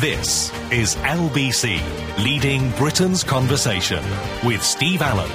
[0.00, 1.80] This is LBC,
[2.22, 4.04] leading Britain's conversation
[4.44, 5.30] with Steve Allen.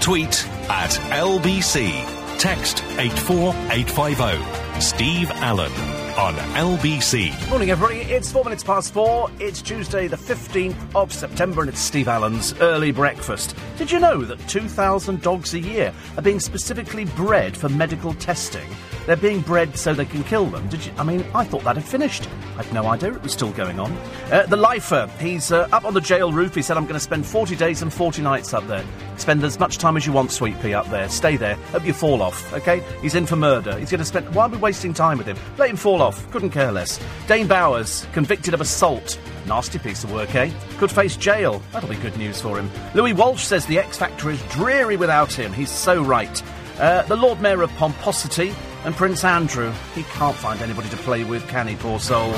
[0.00, 1.92] Tweet at LBC.
[2.36, 4.80] Text 84850.
[4.80, 5.70] Steve Allen
[6.18, 7.50] on LBC.
[7.50, 8.00] Morning, everybody.
[8.00, 9.30] It's four minutes past four.
[9.38, 13.54] It's Tuesday, the 15th of September, and it's Steve Allen's early breakfast.
[13.78, 18.68] Did you know that 2,000 dogs a year are being specifically bred for medical testing?
[19.10, 20.68] They're being bred so they can kill them.
[20.68, 20.92] Did you?
[20.96, 22.28] I mean, I thought that had finished.
[22.56, 23.90] I had no idea it was still going on.
[24.30, 26.54] Uh, the lifer, he's uh, up on the jail roof.
[26.54, 28.84] He said, I'm going to spend 40 days and 40 nights up there.
[29.16, 31.08] Spend as much time as you want, Sweet Pea, up there.
[31.08, 31.56] Stay there.
[31.72, 32.84] Hope you fall off, okay?
[33.02, 33.76] He's in for murder.
[33.80, 34.32] He's going to spend.
[34.32, 35.36] Why are we wasting time with him?
[35.58, 36.30] Let him fall off.
[36.30, 37.00] Couldn't care less.
[37.26, 39.18] Dane Bowers, convicted of assault.
[39.44, 40.52] Nasty piece of work, eh?
[40.78, 41.60] Could face jail.
[41.72, 42.70] That'll be good news for him.
[42.94, 45.52] Louis Walsh says the X Factor is dreary without him.
[45.52, 46.40] He's so right.
[46.78, 48.54] Uh, the Lord Mayor of Pomposity
[48.84, 49.72] and Prince Andrew.
[49.94, 52.34] He can't find anybody to play with, can he, poor soul?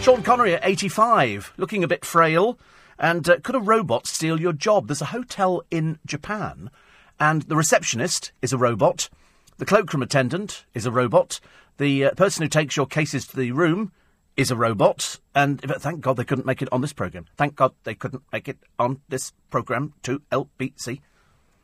[0.00, 2.58] Sean Connery at 85, looking a bit frail.
[2.98, 4.88] And uh, could a robot steal your job?
[4.88, 6.70] There's a hotel in Japan,
[7.18, 9.08] and the receptionist is a robot.
[9.56, 11.40] The cloakroom attendant is a robot.
[11.78, 13.92] The uh, person who takes your cases to the room
[14.36, 15.18] is a robot.
[15.34, 17.26] And thank God they couldn't make it on this programme.
[17.38, 21.00] Thank God they couldn't make it on this programme to LBC.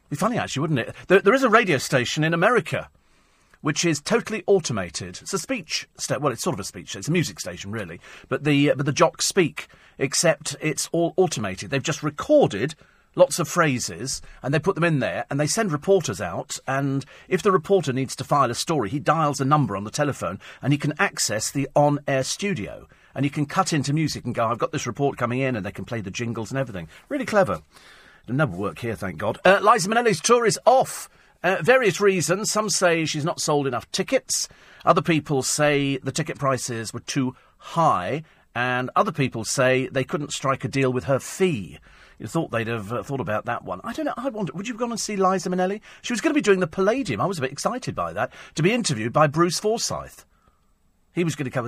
[0.09, 0.95] Be funny, actually, wouldn't it?
[1.09, 2.89] There, there is a radio station in America
[3.67, 5.19] which is totally automated.
[5.21, 6.95] It's a speech sta- well, it's sort of a speech.
[6.95, 9.67] It's a music station, really, but the uh, but the jocks speak,
[9.99, 11.71] except it's all automated.
[11.71, 12.77] They've just recorded
[13.17, 17.05] lots of phrases and they put them in there and they send reporters out and
[17.27, 20.39] if the reporter needs to file a story he dials a number on the telephone
[20.61, 24.45] and he can access the on-air studio and he can cut into music and go
[24.45, 27.25] i've got this report coming in and they can play the jingles and everything really
[27.25, 27.63] clever
[28.25, 31.09] It'll never work here thank god uh, liza minnelli's tour is off
[31.43, 32.51] uh, various reasons.
[32.51, 34.49] Some say she's not sold enough tickets.
[34.85, 38.23] Other people say the ticket prices were too high.
[38.55, 41.79] And other people say they couldn't strike a deal with her fee.
[42.19, 43.81] You thought they'd have uh, thought about that one.
[43.85, 44.15] I don't know.
[44.17, 45.83] I wonder, would you have gone and see Liza Minnelli?
[46.01, 47.21] She was going to be doing the Palladium.
[47.21, 48.33] I was a bit excited by that.
[48.55, 50.25] To be interviewed by Bruce Forsyth.
[51.13, 51.67] He was going to come,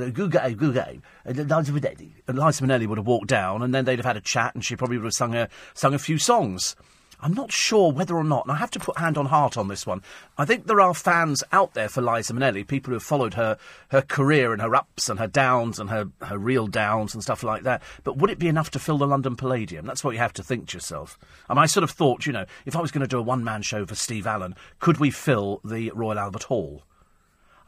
[0.72, 1.02] game.
[1.24, 4.18] And Liza Minnelli, and Liza Minnelli would have walked down, and then they'd have had
[4.18, 6.76] a chat, and she probably would have sung a, sung a few songs.
[7.20, 9.68] I'm not sure whether or not, and I have to put hand on heart on
[9.68, 10.02] this one.
[10.36, 13.58] I think there are fans out there for Liza Minnelli, people who have followed her
[13.88, 17.42] her career and her ups and her downs and her, her real downs and stuff
[17.42, 17.82] like that.
[18.04, 19.84] But would it be enough to fill the London Palladium?
[19.84, 21.18] That's what you have to think to yourself.
[21.48, 23.42] And I sort of thought, you know, if I was going to do a one
[23.42, 26.82] man show for Steve Allen, could we fill the Royal Albert Hall?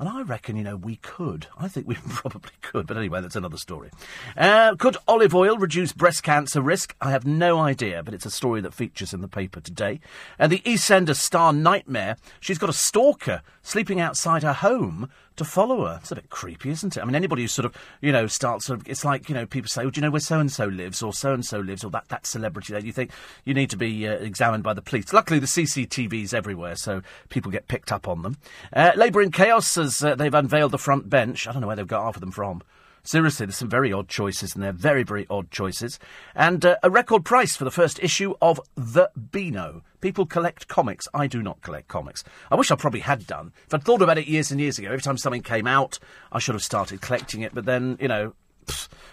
[0.01, 1.47] And I reckon, you know, we could.
[1.59, 2.87] I think we probably could.
[2.87, 3.91] But anyway, that's another story.
[4.35, 6.97] Uh, could olive oil reduce breast cancer risk?
[7.03, 10.01] I have no idea, but it's a story that features in the paper today.
[10.39, 15.87] And the EastEnders star Nightmare, she's got a stalker sleeping outside her home to follow
[15.87, 15.99] her.
[16.01, 17.01] It's a bit creepy, isn't it?
[17.01, 19.47] I mean, anybody who sort of, you know, starts sort of, it's like, you know,
[19.47, 21.61] people say, oh, do you know where so and so lives, or so and so
[21.61, 22.85] lives, or that, that celebrity there?
[22.85, 23.11] You think
[23.47, 25.13] you need to be uh, examined by the police.
[25.15, 28.37] Luckily, the CCTV's everywhere, so people get picked up on them.
[28.73, 31.49] Uh, Labour in chaos as uh, they've unveiled the front bench.
[31.49, 32.63] I don't know where they've got half of them from.
[33.03, 35.99] Seriously, there's some very odd choices in there, very, very odd choices.
[36.35, 39.83] And uh, a record price for the first issue of The Beano.
[40.01, 41.09] People collect comics.
[41.15, 42.25] I do not collect comics.
[42.51, 43.53] I wish I probably had done.
[43.67, 45.99] If I'd thought about it years and years ago, every time something came out,
[46.31, 47.55] I should have started collecting it.
[47.55, 48.35] But then, you know,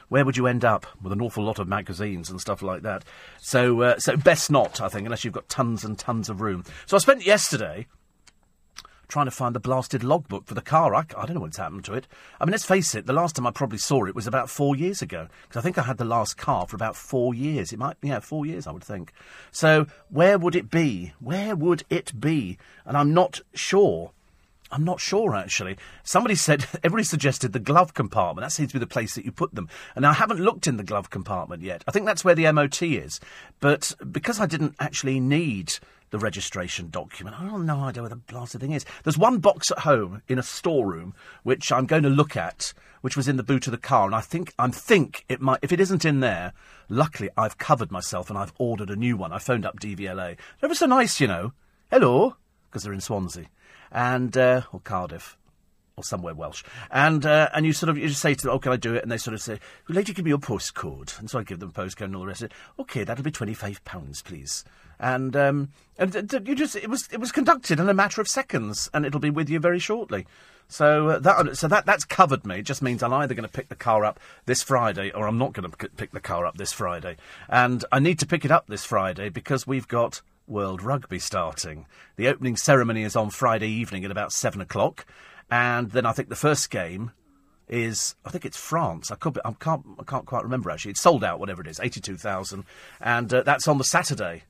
[0.09, 3.03] where would you end up with an awful lot of magazines and stuff like that?
[3.39, 6.63] So, uh, so best not, I think, unless you've got tons and tons of room.
[6.85, 7.87] So I spent yesterday
[9.07, 10.93] trying to find the blasted logbook for the car.
[10.93, 12.07] I, I, don't know what's happened to it.
[12.39, 14.75] I mean, let's face it, the last time I probably saw it was about four
[14.75, 15.27] years ago.
[15.43, 17.71] Because I think I had the last car for about four years.
[17.71, 19.13] It might, yeah, four years, I would think.
[19.51, 21.13] So, where would it be?
[21.19, 22.57] Where would it be?
[22.85, 24.11] And I'm not sure.
[24.69, 25.77] I'm not sure, actually.
[26.03, 28.43] Somebody said, everybody suggested the glove compartment.
[28.43, 29.69] That seems to be the place that you put them.
[29.95, 31.83] And I haven't looked in the glove compartment yet.
[31.87, 33.19] I think that's where the MOT is.
[33.59, 35.79] But because I didn't actually need
[36.09, 37.39] the registration document.
[37.39, 38.85] I have no idea where the blasted thing is.
[39.03, 41.13] There's one box at home in a storeroom
[41.43, 44.15] which I'm going to look at, which was in the boot of the car, and
[44.15, 45.59] I think I think it might.
[45.61, 46.53] If it isn't in there,
[46.89, 49.31] luckily I've covered myself and I've ordered a new one.
[49.31, 50.37] I phoned up DVLA.
[50.59, 51.53] They're so nice, you know.
[51.91, 52.35] Hello,
[52.69, 53.45] because they're in Swansea
[53.91, 55.37] and uh, or Cardiff
[55.95, 56.63] or somewhere Welsh.
[56.91, 58.95] And uh, and you sort of you just say to them, "Oh, can I do
[58.95, 61.29] it?" And they sort of say, "Would you like to give me your postcode?" And
[61.29, 62.57] so I give them postcode and all the rest of it.
[62.79, 64.63] Okay, that'll be twenty five pounds, please.
[64.99, 66.13] And um, and
[66.45, 69.29] you just it was it was conducted in a matter of seconds, and it'll be
[69.29, 70.25] with you very shortly.
[70.67, 72.59] So uh, that so that that's covered me.
[72.59, 75.37] It just means I'm either going to pick the car up this Friday, or I'm
[75.37, 77.15] not going to pick the car up this Friday.
[77.47, 81.85] And I need to pick it up this Friday because we've got World Rugby starting.
[82.15, 85.05] The opening ceremony is on Friday evening at about seven o'clock,
[85.49, 87.11] and then I think the first game
[87.69, 89.09] is I think it's France.
[89.11, 90.91] I could be, I can't I can't quite remember actually.
[90.91, 92.65] It's sold out, whatever it is, eighty two thousand,
[92.99, 94.43] and uh, that's on the Saturday.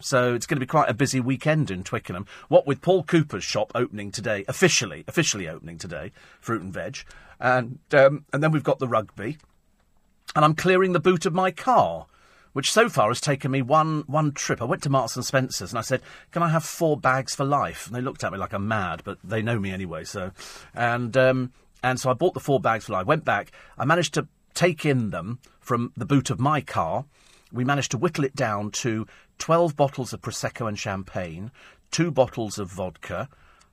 [0.00, 2.26] So it's going to be quite a busy weekend in Twickenham.
[2.48, 6.98] What with Paul Cooper's shop opening today, officially, officially opening today, fruit and veg,
[7.38, 9.38] and um, and then we've got the rugby,
[10.34, 12.06] and I'm clearing the boot of my car,
[12.52, 14.60] which so far has taken me one one trip.
[14.60, 17.44] I went to Marks and Spencers and I said, "Can I have four bags for
[17.44, 20.04] life?" And they looked at me like I'm mad, but they know me anyway.
[20.04, 20.32] So,
[20.74, 21.52] and um,
[21.82, 23.06] and so I bought the four bags for life.
[23.06, 23.52] Went back.
[23.78, 27.04] I managed to take in them from the boot of my car.
[27.52, 29.06] We managed to whittle it down to
[29.40, 31.50] 12 bottles of Prosecco and champagne,
[31.90, 33.28] two bottles of vodka,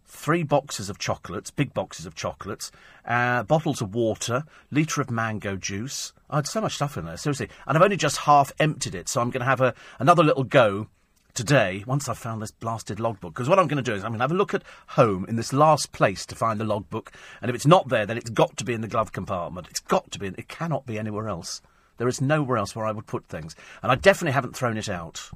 [0.06, 2.72] three boxes of chocolates, big boxes of chocolates,
[3.06, 6.14] uh, bottles of water, litre of mango juice.
[6.30, 7.50] I had so much stuff in there, seriously.
[7.68, 10.46] And I've only just half emptied it, so I'm going to have a, another little
[10.46, 10.88] go
[11.34, 13.34] today once I've found this blasted logbook.
[13.34, 15.26] Because what I'm going to do is I'm going to have a look at home
[15.28, 17.12] in this last place to find the logbook.
[17.42, 19.68] And if it's not there, then it's got to be in the glove compartment.
[19.70, 20.28] It's got to be.
[20.28, 21.62] It cannot be anywhere else.
[21.98, 23.56] There is nowhere else where I would put things.
[23.84, 25.30] And I definitely haven't thrown it out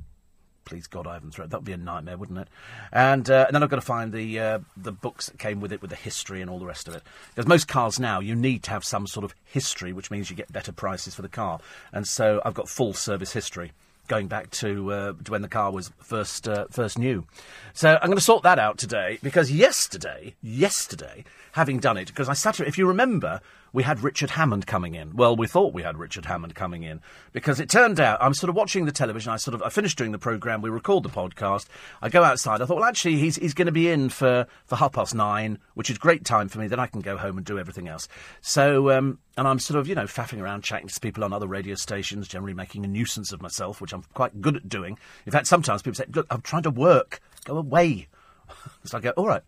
[0.66, 1.50] please God, I haven't thrown.
[1.50, 2.48] That would be a nightmare, wouldn't it?
[2.92, 5.72] And, uh, and then I've got to find the uh, the books that came with
[5.72, 7.04] it, with the history and all the rest of it.
[7.36, 10.36] Because most cars now, you need to have some sort of history, which means you
[10.36, 11.60] get better prices for the car.
[11.92, 13.72] And so I've got full service history
[14.08, 17.26] going back to, uh, to when the car was first uh, first new.
[17.74, 21.24] So I'm going to sort that out today because yesterday, yesterday,
[21.54, 22.60] having done it, because I sat.
[22.60, 23.42] If you remember,
[23.74, 25.16] we had Richard Hammond coming in.
[25.16, 27.02] Well, we thought we had Richard Hammond coming in
[27.32, 29.32] because it turned out I'm sort of watching the television.
[29.32, 30.62] I sort of I finished doing the program.
[30.62, 31.68] We record the podcast.
[32.02, 32.62] I go outside.
[32.62, 35.60] I thought, well, actually, he's he's going to be in for for half past nine,
[35.76, 36.68] which is great time for me.
[36.68, 38.08] Then I can go home and do everything else.
[38.42, 38.92] So.
[38.92, 41.74] Um, and I'm sort of, you know, faffing around, chatting to people on other radio
[41.76, 45.00] stations, generally making a nuisance of myself, which I'm quite good at doing.
[45.26, 47.22] In fact, sometimes people say, "Look, I'm trying to work.
[47.46, 48.10] Go away."
[48.84, 49.42] so I go, "All right."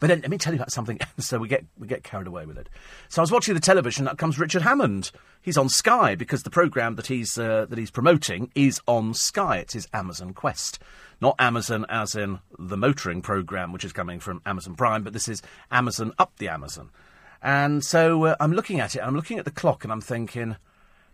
[0.00, 0.98] But then let me tell you about something.
[1.18, 2.68] so we get we get carried away with it.
[3.08, 4.08] So I was watching the television.
[4.08, 5.12] Up comes Richard Hammond.
[5.42, 9.58] He's on Sky because the program that he's uh, that he's promoting is on Sky.
[9.58, 10.80] It's his Amazon Quest,
[11.20, 15.28] not Amazon as in the motoring program, which is coming from Amazon Prime, but this
[15.28, 16.90] is Amazon up the Amazon.
[17.42, 19.00] And so uh, I'm looking at it.
[19.00, 20.56] I'm looking at the clock, and I'm thinking,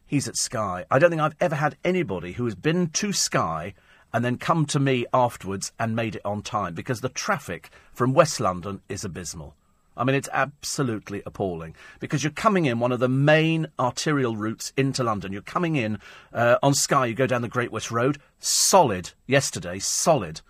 [0.07, 0.85] he's at Sky.
[0.91, 3.75] I don't think I've ever had anybody who has been to Sky
[4.17, 8.15] and then come to me afterwards and made it on time because the traffic from
[8.15, 9.55] West London is abysmal.
[9.95, 14.73] I mean, it's absolutely appalling because you're coming in one of the main arterial routes
[14.75, 15.35] into London.
[15.35, 15.99] You're coming in
[16.33, 20.41] uh, on Sky, you go down the Great West Road, solid yesterday, solid,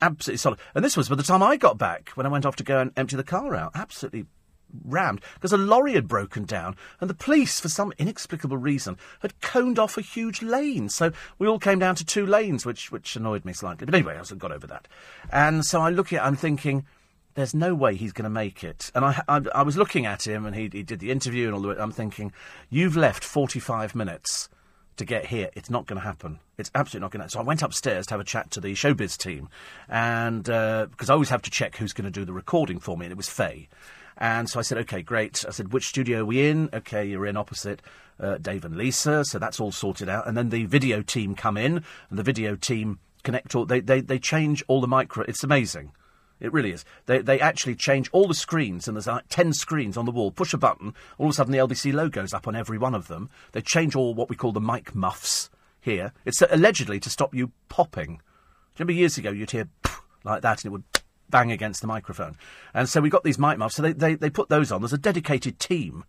[0.00, 0.60] absolutely solid.
[0.76, 2.78] And this was by the time I got back when I went off to go
[2.78, 3.72] and empty the car out.
[3.74, 4.26] Absolutely
[4.84, 9.40] rammed because a lorry had broken down and the police, for some inexplicable reason, had
[9.40, 10.88] coned off a huge lane.
[10.88, 13.86] So we all came down to two lanes, which which annoyed me slightly.
[13.86, 14.88] But anyway, I got over that.
[15.32, 16.84] And so I look at, I'm thinking,
[17.36, 18.90] there's no way he's going to make it.
[18.94, 21.54] And I, I, I, was looking at him, and he, he did the interview and
[21.54, 21.80] all the.
[21.80, 22.32] I'm thinking,
[22.70, 24.48] you've left 45 minutes
[24.96, 25.50] to get here.
[25.54, 26.40] It's not going to happen.
[26.58, 27.30] It's absolutely not going to.
[27.30, 29.48] So I went upstairs to have a chat to the showbiz team,
[29.88, 32.96] and uh, because I always have to check who's going to do the recording for
[32.96, 33.68] me, and it was Faye.
[34.16, 35.44] And so I said, okay, great.
[35.46, 36.70] I said, which studio are we in?
[36.72, 37.82] Okay, you're in opposite
[38.18, 40.26] uh, Dave and Lisa, so that's all sorted out.
[40.26, 43.66] And then the video team come in, and the video team connect all.
[43.66, 45.24] They they they change all the micro.
[45.28, 45.92] It's amazing.
[46.38, 46.84] It really is.
[47.06, 50.30] They they actually change all the screens, and there's like ten screens on the wall.
[50.30, 53.08] Push a button, all of a sudden the LBC logo's up on every one of
[53.08, 53.30] them.
[53.52, 55.50] They change all what we call the mic muffs
[55.80, 56.12] here.
[56.24, 58.06] It's uh, allegedly to stop you popping.
[58.06, 59.68] Do you remember years ago you'd hear
[60.24, 60.84] like that, and it would
[61.30, 62.36] bang against the microphone.
[62.74, 63.76] And so we got these mic muffs.
[63.76, 64.80] So they, they, they put those on.
[64.80, 66.04] There's a dedicated team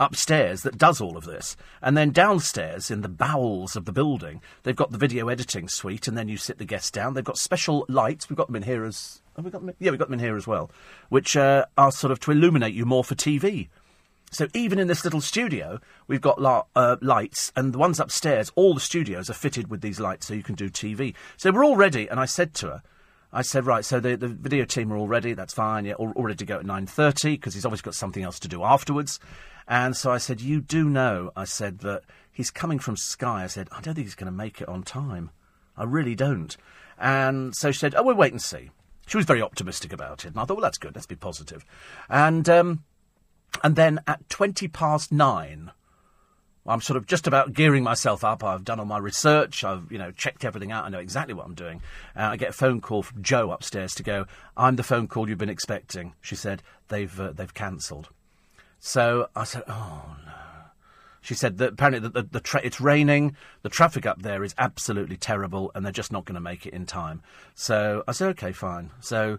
[0.00, 1.56] upstairs that does all of this.
[1.82, 6.08] And then downstairs in the bowels of the building, they've got the video editing suite,
[6.08, 7.14] and then you sit the guests down.
[7.14, 8.28] They've got special lights.
[8.28, 9.20] We've got them in here as.
[9.36, 9.76] Have we got them in?
[9.78, 10.70] Yeah, we've got them in here as well,
[11.08, 13.68] which uh, are sort of to illuminate you more for TV.
[14.30, 18.52] So even in this little studio, we've got la- uh, lights, and the ones upstairs,
[18.56, 21.14] all the studios are fitted with these lights so you can do TV.
[21.36, 22.82] So we're all ready, and I said to her,
[23.32, 25.34] I said, right, so the, the video team are all ready.
[25.34, 25.84] That's fine.
[25.84, 28.48] Yeah, all, all ready to go at 9.30 because he's obviously got something else to
[28.48, 29.20] do afterwards.
[29.66, 33.44] And so I said, you do know, I said, that he's coming from Sky.
[33.44, 35.30] I said, I don't think he's going to make it on time.
[35.76, 36.56] I really don't.
[36.98, 38.70] And so she said, oh, we'll wait and see.
[39.06, 40.28] She was very optimistic about it.
[40.28, 40.94] And I thought, well, that's good.
[40.94, 41.64] Let's be positive.
[42.08, 42.84] And, um,
[43.62, 45.70] and then at 20 past nine,
[46.68, 48.44] I'm sort of just about gearing myself up.
[48.44, 49.64] I've done all my research.
[49.64, 50.84] I've, you know, checked everything out.
[50.84, 51.80] I know exactly what I'm doing.
[52.14, 55.28] Uh, I get a phone call from Joe upstairs to go, I'm the phone call
[55.28, 56.14] you've been expecting.
[56.20, 58.10] She said, they've, uh, they've cancelled.
[58.78, 60.32] So I said, oh, no.
[61.20, 64.54] She said that apparently the, the, the tra- it's raining, the traffic up there is
[64.56, 67.22] absolutely terrible, and they're just not going to make it in time.
[67.54, 68.90] So I said, okay, fine.
[69.00, 69.38] So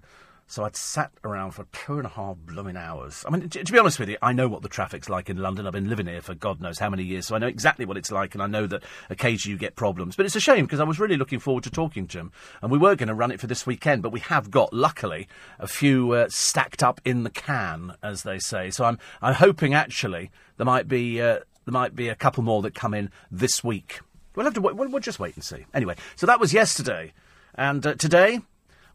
[0.50, 3.24] So I'd sat around for two and a half blooming hours.
[3.28, 5.38] I mean, t- to be honest with you, I know what the traffic's like in
[5.38, 5.68] London.
[5.68, 7.98] I've been living here for God knows how many years, so I know exactly what
[7.98, 10.16] it's like, and I know that occasionally you get problems.
[10.16, 12.32] But it's a shame because I was really looking forward to talking to him,
[12.64, 15.28] and we were going to run it for this weekend, but we have got, luckily,
[15.60, 18.72] a few uh, stacked up in the can, as they say.
[18.72, 22.64] So I'm I'm hoping actually there might be uh, there might be a couple more
[22.64, 24.00] that come in this week.
[24.34, 24.76] We'll have to wait.
[24.76, 25.68] We'll, we'll just wait and see.
[25.76, 27.14] Anyway, so that was yesterday,
[27.54, 28.40] and uh, today.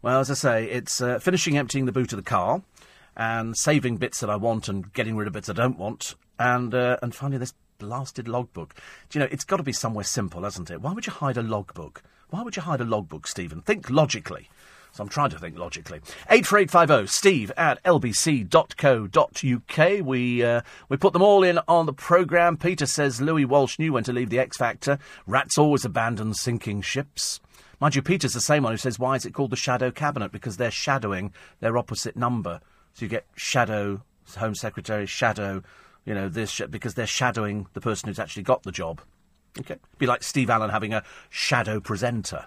[0.04, 2.60] Well, as I say, it's uh, finishing emptying the boot of the car
[3.16, 6.74] and saving bits that I want and getting rid of bits I don't want, and
[6.74, 8.74] uh, and finding this blasted logbook.
[9.08, 10.82] Do you know, it's got to be somewhere simple, hasn't it?
[10.82, 12.02] Why would you hide a logbook?
[12.28, 13.62] Why would you hide a logbook, Stephen?
[13.62, 14.50] Think logically.
[14.92, 16.02] So I'm trying to think logically.
[16.28, 18.46] 84850 steve at lbc.co.uk.
[20.06, 22.58] We, uh, we put them all in on the programme.
[22.58, 24.98] Peter says Louis Walsh knew when to leave the X Factor.
[25.26, 27.40] Rats always abandon sinking ships.
[27.80, 30.32] Mind you, Peter's the same one who says, why is it called the Shadow Cabinet?
[30.32, 32.60] Because they're shadowing their opposite number.
[32.94, 34.02] So you get Shadow
[34.36, 35.62] Home Secretary, Shadow,
[36.04, 39.00] you know, this, because they're shadowing the person who's actually got the job.
[39.60, 39.76] Okay.
[39.98, 42.46] Be like Steve Allen having a shadow presenter,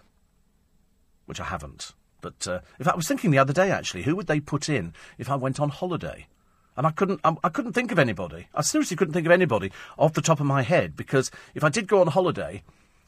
[1.26, 1.94] which I haven't.
[2.22, 4.94] But uh, fact, I was thinking the other day actually, who would they put in
[5.18, 6.28] if I went on holiday?
[6.76, 8.48] And I couldn't, I, I couldn't think of anybody.
[8.54, 11.70] I seriously couldn't think of anybody off the top of my head because if I
[11.70, 12.64] did go on holiday,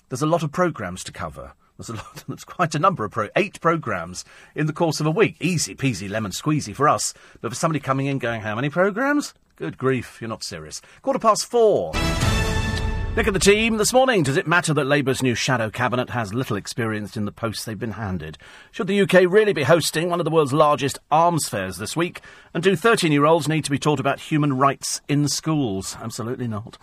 [0.09, 1.53] there's a lot of programmes to cover.
[1.79, 2.45] There's a lot.
[2.45, 5.37] Quite a number of pro, eight programmes in the course of a week.
[5.39, 9.33] Easy peasy lemon squeezy for us, but for somebody coming in going, how many programmes?
[9.55, 10.81] Good grief, you're not serious.
[11.01, 11.93] Quarter past four.
[13.15, 14.23] Look at the team this morning.
[14.23, 17.79] Does it matter that Labour's new shadow cabinet has little experience in the posts they've
[17.79, 18.37] been handed?
[18.71, 22.21] Should the UK really be hosting one of the world's largest arms fairs this week?
[22.53, 25.97] And do 13 year olds need to be taught about human rights in schools?
[26.01, 26.77] Absolutely not.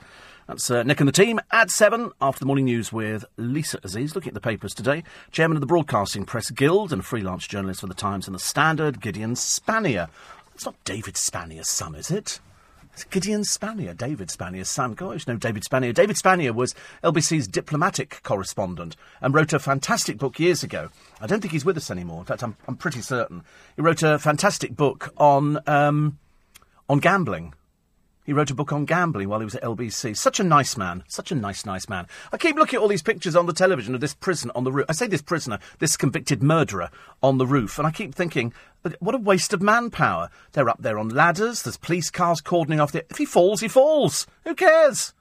[0.46, 4.14] That's uh, Nick and the team at seven after the morning news with Lisa Aziz.
[4.14, 7.88] Looking at the papers today, chairman of the Broadcasting Press Guild and freelance journalist for
[7.88, 10.08] the Times and the Standard, Gideon Spanier.
[10.54, 12.38] It's not David Spanier's son, is it?
[12.92, 14.94] It's Gideon Spanier, David Spanier's son.
[14.94, 15.92] Gosh, no, David Spanier.
[15.92, 20.90] David Spanier was LBC's diplomatic correspondent and wrote a fantastic book years ago.
[21.20, 22.20] I don't think he's with us anymore.
[22.20, 23.42] In fact, I'm, I'm pretty certain.
[23.74, 26.18] He wrote a fantastic book on, um,
[26.88, 27.52] on gambling.
[28.26, 30.16] He wrote a book on gambling while he was at LBC.
[30.16, 31.04] Such a nice man.
[31.06, 32.08] Such a nice, nice man.
[32.32, 34.72] I keep looking at all these pictures on the television of this prisoner on the
[34.72, 34.86] roof.
[34.88, 36.90] I say this prisoner, this convicted murderer
[37.22, 38.52] on the roof, and I keep thinking,
[38.98, 40.28] what a waste of manpower.
[40.52, 43.04] They're up there on ladders, there's police cars cordoning off there.
[43.08, 44.26] If he falls, he falls.
[44.44, 45.14] Who cares?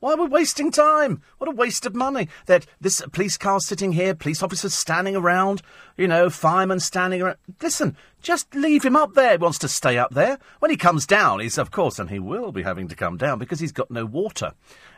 [0.00, 1.22] Why are we wasting time?
[1.38, 2.28] What a waste of money.
[2.46, 5.60] That this police car sitting here, police officers standing around,
[5.96, 7.36] you know, firemen standing around.
[7.60, 9.32] Listen, just leave him up there.
[9.32, 10.38] He wants to stay up there.
[10.60, 13.38] When he comes down, he's, of course, and he will be having to come down
[13.38, 14.52] because he's got no water.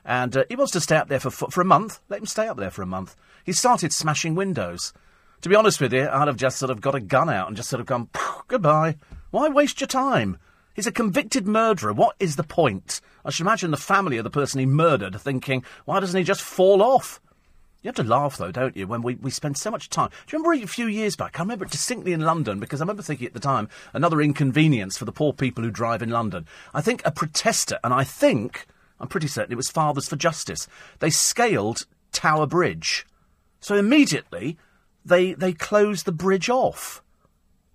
[0.04, 2.00] And uh, he wants to stay up there for, for, for a month.
[2.08, 3.16] Let him stay up there for a month.
[3.44, 4.92] He started smashing windows.
[5.42, 7.56] To be honest with you, I'd have just sort of got a gun out and
[7.56, 8.10] just sort of gone,
[8.48, 8.96] goodbye.
[9.30, 10.38] Why waste your time?
[10.80, 11.92] He's a convicted murderer.
[11.92, 13.02] What is the point?
[13.22, 16.40] I should imagine the family of the person he murdered thinking, why doesn't he just
[16.40, 17.20] fall off?
[17.82, 20.08] You have to laugh, though, don't you, when we, we spend so much time.
[20.08, 21.38] Do you remember a few years back?
[21.38, 24.96] I remember it distinctly in London because I remember thinking at the time, another inconvenience
[24.96, 26.46] for the poor people who drive in London.
[26.72, 28.66] I think a protester, and I think,
[28.98, 30.66] I'm pretty certain it was Fathers for Justice,
[31.00, 33.04] they scaled Tower Bridge.
[33.60, 34.56] So immediately,
[35.04, 37.02] they, they closed the bridge off.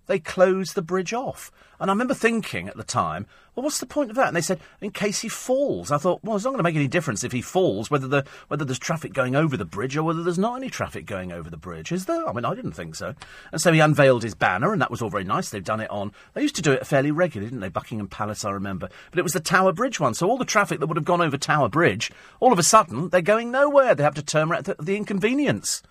[0.06, 1.52] They closed the bridge off.
[1.78, 4.28] And I remember thinking at the time, well, what's the point of that?
[4.28, 5.90] And they said, in case he falls.
[5.90, 8.24] I thought, well, it's not going to make any difference if he falls, whether the
[8.48, 11.48] whether there's traffic going over the bridge or whether there's not any traffic going over
[11.48, 12.28] the bridge, is there?
[12.28, 13.14] I mean, I didn't think so.
[13.52, 15.48] And so he unveiled his banner, and that was all very nice.
[15.48, 16.12] They've done it on.
[16.34, 17.70] They used to do it fairly regularly, didn't they?
[17.70, 18.90] Buckingham Palace, I remember.
[19.10, 20.12] But it was the Tower Bridge one.
[20.12, 23.08] So all the traffic that would have gone over Tower Bridge, all of a sudden,
[23.08, 23.94] they're going nowhere.
[23.94, 25.82] They have to turn around the, the inconvenience.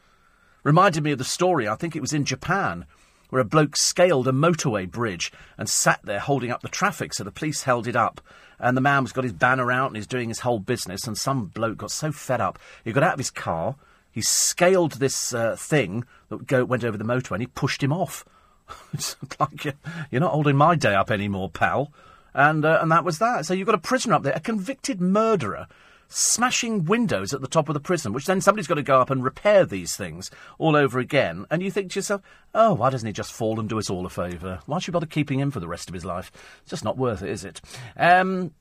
[0.64, 1.68] Reminded me of the story.
[1.68, 2.86] I think it was in Japan
[3.30, 7.24] where a bloke scaled a motorway bridge and sat there holding up the traffic, so
[7.24, 8.22] the police held it up.
[8.60, 11.08] And the man was got his banner out and he's doing his whole business.
[11.08, 13.76] And some bloke got so fed up, he got out of his car,
[14.12, 17.92] he scaled this uh, thing that go, went over the motorway, and he pushed him
[17.92, 18.24] off.
[18.94, 19.74] it's like you're,
[20.10, 21.92] you're, not holding my day up anymore, pal.
[22.34, 23.46] And uh, and that was that.
[23.46, 25.68] So you've got a prisoner up there, a convicted murderer,
[26.08, 29.10] smashing windows at the top of the prison, which then somebody's got to go up
[29.10, 31.46] and repair these things all over again.
[31.50, 32.22] And you think to yourself,
[32.54, 34.60] oh, why doesn't he just fall and do us all a favour?
[34.66, 36.32] Why should you bother keeping him for the rest of his life?
[36.62, 37.62] It's just not worth it, is it?
[37.98, 38.52] Um,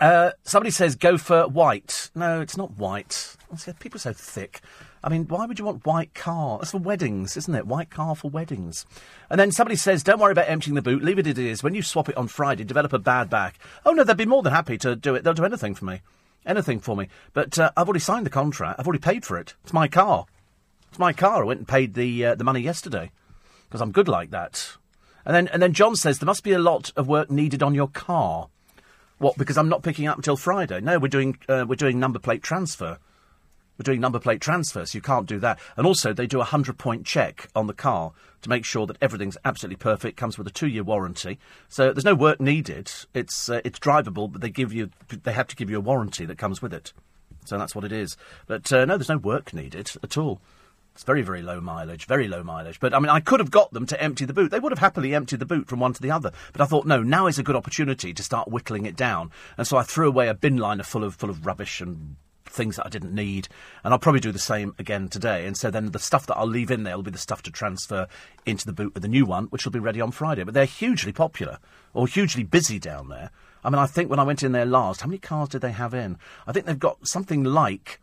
[0.00, 2.10] uh, somebody says go for white.
[2.14, 3.36] No, it's not white.
[3.80, 4.60] People are so thick.
[5.04, 6.58] I mean, why would you want white car?
[6.58, 7.66] That's for weddings, isn't it?
[7.66, 8.86] White car for weddings.
[9.28, 11.62] And then somebody says, don't worry about emptying the boot, leave it as it is.
[11.62, 13.58] When you swap it on Friday, develop a bad back.
[13.84, 15.24] Oh no, they'd be more than happy to do it.
[15.24, 16.00] They'll do anything for me
[16.46, 17.08] anything for me.
[17.32, 18.78] But uh, I've already signed the contract.
[18.78, 19.54] I've already paid for it.
[19.64, 20.26] It's my car.
[20.88, 21.42] It's my car.
[21.42, 23.10] I went and paid the uh, the money yesterday
[23.68, 24.76] because I'm good like that.
[25.24, 27.74] And then, and then John says there must be a lot of work needed on
[27.74, 28.48] your car.
[29.18, 29.38] What?
[29.38, 30.80] Because I'm not picking up until Friday.
[30.80, 32.98] No, we're doing uh, we're doing number plate transfer.
[33.82, 34.94] Doing number plate transfers.
[34.94, 35.58] you can't do that.
[35.76, 38.12] And also, they do a hundred point check on the car
[38.42, 40.16] to make sure that everything's absolutely perfect.
[40.16, 42.90] Comes with a two year warranty, so there's no work needed.
[43.14, 46.24] It's uh, it's drivable, but they give you they have to give you a warranty
[46.26, 46.92] that comes with it.
[47.44, 48.16] So that's what it is.
[48.46, 50.40] But uh, no, there's no work needed at all.
[50.94, 52.78] It's very, very low mileage, very low mileage.
[52.78, 54.50] But I mean, I could have got them to empty the boot.
[54.50, 56.32] They would have happily emptied the boot from one to the other.
[56.52, 59.30] But I thought, no, now is a good opportunity to start whittling it down.
[59.56, 62.16] And so I threw away a bin liner full of full of rubbish and
[62.52, 63.48] things that I didn't need.
[63.82, 65.46] And I'll probably do the same again today.
[65.46, 67.50] And so then the stuff that I'll leave in there will be the stuff to
[67.50, 68.06] transfer
[68.46, 70.44] into the boot with the new one, which will be ready on Friday.
[70.44, 71.58] But they're hugely popular
[71.94, 73.30] or hugely busy down there.
[73.64, 75.72] I mean, I think when I went in there last, how many cars did they
[75.72, 76.18] have in?
[76.46, 78.00] I think they've got something like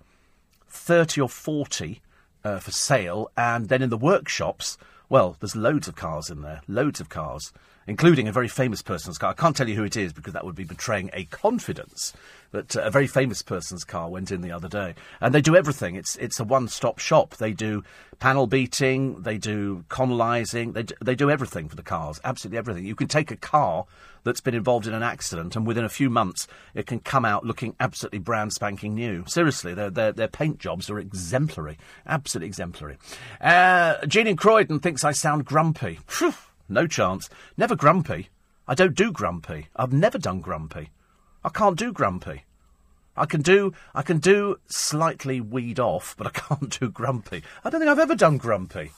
[0.69, 2.01] 30 or 40
[2.43, 4.77] uh, for sale, and then in the workshops,
[5.09, 7.51] well, there's loads of cars in there, loads of cars,
[7.89, 9.31] including a very famous person's car.
[9.31, 12.13] I can't tell you who it is because that would be betraying a confidence.
[12.51, 15.55] But uh, a very famous person's car went in the other day, and they do
[15.55, 15.95] everything.
[15.95, 17.35] It's it's a one-stop shop.
[17.37, 17.83] They do
[18.19, 22.85] panel beating, they do conalising, they do, they do everything for the cars, absolutely everything.
[22.85, 23.85] You can take a car
[24.23, 27.45] that's been involved in an accident, and within a few months, it can come out
[27.45, 29.23] looking absolutely brand spanking new.
[29.25, 32.97] Seriously, their their, their paint jobs are exemplary, absolutely exemplary.
[33.41, 35.99] Uh, Jean in Croydon thinks I sound grumpy.
[36.07, 36.33] Phew,
[36.69, 37.29] no chance.
[37.57, 38.29] Never grumpy.
[38.67, 39.67] I don't do grumpy.
[39.75, 40.89] I've never done grumpy.
[41.43, 42.43] I can't do grumpy.
[43.17, 47.43] I can do I can do slightly weed off, but I can't do grumpy.
[47.63, 48.91] I don't think I've ever done grumpy.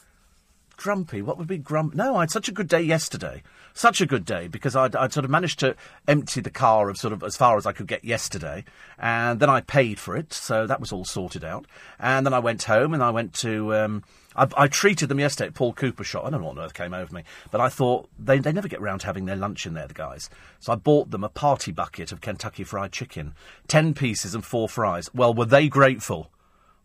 [0.77, 1.93] Grumpy, what would be grump?
[1.93, 3.43] No, I had such a good day yesterday.
[3.73, 5.75] Such a good day because I'd, I'd sort of managed to
[6.07, 8.65] empty the car of sort of as far as I could get yesterday,
[8.97, 11.67] and then I paid for it, so that was all sorted out.
[11.99, 14.03] And then I went home and I went to um,
[14.35, 16.25] I, I, treated them yesterday at Paul Cooper shop.
[16.25, 18.67] I don't know what on earth came over me, but I thought they, they never
[18.67, 20.29] get round to having their lunch in there, the guys.
[20.59, 23.33] So I bought them a party bucket of Kentucky Fried Chicken,
[23.67, 25.09] ten pieces and four fries.
[25.13, 26.31] Well, were they grateful?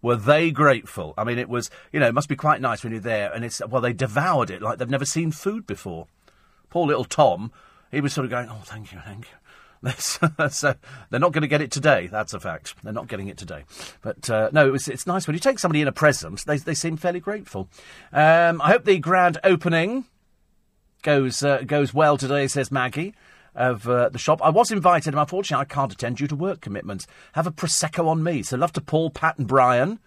[0.02, 1.14] Were they grateful?
[1.16, 3.44] I mean, it was, you know, it must be quite nice when you're there, and
[3.44, 6.06] it's, well, they devoured it like they've never seen food before.
[6.70, 7.52] Poor little Tom,
[7.90, 9.36] he was sort of going, oh, thank you, thank you.
[9.98, 10.74] so
[11.10, 12.08] they're not going to get it today.
[12.08, 12.74] That's a fact.
[12.82, 13.64] They're not getting it today.
[14.02, 16.44] But uh, no, it was, it's nice when you take somebody in a present.
[16.44, 17.68] They they seem fairly grateful.
[18.12, 20.06] Um, I hope the grand opening
[21.02, 22.46] goes uh, goes well today.
[22.48, 23.14] Says Maggie
[23.54, 24.40] of uh, the shop.
[24.42, 27.06] I was invited, and unfortunately, I can't attend due to work commitments.
[27.32, 28.42] Have a prosecco on me.
[28.42, 29.98] So love to Paul, Pat, and Brian.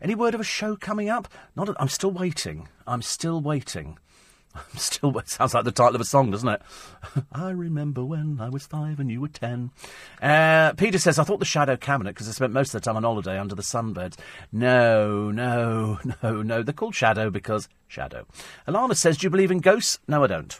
[0.00, 1.28] Any word of a show coming up?
[1.56, 1.68] Not.
[1.68, 2.68] A, I'm still waiting.
[2.86, 3.98] I'm still waiting.
[4.76, 5.16] Still.
[5.18, 6.62] It sounds like the title of a song, doesn't it?
[7.32, 9.70] I remember when I was five and you were ten.
[10.20, 12.96] Uh, Peter says, I thought the shadow cabinet because I spent most of the time
[12.96, 14.16] on holiday under the sunbeds.
[14.52, 16.62] No, no, no, no.
[16.62, 18.26] They're called shadow because shadow.
[18.66, 19.98] Alana says, Do you believe in ghosts?
[20.08, 20.58] No, I don't.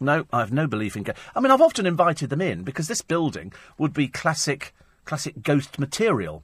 [0.00, 1.22] No, I have no belief in ghosts.
[1.34, 5.78] I mean, I've often invited them in because this building would be classic, classic ghost
[5.78, 6.42] material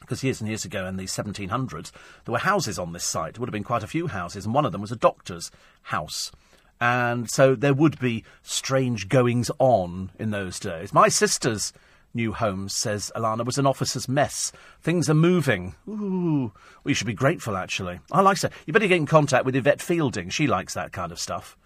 [0.00, 1.90] because years and years ago in the 1700s,
[2.24, 3.34] there were houses on this site.
[3.34, 5.50] There would have been quite a few houses, and one of them was a doctor's
[5.82, 6.32] house.
[6.80, 10.92] And so there would be strange goings on in those days.
[10.92, 11.72] My sister's
[12.14, 14.52] new home, says Alana, was an officer's mess.
[14.80, 15.74] Things are moving.
[15.88, 16.52] Ooh,
[16.84, 18.00] we should be grateful, actually.
[18.12, 18.52] I like that.
[18.66, 20.30] You better get in contact with Yvette Fielding.
[20.30, 21.56] She likes that kind of stuff.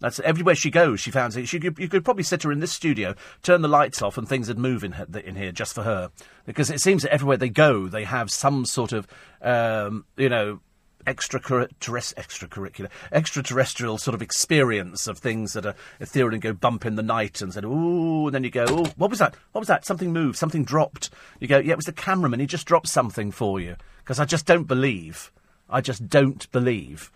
[0.00, 1.00] That's everywhere she goes.
[1.00, 1.46] She found it.
[1.46, 4.28] She could, you could probably sit her in this studio, turn the lights off, and
[4.28, 6.10] things would move in, her, in here just for her.
[6.44, 9.06] Because it seems that everywhere they go, they have some sort of,
[9.40, 10.60] um, you know,
[11.06, 17.02] extracurricular, extraterrestrial sort of experience of things that are ethereal and go bump in the
[17.02, 19.34] night and said, ooh, and then you go, what was that?
[19.52, 19.86] What was that?
[19.86, 21.10] Something moved, something dropped.
[21.40, 22.40] You go, yeah, it was the cameraman.
[22.40, 23.76] He just dropped something for you.
[23.98, 25.32] Because I just don't believe,
[25.70, 27.10] I just don't believe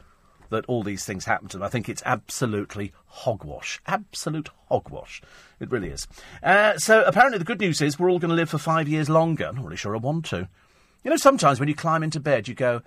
[0.51, 1.67] that all these things happen to them.
[1.67, 3.81] I think it's absolutely hogwash.
[3.87, 5.23] Absolute hogwash.
[5.59, 6.07] It really is.
[6.43, 9.09] Uh, so apparently the good news is we're all going to live for five years
[9.09, 9.47] longer.
[9.47, 10.49] I'm not really sure I want to.
[11.03, 12.83] You know, sometimes when you climb into bed, you go,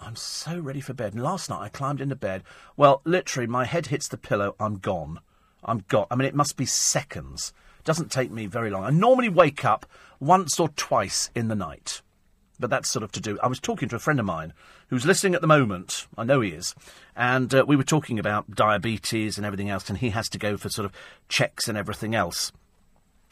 [0.00, 1.12] I'm so ready for bed.
[1.12, 2.42] And last night I climbed into bed.
[2.76, 4.54] Well, literally, my head hits the pillow.
[4.58, 5.20] I'm gone.
[5.64, 6.06] I'm gone.
[6.10, 7.52] I mean, it must be seconds.
[7.78, 8.84] It doesn't take me very long.
[8.84, 9.86] I normally wake up
[10.20, 12.00] once or twice in the night
[12.58, 13.38] but that's sort of to do.
[13.42, 14.52] I was talking to a friend of mine
[14.88, 16.06] who's listening at the moment.
[16.16, 16.74] I know he is,
[17.16, 20.56] and uh, we were talking about diabetes and everything else, and he has to go
[20.56, 20.92] for sort of
[21.28, 22.52] checks and everything else,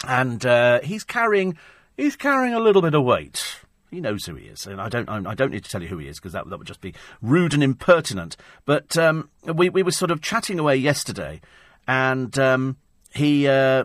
[0.06, 1.56] and uh, he's carrying
[1.96, 3.60] he's carrying a little bit of weight.
[3.90, 5.08] He knows who he is, and I don't.
[5.08, 6.94] I don't need to tell you who he is because that, that would just be
[7.22, 8.36] rude and impertinent.
[8.64, 11.40] But um, we we were sort of chatting away yesterday,
[11.86, 12.76] and um,
[13.14, 13.84] he uh,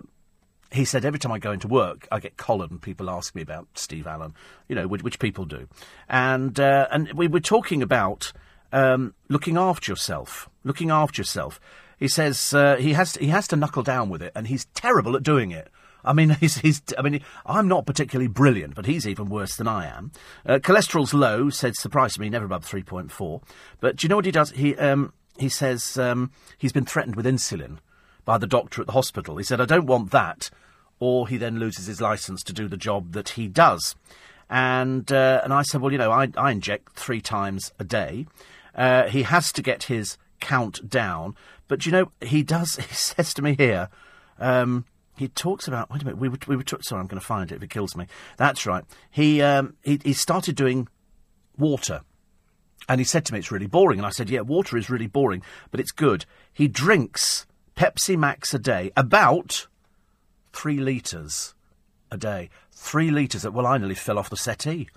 [0.72, 3.42] he said every time I go into work, I get collared and people ask me
[3.42, 4.34] about Steve Allen,
[4.68, 5.68] you know, which, which people do.
[6.08, 8.32] And, uh, and we were talking about
[8.72, 11.60] um, looking after yourself, looking after yourself.
[11.98, 14.66] He says uh, he has to, he has to knuckle down with it, and he's
[14.74, 15.70] terrible at doing it.
[16.04, 19.68] I mean, he's, he's I mean, I'm not particularly brilliant, but he's even worse than
[19.68, 20.12] I am.
[20.46, 23.44] Uh, cholesterol's low, said surprisingly, never above 3.4.
[23.80, 24.52] But do you know what he does?
[24.52, 27.78] He um, he says um, he's been threatened with insulin
[28.26, 29.38] by the doctor at the hospital.
[29.38, 30.50] He said, "I don't want that,"
[31.02, 33.96] or he then loses his license to do the job that he does.
[34.50, 38.28] And uh, and I said, well, you know, I, I inject three times a day.
[38.76, 41.36] Uh, he has to get his count down,
[41.68, 42.76] but you know, he does.
[42.90, 43.90] He says to me here.
[44.40, 44.86] Um,
[45.18, 45.90] he talks about.
[45.90, 46.20] Wait a minute.
[46.20, 46.38] We were.
[46.48, 46.64] We were.
[46.82, 48.06] Sorry, I'm going to find it if it kills me.
[48.38, 48.86] That's right.
[49.10, 49.42] He.
[49.42, 50.00] Um, he.
[50.04, 50.88] He started doing
[51.58, 52.02] water,
[52.88, 55.08] and he said to me, "It's really boring." And I said, "Yeah, water is really
[55.08, 59.68] boring, but it's good." He drinks Pepsi Max a day, about
[60.54, 61.54] three litres
[62.12, 62.50] a day.
[62.72, 63.44] Three litres.
[63.44, 64.90] That well, I nearly fell off the settee.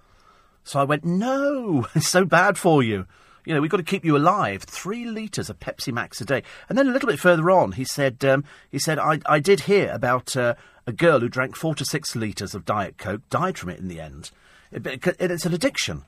[0.64, 3.06] So I went, "No, it's so bad for you."
[3.44, 4.62] You know, we've got to keep you alive.
[4.62, 6.42] Three litres of Pepsi Max a day.
[6.68, 9.60] And then a little bit further on, he said, um, he said, I, I did
[9.60, 10.54] hear about uh,
[10.86, 13.88] a girl who drank four to six litres of Diet Coke, died from it in
[13.88, 14.30] the end.
[14.72, 16.04] It, it, it's an addiction.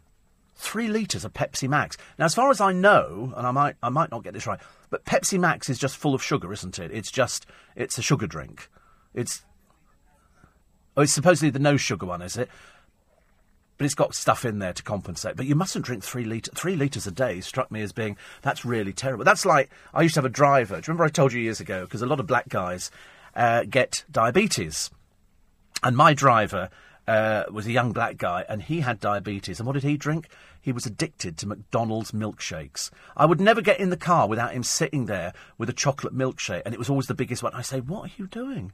[0.54, 1.98] Three litres of Pepsi Max.
[2.18, 4.61] Now, as far as I know, and I might, I might not get this right,
[4.88, 6.90] but Pepsi Max is just full of sugar, isn't it?
[6.90, 8.70] It's just, it's a sugar drink.
[9.16, 9.44] It's,
[10.96, 12.48] oh, it's supposedly the no sugar one, is it?
[13.76, 15.37] but it's got stuff in there to compensate.
[15.37, 17.40] But you mustn't drink three litre, three litres a day.
[17.40, 19.24] Struck me as being that's really terrible.
[19.24, 20.76] That's like I used to have a driver.
[20.76, 21.83] Do you remember I told you years ago?
[21.83, 22.90] Because a lot of black guys
[23.35, 24.90] uh, get diabetes,
[25.83, 26.70] and my driver.
[27.09, 29.61] Uh, was a young black guy, and he had diabetes.
[29.61, 30.29] And what did he drink?
[30.61, 32.90] He was addicted to McDonald's milkshakes.
[33.16, 36.62] I would never get in the car without him sitting there with a chocolate milkshake,
[36.64, 37.55] and it was always the biggest one.
[37.55, 38.72] I say, "What are you doing?"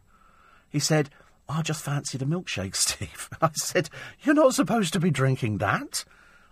[0.72, 1.10] He said,
[1.48, 3.28] I just fancied a milkshake, Steve.
[3.40, 3.90] I said,
[4.22, 6.04] You're not supposed to be drinking that.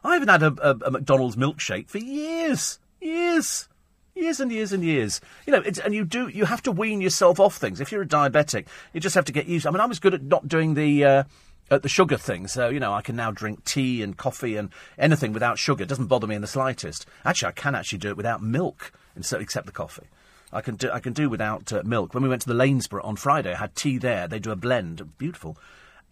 [0.05, 2.79] I haven't had a, a, a McDonald's milkshake for years.
[3.01, 3.69] Years.
[4.15, 5.21] Years and years and years.
[5.47, 7.81] You know, and you do, you have to wean yourself off things.
[7.81, 9.67] If you're a diabetic, you just have to get used.
[9.67, 11.25] I mean, I was good at not doing the, uh,
[11.71, 12.49] at the sugar thing.
[12.49, 15.85] So, you know, I can now drink tea and coffee and anything without sugar.
[15.85, 17.07] It doesn't bother me in the slightest.
[17.25, 20.09] Actually, I can actually do it without milk, except the coffee.
[20.53, 22.15] I can do I can do without uh, milk.
[22.15, 24.27] When we went to the Lanesborough on Friday, I had tea there.
[24.27, 25.57] They do a blend, beautiful,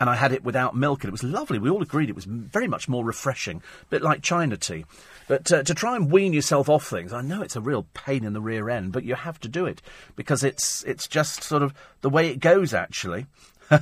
[0.01, 1.59] and I had it without milk, and it was lovely.
[1.59, 4.85] We all agreed it was very much more refreshing, a bit like China tea.
[5.27, 8.25] But uh, to try and wean yourself off things, I know it's a real pain
[8.25, 9.83] in the rear end, but you have to do it
[10.17, 12.73] because it's it's just sort of the way it goes.
[12.73, 13.27] Actually.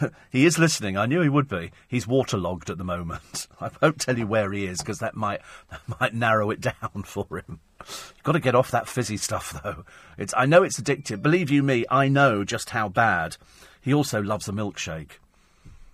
[0.30, 0.96] he is listening.
[0.96, 1.70] I knew he would be.
[1.86, 3.46] He's waterlogged at the moment.
[3.60, 7.04] I won't tell you where he is because that might that might narrow it down
[7.04, 7.60] for him.
[7.80, 9.84] You've got to get off that fizzy stuff, though.
[10.16, 11.22] It's, I know it's addictive.
[11.22, 13.36] Believe you me, I know just how bad.
[13.80, 15.12] He also loves a milkshake.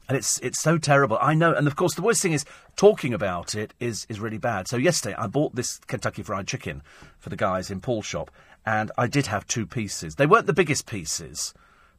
[0.08, 1.16] And it's it's so terrible.
[1.20, 2.44] I know, and of course, the worst thing is
[2.76, 4.68] talking about it is is really bad.
[4.68, 6.82] So yesterday, I bought this Kentucky Fried Chicken
[7.18, 8.30] for the guys in Paul's shop,
[8.66, 10.16] and I did have two pieces.
[10.16, 11.54] They weren't the biggest pieces,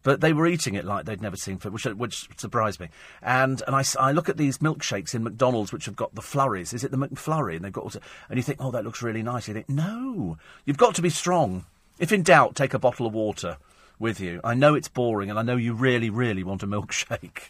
[0.06, 2.90] but they were eating it like they'd never seen food, which, which surprised me.
[3.24, 6.74] And and I, I look at these milkshakes in McDonald's, which have got the flurries.
[6.74, 7.56] Is it the McFlurry?
[7.56, 7.96] And they've got,
[8.30, 9.48] and you think, oh, that looks really nice.
[9.48, 11.66] You think, no, you've got to be strong.
[11.98, 13.58] If in doubt, take a bottle of water
[13.98, 14.42] with you.
[14.44, 17.50] I know it's boring, and I know you really, really want a milkshake.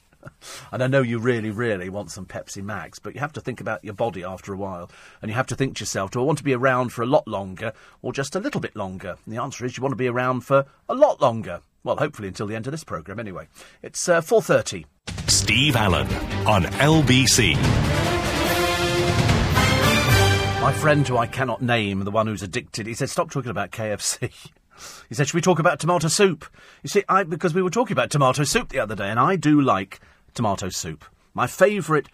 [0.72, 3.60] and I know you really, really want some Pepsi Max, but you have to think
[3.60, 4.90] about your body after a while.
[5.22, 7.06] And you have to think to yourself, do I want to be around for a
[7.06, 9.18] lot longer or just a little bit longer?
[9.26, 11.60] And the answer is you want to be around for a lot longer.
[11.86, 13.48] Well, hopefully until the end of this programme, anyway.
[13.84, 14.86] It's uh, 4.30.
[15.30, 16.08] Steve Allen
[16.48, 17.54] on LBC.
[20.62, 23.70] My friend who I cannot name, the one who's addicted, he said, stop talking about
[23.70, 24.32] KFC.
[25.10, 26.46] he said, should we talk about tomato soup?
[26.82, 29.36] You see, I, because we were talking about tomato soup the other day, and I
[29.36, 30.00] do like
[30.34, 31.06] tomato soup.
[31.36, 32.08] My favourite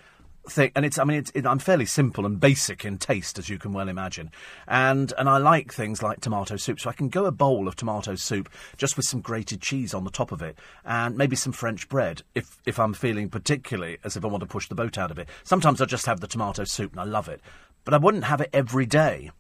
[0.51, 3.49] thing, and it's I mean it's, it, I'm fairly simple and basic in taste, as
[3.49, 4.31] you can well imagine,
[4.67, 7.75] and and I like things like tomato soup, so I can go a bowl of
[7.75, 11.53] tomato soup just with some grated cheese on the top of it, and maybe some
[11.53, 14.97] French bread if if I'm feeling particularly as if I want to push the boat
[14.97, 15.27] out of it.
[15.43, 17.41] Sometimes I just have the tomato soup and I love it,
[17.85, 19.31] but I wouldn't have it every day.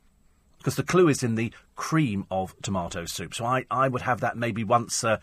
[0.57, 3.33] Because the clue is in the cream of tomato soup.
[3.33, 5.17] So I, I would have that maybe once uh,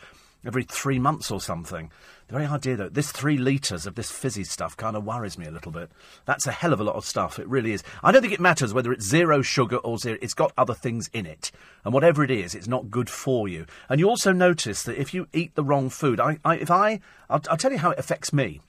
[0.45, 1.91] every three months or something.
[2.29, 5.47] The very idea, that this three litres of this fizzy stuff kind of worries me
[5.47, 5.91] a little bit.
[6.27, 7.39] That's a hell of a lot of stuff.
[7.39, 7.83] It really is.
[8.03, 10.19] I don't think it matters whether it's zero sugar or zero.
[10.21, 11.51] It's got other things in it.
[11.85, 13.65] And whatever it is, it's not good for you.
[13.89, 17.01] And you also notice that if you eat the wrong food, I, I if I,
[17.31, 18.61] I'll, I'll tell you how it affects me.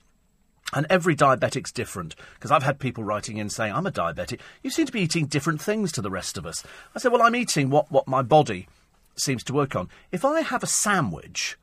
[0.72, 4.40] And every diabetic's different, because I've had people writing in saying, I'm a diabetic.
[4.62, 6.62] You seem to be eating different things to the rest of us.
[6.94, 8.68] I said, well, I'm eating what, what my body
[9.16, 9.88] seems to work on.
[10.12, 11.58] If I have a sandwich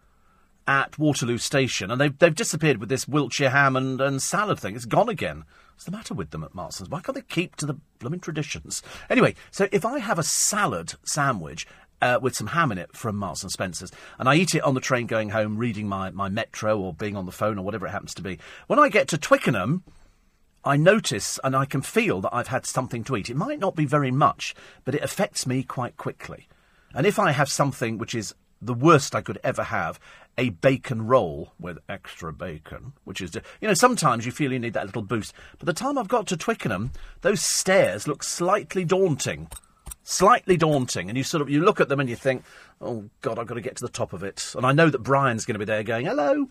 [0.68, 4.76] at Waterloo Station, and they've, they've disappeared with this Wiltshire ham and, and salad thing.
[4.76, 5.46] It's gone again.
[5.74, 6.90] What's the matter with them at Marston's?
[6.90, 8.82] Why can't they keep to the blooming traditions?
[9.10, 11.68] Anyway, so if I have a salad sandwich
[12.02, 14.74] uh, with some ham in it from Marks and Spencer's, and I eat it on
[14.74, 17.88] the train going home, reading my, my metro or being on the phone or whatever
[17.88, 18.40] it happens to be.
[18.66, 19.84] When I get to Twickenham,
[20.66, 23.30] I notice and I can feel that I've had something to eat.
[23.30, 24.54] It might not be very much,
[24.84, 26.48] but it affects me quite quickly.
[26.94, 30.00] And if I have something which is the worst I could ever have,
[30.38, 34.74] a bacon roll with extra bacon, which is, you know, sometimes you feel you need
[34.74, 35.34] that little boost.
[35.60, 39.48] By the time I've got to Twickenham, those stairs look slightly daunting
[40.08, 42.44] slightly daunting, and you sort of you look at them and you think,
[42.80, 45.04] "Oh God, I've got to get to the top of it." And I know that
[45.04, 46.48] Brian's going to be there going, "Hello."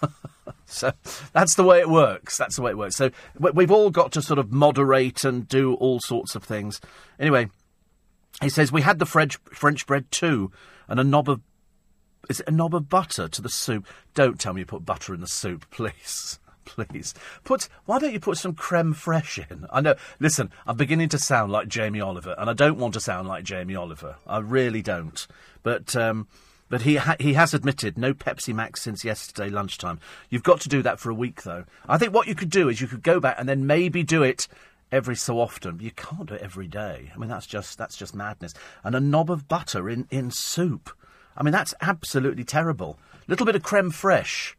[0.64, 0.92] so
[1.34, 2.38] that's the way it works.
[2.38, 2.96] That's the way it works.
[2.96, 6.80] So we've all got to sort of moderate and do all sorts of things.
[7.20, 7.50] Anyway,
[8.40, 10.50] he says we had the French French bread too,
[10.88, 11.42] and a knob of
[12.28, 13.86] is it a knob of butter to the soup?
[14.14, 17.14] Don't tell me you put butter in the soup, please please.
[17.44, 19.66] Put why don't you put some creme fraiche in?
[19.72, 19.94] I know.
[20.20, 23.44] Listen, I'm beginning to sound like Jamie Oliver, and I don't want to sound like
[23.44, 24.16] Jamie Oliver.
[24.26, 25.26] I really don't.
[25.62, 26.26] But um,
[26.68, 30.00] but he ha- he has admitted no Pepsi Max since yesterday lunchtime.
[30.28, 31.64] You've got to do that for a week, though.
[31.88, 34.22] I think what you could do is you could go back and then maybe do
[34.22, 34.48] it
[34.92, 35.80] every so often.
[35.80, 37.10] You can't do it every day.
[37.14, 38.54] I mean, that's just that's just madness.
[38.84, 40.90] And a knob of butter in in soup.
[41.36, 42.98] I mean, that's absolutely terrible.
[43.28, 44.54] Little bit of creme fraiche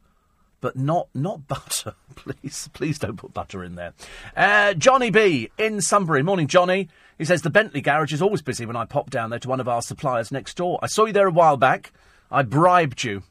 [0.61, 1.93] but not not butter.
[2.15, 3.93] please, please don't put butter in there.
[4.35, 6.23] Uh, Johnny B in Sunbury.
[6.23, 6.89] Morning, Johnny.
[7.17, 9.59] He says the Bentley garage is always busy when I pop down there to one
[9.59, 10.79] of our suppliers next door.
[10.81, 11.91] I saw you there a while back.
[12.29, 13.23] I bribed you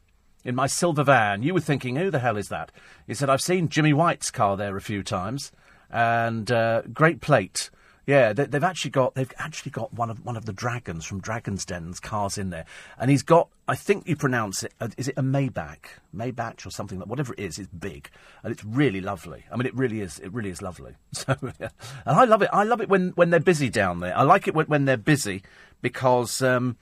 [0.44, 1.42] in my silver van.
[1.42, 2.72] You were thinking, who the hell is that?
[3.06, 5.52] He said, I've seen Jimmy White's car there a few times,
[5.90, 7.70] and uh, great plate.
[8.06, 11.20] Yeah, they, have actually got they've actually got one of one of the dragons from
[11.20, 12.64] Dragon's Den's cars in there,
[12.98, 16.70] and he's got I think you pronounce it uh, is it a Maybach, Maybach or
[16.70, 17.58] something like whatever it is.
[17.58, 18.08] It's big
[18.44, 19.44] and it's really lovely.
[19.50, 20.20] I mean, it really is.
[20.20, 20.94] It really is lovely.
[21.12, 21.70] So, yeah.
[22.04, 22.50] and I love it.
[22.52, 24.16] I love it when when they're busy down there.
[24.16, 25.42] I like it when, when they're busy
[25.82, 26.42] because.
[26.42, 26.76] Um,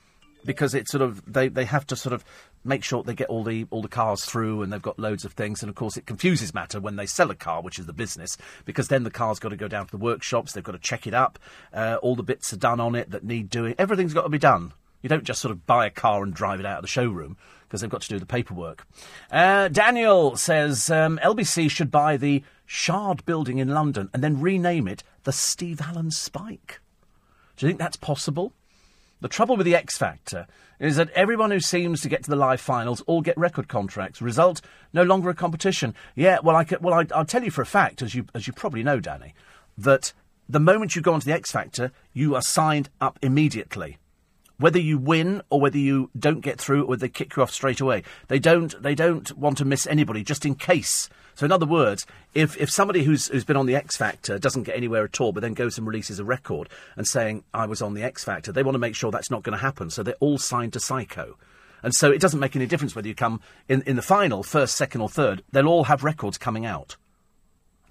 [0.45, 2.23] because it's sort of they, they have to sort of
[2.65, 5.33] make sure they get all the all the cars through and they've got loads of
[5.33, 5.61] things.
[5.61, 8.37] And of course it confuses matter when they sell a car which is the business
[8.65, 11.07] because then the car's got to go down to the workshops they've got to check
[11.07, 11.39] it up
[11.73, 13.75] uh, all the bits are done on it that need doing.
[13.77, 14.73] Everything's got to be done.
[15.01, 17.37] You don't just sort of buy a car and drive it out of the showroom
[17.63, 18.87] because they've got to do the paperwork.
[19.31, 24.87] Uh, daniel says um, lbc should buy the shard building in london and then rename
[24.87, 26.79] it the steve allen spike.
[27.55, 28.53] Do you think that's possible
[29.21, 30.47] the trouble with the X Factor
[30.79, 34.21] is that everyone who seems to get to the live finals all get record contracts.
[34.21, 34.61] Result:
[34.93, 35.95] no longer a competition.
[36.15, 38.47] Yeah, well, I can, well, I, will tell you for a fact, as you as
[38.47, 39.33] you probably know, Danny,
[39.77, 40.13] that
[40.47, 43.97] the moment you go onto the X Factor, you are signed up immediately.
[44.57, 47.81] Whether you win or whether you don't get through, or they kick you off straight
[47.81, 48.81] away, they don't.
[48.81, 52.69] They don't want to miss anybody, just in case so, in other words, if, if
[52.69, 55.53] somebody who's, who's been on the X Factor doesn't get anywhere at all, but then
[55.53, 58.75] goes and releases a record and saying, I was on the X Factor, they want
[58.75, 59.89] to make sure that's not going to happen.
[59.89, 61.33] So, they're all signed to Syco.
[61.83, 64.77] And so, it doesn't make any difference whether you come in, in the final, first,
[64.77, 66.95] second, or third, they'll all have records coming out.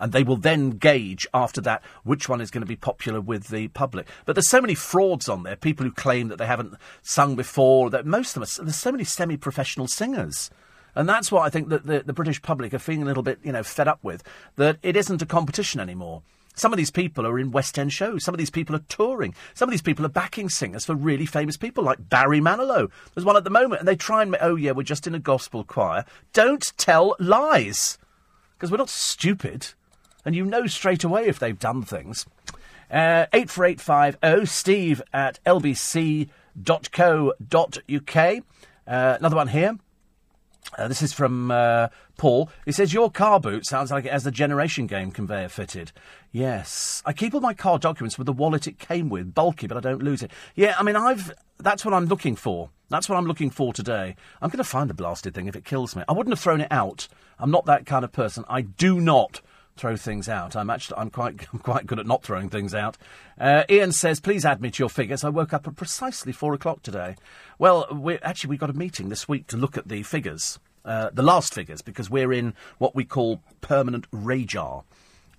[0.05, 3.49] And they will then gauge after that which one is going to be popular with
[3.49, 4.07] the public.
[4.27, 7.89] But there's so many frauds on there, people who claim that they haven't sung before,
[7.89, 10.51] that most of them are, there's so many semi professional singers
[10.95, 13.39] and that's what I think that the, the British public are feeling a little bit,
[13.43, 14.23] you know, fed up with,
[14.57, 16.23] that it isn't a competition anymore.
[16.57, 18.23] Some of these people are in West End shows.
[18.23, 19.35] Some of these people are touring.
[19.55, 22.91] Some of these people are backing singers for really famous people like Barry Manilow.
[23.13, 25.19] There's one at the moment, and they try and, oh yeah, we're just in a
[25.19, 26.05] gospel choir.
[26.33, 27.99] Don't tell lies,
[28.57, 29.73] because we're not stupid,
[30.25, 32.27] and you know straight away if they've done things.
[32.91, 36.29] Uh, eight four eight five oh Steve at lbc.co.uk.
[38.87, 39.79] Uh, another one here.
[40.77, 42.51] Uh, this is from uh, Paul.
[42.65, 45.93] He says, Your car boot sounds like it has the generation game conveyor fitted.
[46.33, 47.03] Yes.
[47.07, 49.81] I keep all my car documents with the wallet it came with, bulky, but I
[49.81, 50.31] don't lose it.
[50.55, 51.33] Yeah, I mean, I've.
[51.59, 52.71] That's what I'm looking for.
[52.89, 54.17] That's what I'm looking for today.
[54.43, 56.03] I'm going to find the blasted thing if it kills me.
[56.09, 57.09] I wouldn't have thrown it out.
[57.39, 58.45] I'm not that kind of person.
[58.49, 59.41] I do not
[59.77, 60.57] throw things out.
[60.57, 62.97] I'm actually I'm quite I'm quite good at not throwing things out.
[63.39, 65.25] Uh, Ian says, please add me to your figures.
[65.25, 67.17] I woke up at precisely four o'clock today.
[67.59, 71.11] Well, we actually we got a meeting this week to look at the figures, uh,
[71.13, 74.85] the last figures, because we're in what we call permanent RAJAR.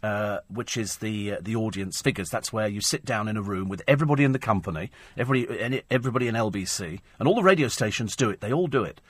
[0.03, 2.29] Uh, which is the uh, the audience figures.
[2.29, 6.27] That's where you sit down in a room with everybody in the company, everybody everybody
[6.27, 8.39] in LBC, and all the radio stations do it.
[8.39, 9.01] They all do it,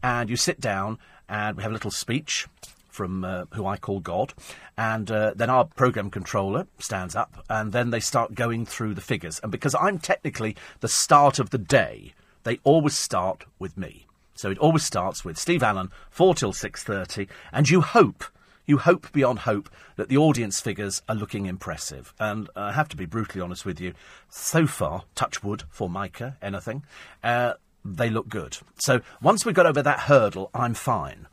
[0.00, 2.46] and you sit down and we have a little speech
[2.94, 4.32] from uh, who I call God,
[4.78, 9.00] and uh, then our program controller stands up, and then they start going through the
[9.00, 9.40] figures.
[9.42, 14.06] And because I'm technically the start of the day, they always start with me.
[14.36, 18.24] So it always starts with Steve Allen, 4 till 6.30, and you hope,
[18.64, 22.14] you hope beyond hope that the audience figures are looking impressive.
[22.20, 23.92] And I have to be brutally honest with you,
[24.28, 26.84] so far, touch wood Formica, anything,
[27.24, 27.54] uh,
[27.84, 28.58] they look good.
[28.76, 31.26] So once we've got over that hurdle, I'm fine.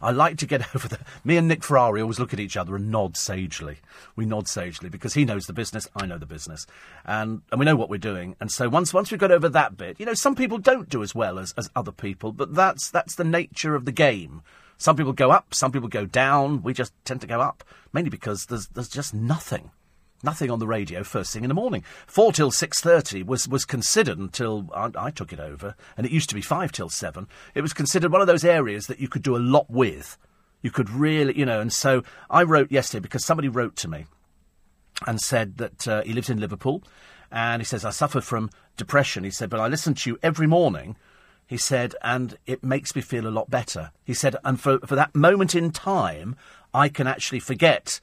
[0.00, 0.98] I like to get over the.
[1.24, 3.78] Me and Nick Ferrari always look at each other and nod sagely.
[4.16, 6.66] We nod sagely because he knows the business, I know the business,
[7.04, 8.36] and and we know what we're doing.
[8.40, 11.02] And so once once we've got over that bit, you know, some people don't do
[11.02, 14.42] as well as, as other people, but that's that's the nature of the game.
[14.76, 16.62] Some people go up, some people go down.
[16.62, 19.70] We just tend to go up, mainly because there's there's just nothing.
[20.22, 21.84] Nothing on the radio first thing in the morning.
[22.06, 26.12] Four till six thirty was, was considered until I, I, took it over, and it
[26.12, 27.28] used to be five till seven.
[27.54, 30.18] It was considered one of those areas that you could do a lot with.
[30.60, 34.06] You could really, you know, and so I wrote yesterday because somebody wrote to me
[35.06, 36.82] and said that uh, he lives in Liverpool,
[37.30, 39.22] and he says I suffer from depression.
[39.22, 40.96] He said, but I listen to you every morning.
[41.46, 43.92] He said, and it makes me feel a lot better.
[44.04, 46.34] He said, and for for that moment in time,
[46.74, 48.00] I can actually forget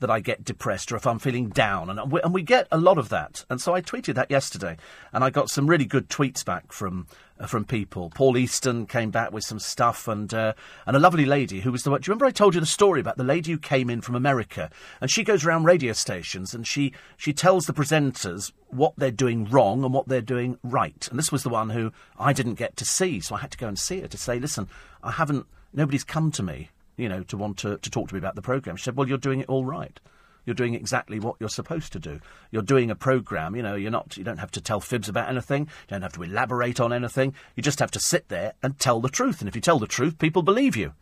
[0.00, 1.88] that I get depressed or if I'm feeling down.
[1.88, 3.44] And we, and we get a lot of that.
[3.48, 4.76] And so I tweeted that yesterday,
[5.12, 7.06] and I got some really good tweets back from
[7.38, 8.10] uh, from people.
[8.14, 10.54] Paul Easton came back with some stuff, and uh,
[10.86, 11.90] and a lovely lady who was the.
[11.90, 12.00] One.
[12.00, 14.14] Do you remember I told you the story about the lady who came in from
[14.14, 19.10] America, and she goes around radio stations and she she tells the presenters what they're
[19.10, 21.08] doing wrong and what they're doing right.
[21.08, 23.58] And this was the one who I didn't get to see, so I had to
[23.58, 24.68] go and see her to say, listen,
[25.02, 25.46] I haven't.
[25.72, 28.42] Nobody's come to me you know, to want to, to talk to me about the
[28.42, 28.76] programme.
[28.76, 29.98] She said, well, you're doing it all right.
[30.44, 32.20] You're doing exactly what you're supposed to do.
[32.50, 35.28] You're doing a programme, you know, you're not, you don't have to tell fibs about
[35.28, 35.62] anything.
[35.62, 37.34] You don't have to elaborate on anything.
[37.56, 39.40] You just have to sit there and tell the truth.
[39.40, 40.92] And if you tell the truth, people believe you.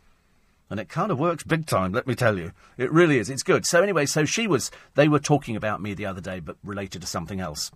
[0.71, 2.53] And it kind of works big time, let me tell you.
[2.79, 3.29] It really is.
[3.29, 3.67] It's good.
[3.67, 7.03] So anyway, so she was, they were talking about me the other day, but related
[7.03, 7.71] to something else.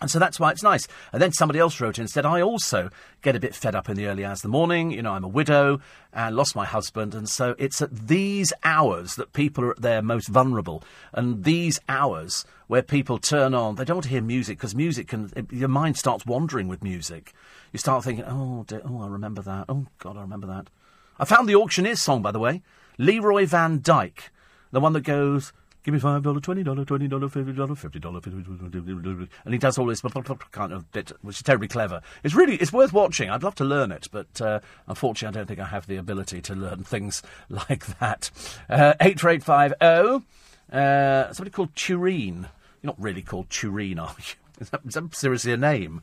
[0.00, 0.86] And so that's why it's nice.
[1.12, 3.88] And then somebody else wrote in and said, I also get a bit fed up
[3.88, 4.92] in the early hours of the morning.
[4.92, 5.80] You know, I'm a widow
[6.12, 7.16] and lost my husband.
[7.16, 10.84] And so it's at these hours that people are at their most vulnerable.
[11.12, 15.08] And these hours where people turn on, they don't want to hear music because music
[15.08, 17.32] can, it, your mind starts wandering with music.
[17.72, 19.64] You start thinking, oh, dear, oh, I remember that.
[19.68, 20.70] Oh, God, I remember that.
[21.18, 22.62] I found the Auctioneer's song, by the way.
[22.98, 24.30] Leroy Van Dyke.
[24.70, 25.52] The one that goes,
[25.88, 29.78] Give me five dollar, twenty dollar, twenty dollar, fifty dollar, fifty dollar, and he does
[29.78, 32.02] all this kind of bit, which is terribly clever.
[32.22, 33.30] It's really it's worth watching.
[33.30, 36.42] I'd love to learn it, but uh, unfortunately, I don't think I have the ability
[36.42, 38.30] to learn things like that.
[38.68, 40.24] Uh, eight four eight five zero.
[40.70, 42.48] Uh, somebody called Tureen.
[42.82, 44.34] You're not really called Tureen, are you?
[44.60, 46.02] Is that, is that seriously a name?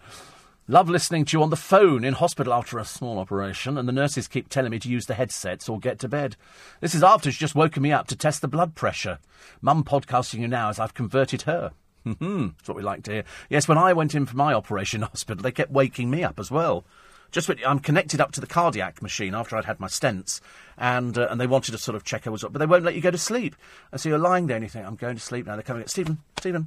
[0.67, 3.93] Love listening to you on the phone in hospital after a small operation, and the
[3.93, 6.35] nurses keep telling me to use the headsets or get to bed.
[6.81, 9.19] This is after she's just woken me up to test the blood pressure.
[9.61, 11.71] Mum podcasting you now as I've converted her.
[12.03, 13.23] Hmm, that's what we like to hear.
[13.47, 16.39] Yes, when I went in for my operation in hospital, they kept waking me up
[16.39, 16.83] as well.
[17.29, 20.41] Just when I'm connected up to the cardiac machine after I'd had my stents,
[20.79, 22.83] and uh, and they wanted to sort of check I was up, but they won't
[22.83, 23.55] let you go to sleep.
[23.91, 25.53] And so you're lying there and you think, I'm going to sleep now.
[25.53, 26.65] They're coming, Stephen, Stephen,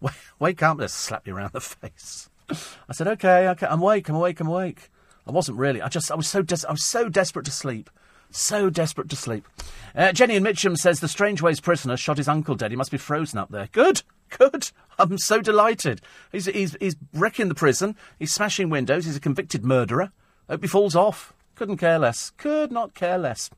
[0.00, 0.78] wake, wake up.
[0.78, 2.28] They slap you around the face.
[2.50, 4.90] I said, okay, okay, I'm awake, I'm awake, I'm awake.
[5.26, 5.82] I wasn't really.
[5.82, 7.90] I just, I was so, des- I was so desperate to sleep.
[8.30, 9.46] So desperate to sleep.
[9.94, 12.70] Uh, Jenny and Mitcham says the Strangeways prisoner shot his uncle dead.
[12.70, 13.68] He must be frozen up there.
[13.72, 14.02] Good,
[14.36, 14.70] good.
[14.98, 16.00] I'm so delighted.
[16.32, 17.96] He's, he's, he's wrecking the prison.
[18.18, 19.04] He's smashing windows.
[19.04, 20.12] He's a convicted murderer.
[20.48, 21.32] Hope he falls off.
[21.54, 22.30] Couldn't care less.
[22.36, 23.50] Could not care less.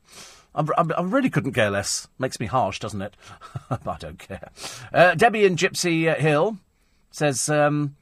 [0.55, 2.07] I'm, I'm, i really couldn't care less.
[2.17, 3.15] Makes me harsh, doesn't it?
[3.69, 4.49] I don't care.
[4.93, 6.57] Uh, Debbie and Gypsy Hill
[7.11, 7.95] says, um,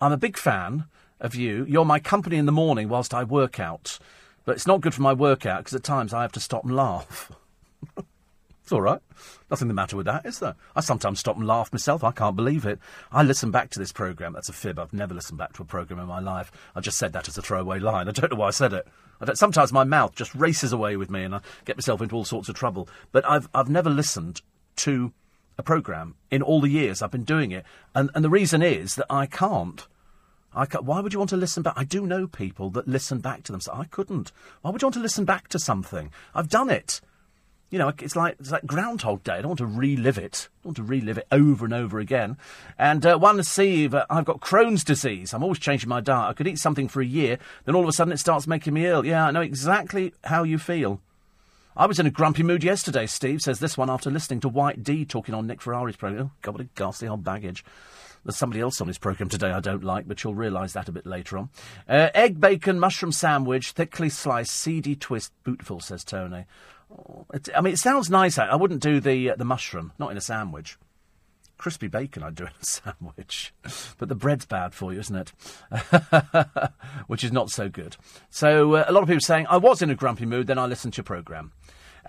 [0.00, 0.84] I'm a big fan
[1.20, 1.66] of you.
[1.68, 3.98] You're my company in the morning whilst I work out.
[4.46, 6.74] But it's not good for my workout because at times I have to stop and
[6.74, 7.30] laugh.
[8.62, 9.02] it's all right.
[9.50, 10.54] Nothing the matter with that, is there?
[10.74, 12.02] I sometimes stop and laugh myself.
[12.02, 12.78] I can't believe it.
[13.12, 14.32] I listen back to this programme.
[14.32, 14.78] That's a fib.
[14.78, 16.50] I've never listened back to a programme in my life.
[16.74, 18.08] I just said that as a throwaway line.
[18.08, 18.88] I don't know why I said it.
[19.20, 22.24] I sometimes my mouth just races away with me and I get myself into all
[22.24, 22.88] sorts of trouble.
[23.12, 24.40] But I've, I've never listened
[24.76, 25.12] to
[25.60, 27.64] a programme in all the years I've been doing it.
[27.94, 29.86] And, and the reason is that I can't.
[30.52, 31.74] I can't, why would you want to listen back?
[31.76, 33.60] I do know people that listen back to them.
[33.60, 34.32] So I couldn't.
[34.62, 36.10] Why would you want to listen back to something?
[36.34, 37.00] I've done it.
[37.70, 39.34] You know, it's like it's like Groundhog Day.
[39.34, 40.48] I don't want to relive it.
[40.64, 42.36] I want to relive it over and over again.
[42.76, 45.32] And uh, one see that I've got Crohn's disease.
[45.32, 46.30] I'm always changing my diet.
[46.30, 48.74] I could eat something for a year, then all of a sudden it starts making
[48.74, 49.06] me ill.
[49.06, 51.00] Yeah, I know exactly how you feel.
[51.80, 54.82] I was in a grumpy mood yesterday, Steve says this one after listening to White
[54.82, 56.30] D talking on Nick Ferrari's programme.
[56.30, 57.64] Oh, God, what a ghastly old baggage.
[58.22, 60.92] There's somebody else on his programme today I don't like, but you'll realise that a
[60.92, 61.48] bit later on.
[61.88, 66.44] Uh, egg, bacon, mushroom sandwich, thickly sliced, seedy twist, bootful, says Tony.
[66.92, 67.24] Oh,
[67.56, 68.36] I mean, it sounds nice.
[68.36, 70.76] I wouldn't do the uh, the mushroom, not in a sandwich.
[71.60, 73.54] Crispy bacon I'd do in a sandwich.
[73.98, 75.32] But the bread's bad for you, isn't it?
[77.06, 77.96] Which is not so good.
[78.30, 80.64] So uh, a lot of people saying, I was in a grumpy mood, then I
[80.64, 81.52] listened to your programme.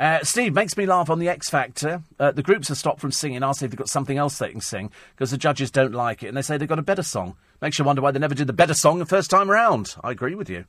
[0.01, 2.01] Uh, Steve makes me laugh on the X Factor.
[2.19, 3.41] Uh, the groups are stopped from singing.
[3.53, 6.27] See if they've got something else they can sing because the judges don't like it
[6.27, 7.35] and they say they've got a better song.
[7.61, 9.95] Makes you wonder why they never did the better song the first time around.
[10.03, 10.65] I agree with you.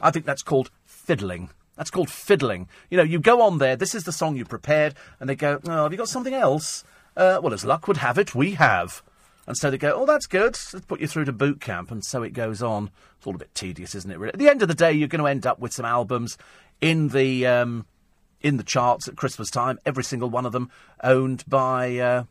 [0.00, 1.50] I think that's called fiddling.
[1.76, 2.66] That's called fiddling.
[2.90, 5.60] You know, you go on there, this is the song you prepared, and they go,
[5.66, 6.82] Oh, have you got something else?
[7.16, 9.04] Uh, well, as luck would have it, we have.
[9.46, 10.58] And so they go, Oh, that's good.
[10.72, 11.92] Let's put you through to boot camp.
[11.92, 12.90] And so it goes on.
[13.18, 14.18] It's all a bit tedious, isn't it?
[14.18, 14.32] Really?
[14.32, 16.36] At the end of the day, you're going to end up with some albums
[16.80, 17.46] in the.
[17.46, 17.86] Um,
[18.44, 20.70] in the charts at Christmas time, every single one of them
[21.02, 22.24] owned by uh,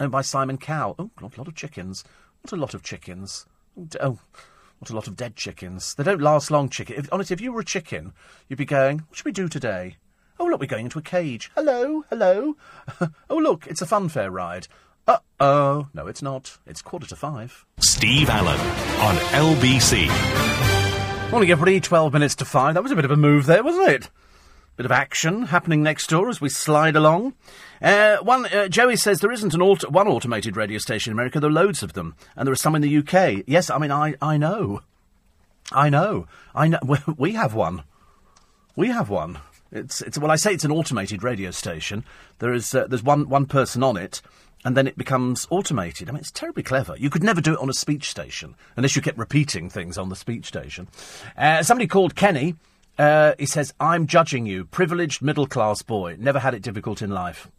[0.00, 0.96] owned by Simon Cowell.
[0.98, 2.04] Oh, a lot of chickens.
[2.42, 3.46] What a lot of chickens.
[4.00, 4.18] Oh,
[4.80, 5.94] what a lot of dead chickens.
[5.94, 6.96] They don't last long, chicken.
[6.96, 8.12] If, honestly, if you were a chicken,
[8.48, 9.96] you'd be going, what should we do today?
[10.38, 11.52] Oh, look, we're going into a cage.
[11.54, 12.56] Hello, hello.
[13.30, 14.66] oh, look, it's a funfair ride.
[15.06, 15.88] Uh oh.
[15.94, 16.58] No, it's not.
[16.66, 17.64] It's quarter to five.
[17.78, 18.58] Steve Allen
[19.00, 21.30] on LBC.
[21.30, 21.78] Morning, everybody.
[21.78, 22.74] 12 minutes to five.
[22.74, 24.10] That was a bit of a move there, wasn't it?
[24.76, 27.34] Bit of action happening next door as we slide along.
[27.80, 31.38] Uh, one, uh, Joey says there isn't an one automated radio station in America.
[31.38, 33.44] There are loads of them, and there are some in the UK.
[33.46, 34.80] Yes, I mean I, I know,
[35.70, 36.80] I know, I know.
[37.16, 37.84] We have one.
[38.74, 39.38] We have one.
[39.70, 42.04] It's, it's well, I say it's an automated radio station.
[42.40, 44.22] There is uh, there's one one person on it,
[44.64, 46.08] and then it becomes automated.
[46.08, 46.96] I mean, it's terribly clever.
[46.98, 50.08] You could never do it on a speech station unless you kept repeating things on
[50.08, 50.88] the speech station.
[51.36, 52.56] Uh, somebody called Kenny.
[52.98, 54.64] Uh, he says, I'm judging you.
[54.66, 56.16] Privileged middle class boy.
[56.18, 57.50] Never had it difficult in life.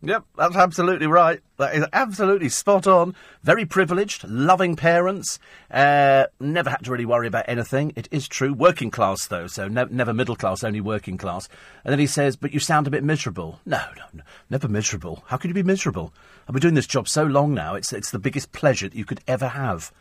[0.00, 1.40] Yep, that's absolutely right.
[1.56, 3.16] That is absolutely spot on.
[3.42, 5.40] Very privileged, loving parents.
[5.72, 7.92] Uh, never had to really worry about anything.
[7.96, 8.54] It is true.
[8.54, 11.48] Working class, though, so ne- never middle class, only working class.
[11.84, 13.58] And then he says, But you sound a bit miserable.
[13.66, 15.24] No, no, no, never miserable.
[15.26, 16.14] How could you be miserable?
[16.46, 19.04] I've been doing this job so long now, it's, it's the biggest pleasure that you
[19.04, 19.92] could ever have.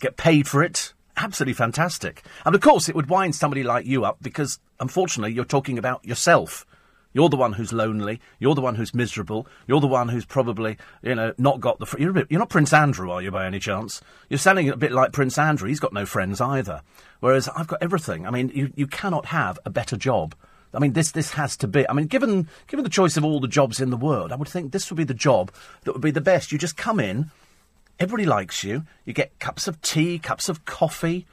[0.00, 2.24] Get paid for it, absolutely fantastic.
[2.44, 6.04] And of course, it would wind somebody like you up because, unfortunately, you're talking about
[6.04, 6.66] yourself.
[7.12, 8.20] You're the one who's lonely.
[8.38, 9.46] You're the one who's miserable.
[9.66, 11.86] You're the one who's probably, you know, not got the.
[11.86, 14.00] Fr- you're, bit, you're not Prince Andrew, are you, by any chance?
[14.28, 15.68] You're sounding a bit like Prince Andrew.
[15.68, 16.82] He's got no friends either.
[17.18, 18.26] Whereas I've got everything.
[18.26, 20.36] I mean, you, you cannot have a better job.
[20.72, 21.88] I mean, this this has to be.
[21.88, 24.48] I mean, given given the choice of all the jobs in the world, I would
[24.48, 25.50] think this would be the job
[25.82, 26.52] that would be the best.
[26.52, 27.32] You just come in,
[28.00, 28.84] everybody likes you.
[29.04, 31.26] You get cups of tea, cups of coffee.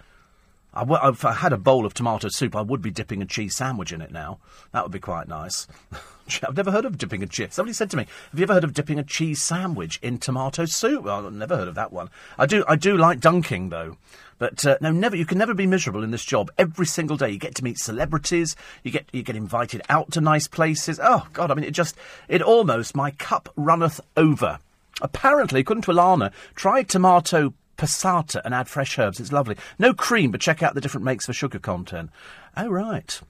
[0.74, 3.26] I w- if I had a bowl of tomato soup, I would be dipping a
[3.26, 4.38] cheese sandwich in it now.
[4.74, 5.66] That would be quite nice.
[6.44, 7.54] I've never heard of dipping a cheese.
[7.54, 10.66] Somebody said to me, "Have you ever heard of dipping a cheese sandwich in tomato
[10.66, 12.10] soup?" Well, I've never heard of that one.
[12.38, 12.66] I do.
[12.68, 13.98] I do like dunking though.
[14.38, 15.16] But uh, no, never.
[15.16, 16.52] You can never be miserable in this job.
[16.58, 18.56] Every single day, you get to meet celebrities.
[18.84, 21.00] You get you get invited out to nice places.
[21.02, 21.96] Oh God, I mean, it just
[22.28, 24.60] it almost my cup runneth over.
[25.02, 29.20] Apparently, according to Alana, try tomato passata and add fresh herbs.
[29.20, 29.56] It's lovely.
[29.78, 32.10] No cream, but check out the different makes for sugar content.
[32.56, 33.22] Oh, right.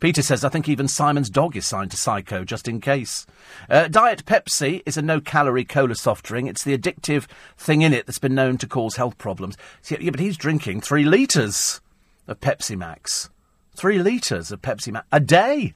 [0.00, 3.26] Peter says, I think even Simon's dog is signed to Syco, just in case.
[3.68, 6.48] Uh, Diet Pepsi is a no calorie cola soft drink.
[6.48, 7.26] It's the addictive
[7.56, 9.56] thing in it that's been known to cause health problems.
[9.82, 11.80] See, yeah, but he's drinking three litres
[12.26, 13.30] of Pepsi Max.
[13.74, 15.74] Three litres of Pepsi Max a day.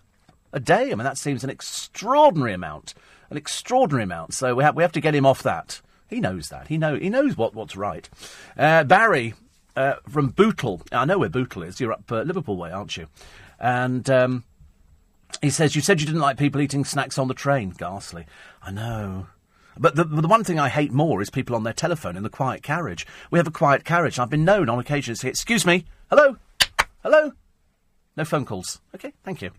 [0.53, 0.91] A day.
[0.91, 2.95] I mean, that seems an extraordinary amount.
[3.31, 4.35] An extraordinary amount.
[4.35, 5.81] So we have, we have to get him off that.
[6.09, 6.69] He knows that.
[6.69, 8.09] He know he knows what, what's right.
[8.57, 9.35] Uh, Barry
[9.77, 10.81] uh, from Bootle.
[10.91, 11.81] I know where Bootle is.
[11.81, 13.09] You're up uh, Liverpool way, aren't you?
[13.61, 14.45] And um,
[15.43, 17.71] he says you said you didn't like people eating snacks on the train.
[17.77, 18.25] Ghastly.
[18.63, 19.27] I know.
[19.77, 22.31] But the, the one thing I hate more is people on their telephone in the
[22.31, 23.07] quiet carriage.
[23.31, 24.19] We have a quiet carriage.
[24.19, 26.37] I've been known on occasion to say, "Excuse me, hello,
[27.03, 27.33] hello."
[28.17, 28.81] No phone calls.
[28.95, 29.53] Okay, thank you.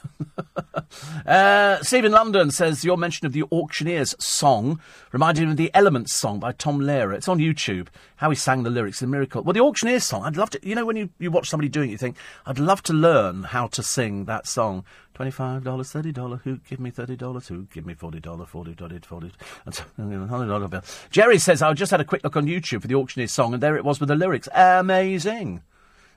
[1.26, 4.80] uh, Stephen London says your mention of the Auctioneers song
[5.12, 7.14] reminded him of the Elements song by Tom Lehrer.
[7.14, 7.88] It's on YouTube.
[8.16, 9.42] How he sang the lyrics, the miracle.
[9.42, 10.60] Well, the Auctioneers song, I'd love to.
[10.62, 12.16] You know, when you, you watch somebody doing it, you think,
[12.46, 14.84] I'd love to learn how to sing that song.
[15.14, 16.40] Twenty-five dollars, thirty dollars.
[16.44, 17.48] Who give me thirty dollars?
[17.48, 18.48] Who give me forty dollars?
[18.48, 19.32] Forty dollars, forty.
[19.96, 20.82] Hundred dollar bill.
[21.10, 23.62] Jerry says I just had a quick look on YouTube for the Auctioneers song, and
[23.62, 24.48] there it was with the lyrics.
[24.54, 25.62] Amazing.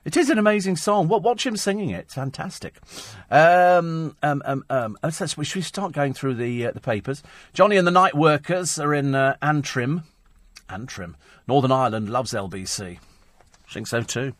[0.06, 1.08] It is an amazing song.
[1.08, 1.98] Watch him singing it.
[1.98, 2.78] It's fantastic.
[3.28, 7.24] Um, um, um, um, oh, so should we start going through the uh, the papers?
[7.52, 10.04] Johnny and the Night Workers are in uh, Antrim.
[10.70, 11.16] Antrim.
[11.48, 12.98] Northern Ireland loves LBC.
[13.68, 14.32] I think so too.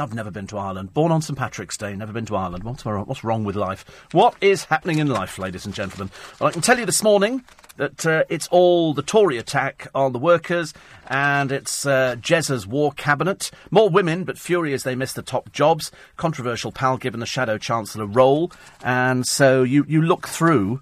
[0.00, 0.92] I've never been to Ireland.
[0.94, 2.64] Born on St Patrick's Day, never been to Ireland.
[2.64, 3.84] What's, what's wrong with life?
[4.12, 6.10] What is happening in life, ladies and gentlemen?
[6.38, 7.44] Well, I can tell you this morning
[7.76, 10.74] that uh, it's all the Tory attack on the workers
[11.08, 13.50] and it's uh, Jezza's war cabinet.
[13.70, 15.90] More women, but fury as they miss the top jobs.
[16.16, 18.52] Controversial pal given the Shadow Chancellor role.
[18.82, 20.80] And so you, you look through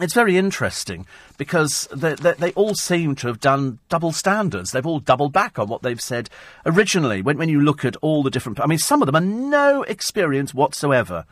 [0.00, 4.70] it's very interesting because they, they, they, all seem to have done double standards.
[4.70, 6.30] They've all doubled back on what they've said
[6.64, 7.20] originally.
[7.20, 9.82] When, when you look at all the different, I mean, some of them are no
[9.82, 11.26] experience whatsoever.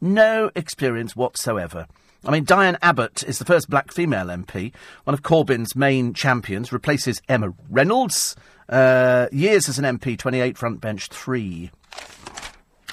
[0.00, 1.86] No experience whatsoever.
[2.24, 4.72] I mean, Diane Abbott is the first black female MP,
[5.04, 8.36] one of Corbyn's main champions, replaces Emma Reynolds.
[8.68, 11.70] Uh, years as an MP, 28 front bench, 3.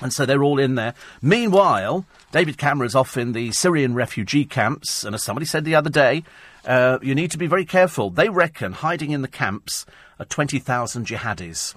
[0.03, 0.93] And so they're all in there.
[1.21, 5.89] Meanwhile, David Cameron's off in the Syrian refugee camps, and as somebody said the other
[5.89, 6.25] day,
[6.65, 8.09] uh, you need to be very careful.
[8.09, 9.85] They reckon hiding in the camps
[10.19, 11.75] are 20,000 jihadis,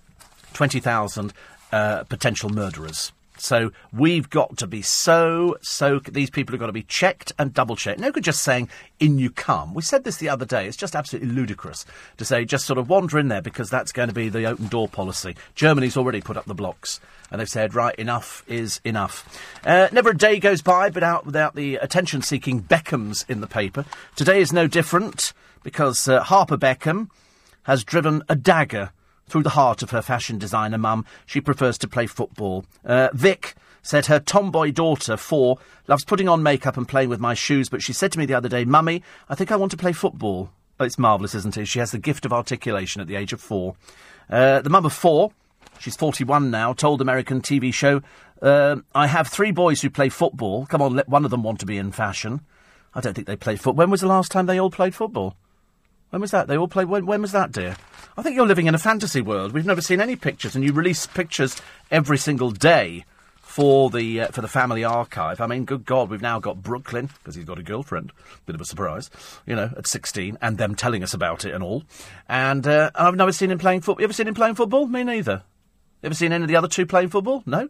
[0.54, 1.32] 20,000
[1.70, 3.12] uh, potential murderers.
[3.38, 5.98] So we've got to be so, so.
[6.00, 8.00] These people have got to be checked and double checked.
[8.00, 8.68] No good just saying,
[8.98, 9.74] in you come.
[9.74, 10.66] We said this the other day.
[10.66, 11.84] It's just absolutely ludicrous
[12.16, 14.68] to say, just sort of wander in there because that's going to be the open
[14.68, 15.36] door policy.
[15.54, 19.28] Germany's already put up the blocks and they've said, right, enough is enough.
[19.64, 23.84] Uh, never a day goes by without, without the attention seeking Beckhams in the paper.
[24.14, 25.32] Today is no different
[25.62, 27.10] because uh, Harper Beckham
[27.64, 28.92] has driven a dagger
[29.28, 31.04] through the heart of her fashion designer mum.
[31.26, 32.64] She prefers to play football.
[32.84, 37.34] Uh, Vic said her tomboy daughter, four, loves putting on makeup and playing with my
[37.34, 39.76] shoes, but she said to me the other day, Mummy, I think I want to
[39.76, 40.50] play football.
[40.80, 41.66] It's marvellous, isn't it?
[41.66, 43.76] She has the gift of articulation at the age of four.
[44.28, 45.32] Uh, the mum of four,
[45.78, 48.02] she's 41 now, told American TV show,
[48.42, 50.66] uh, I have three boys who play football.
[50.66, 52.40] Come on, let one of them want to be in fashion.
[52.94, 53.74] I don't think they play football.
[53.74, 55.36] When was the last time they all played football?
[56.10, 56.48] When was that?
[56.48, 56.88] They all played.
[56.88, 57.76] When, when was that, dear?
[58.18, 59.52] I think you're living in a fantasy world.
[59.52, 61.60] We've never seen any pictures, and you release pictures
[61.90, 63.04] every single day
[63.42, 65.40] for the uh, for the family archive.
[65.40, 68.12] I mean, good God, we've now got Brooklyn because he's got a girlfriend.
[68.46, 69.10] Bit of a surprise,
[69.44, 71.84] you know, at sixteen, and them telling us about it and all.
[72.26, 74.00] And uh, I've never seen him playing football.
[74.00, 74.86] You ever seen him playing football?
[74.86, 75.42] Me neither.
[76.02, 77.42] Ever seen any of the other two playing football?
[77.44, 77.68] No.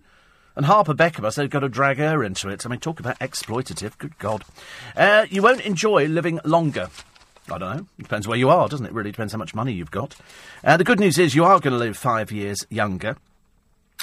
[0.54, 2.64] And Harper Beckham, I said, got to drag her into it.
[2.64, 3.98] I mean, talk about exploitative.
[3.98, 4.44] Good God.
[4.96, 6.88] Uh, you won't enjoy living longer.
[7.50, 7.86] I don't know.
[7.98, 8.92] It depends where you are, doesn't it?
[8.92, 10.16] Really depends how much money you've got.
[10.64, 13.16] Uh, the good news is you are going to live five years younger.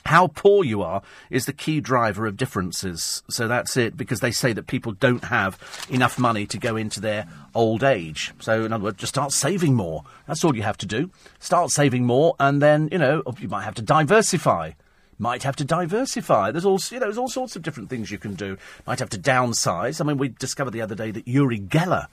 [0.06, 3.24] How poor you are is the key driver of differences.
[3.30, 5.58] So that's it, because they say that people don't have
[5.90, 8.34] enough money to go into their old age.
[8.40, 10.04] So, in other words, just start saving more.
[10.28, 11.10] That's all you have to do.
[11.40, 14.72] Start saving more, and then, you know, you might have to diversify.
[15.20, 16.52] Might have to diversify.
[16.52, 18.58] There's all, you know, there's all sorts of different things you can do.
[18.86, 20.02] Might have to downsize.
[20.02, 22.08] I mean, we discovered the other day that Uri Geller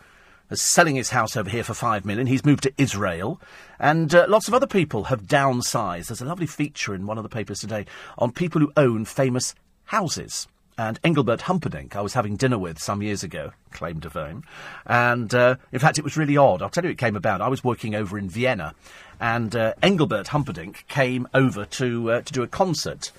[0.51, 2.27] is selling his house over here for five million.
[2.27, 3.41] He's moved to Israel,
[3.79, 6.09] and uh, lots of other people have downsized.
[6.09, 7.87] There's a lovely feature in one of the papers today
[8.19, 10.47] on people who own famous houses.
[10.79, 14.45] And Engelbert Humperdinck, I was having dinner with some years ago, claim to fame.
[14.87, 16.63] And uh, in fact, it was really odd.
[16.63, 17.43] I'll tell you, it came about.
[17.43, 18.75] I was working over in Vienna,
[19.21, 23.13] and uh, Engelbert Humperdinck came over to uh, to do a concert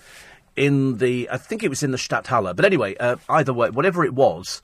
[0.56, 1.30] in the.
[1.30, 2.56] I think it was in the Stadthalle.
[2.56, 4.64] But anyway, uh, either way, whatever it was,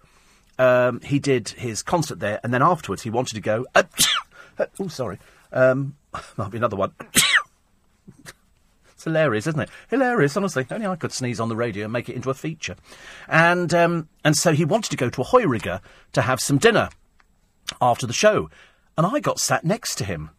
[0.58, 3.66] um, he did his concert there, and then afterwards he wanted to go.
[3.76, 3.84] Uh,
[4.80, 5.20] oh, sorry.
[5.52, 5.96] Um,
[6.38, 6.94] might be another one.
[8.92, 9.70] it's hilarious, isn't it?
[9.90, 10.66] Hilarious, honestly.
[10.70, 12.76] Only I could sneeze on the radio and make it into a feature.
[13.28, 15.82] And um, and so he wanted to go to a Heuriger
[16.14, 16.90] to have some dinner
[17.82, 18.50] after the show,
[18.98, 20.32] and I got sat next to him.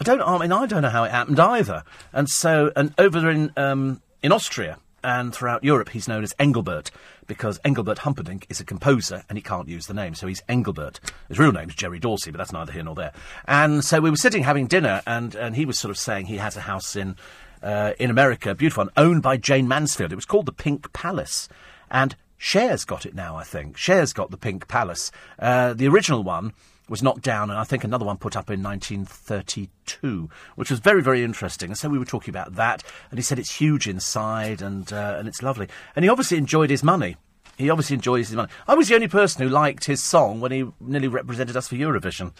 [0.00, 0.20] I don't.
[0.20, 1.84] I mean, I don't know how it happened either.
[2.12, 6.90] And so, and over in um, in Austria, and throughout Europe he's known as Engelbert
[7.26, 11.00] because Engelbert Humperdinck is a composer and he can't use the name, so he's Engelbert.
[11.28, 13.12] His real name's Jerry Dorsey, but that's neither here nor there.
[13.46, 16.36] And so we were sitting having dinner, and, and he was sort of saying he
[16.36, 17.16] has a house in
[17.62, 20.12] uh, in America, beautiful one, owned by Jayne Mansfield.
[20.12, 21.48] It was called the Pink Palace,
[21.90, 23.36] and Cher's got it now.
[23.36, 25.12] I think Cher's got the Pink Palace.
[25.38, 26.52] Uh, the original one
[26.88, 31.02] was knocked down, and I think another one put up in 1932, which was very,
[31.02, 31.70] very interesting.
[31.70, 35.16] And so we were talking about that, and he said it's huge inside and uh,
[35.18, 35.68] and it's lovely.
[35.94, 37.16] And he obviously enjoyed his money.
[37.56, 38.50] He obviously enjoys his money.
[38.66, 41.76] I was the only person who liked his song when he nearly represented us for
[41.76, 42.32] Eurovision.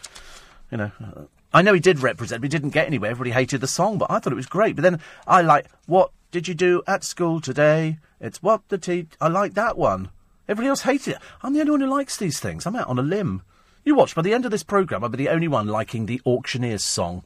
[0.71, 1.23] You know, uh,
[1.53, 3.11] I know he did represent, but he didn't get anywhere.
[3.11, 4.75] Everybody hated the song, but I thought it was great.
[4.75, 7.99] But then I like, what did you do at school today?
[8.21, 9.09] It's what the tea.
[9.21, 10.11] I like that one.
[10.49, 11.23] Everybody else hated it.
[11.43, 12.67] I'm the only one who likes these things.
[12.67, 13.43] I'm out on a limb.
[13.85, 16.21] You watch, by the end of this programme, I'll be the only one liking the
[16.25, 17.25] Auctioneer's song.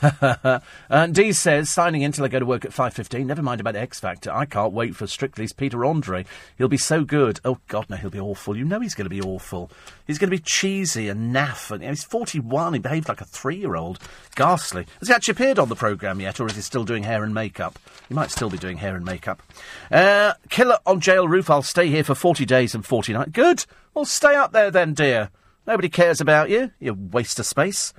[0.88, 3.26] and Dee says, signing in till I go to work at 5.15.
[3.26, 4.32] Never mind about X Factor.
[4.32, 6.24] I can't wait for Strictly's Peter Andre.
[6.56, 7.40] He'll be so good.
[7.44, 8.56] Oh, God, no, he'll be awful.
[8.56, 9.70] You know he's going to be awful.
[10.06, 11.70] He's going to be cheesy and naff.
[11.70, 12.72] And, you know, he's 41.
[12.72, 13.98] He behaved like a three-year-old.
[14.34, 14.86] Ghastly.
[15.00, 17.34] Has he actually appeared on the programme yet, or is he still doing hair and
[17.34, 17.78] makeup?
[18.08, 19.42] He might still be doing hair and makeup.
[19.90, 21.50] Uh, killer on jail roof.
[21.50, 23.30] I'll stay here for 40 days and 40 nights.
[23.32, 23.66] Good.
[23.94, 25.30] Well, stay up there then, dear.
[25.66, 27.92] Nobody cares about you, you waste of space.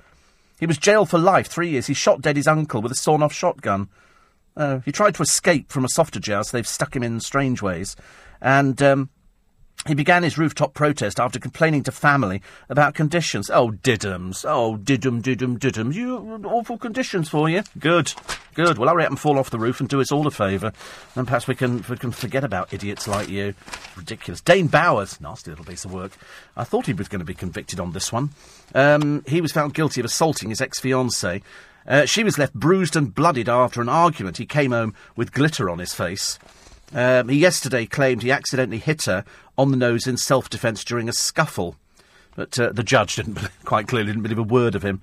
[0.60, 1.86] He was jailed for life, three years.
[1.86, 3.88] He shot dead his uncle with a sawn off shotgun.
[4.56, 7.96] Uh, he tried to escape from a softer jail, so they've stuck him in Strangeways.
[8.40, 9.10] And um,
[9.86, 13.50] He began his rooftop protest after complaining to family about conditions.
[13.50, 14.44] Oh, diddums.
[14.48, 15.92] Oh, diddum, diddum, diddum.
[15.92, 17.62] You awful conditions for you.
[17.78, 18.14] Good,
[18.54, 18.78] good.
[18.78, 20.72] Well, hurry up and fall off the roof and do us all a favour.
[21.14, 23.54] Then perhaps we can we can forget about idiots like you.
[23.94, 24.40] Ridiculous.
[24.40, 26.12] Dane Bowers, nasty little piece of work.
[26.56, 28.30] I thought he was going to be convicted on this one.
[28.74, 31.42] Um, he was found guilty of assaulting his ex-fiancée.
[31.86, 34.38] Uh, she was left bruised and bloodied after an argument.
[34.38, 36.38] He came home with glitter on his face.
[36.92, 39.24] Um, he yesterday claimed he accidentally hit her
[39.56, 41.76] on the nose in self defence during a scuffle.
[42.36, 45.00] But uh, the judge didn't quite clearly didn't believe a word of him.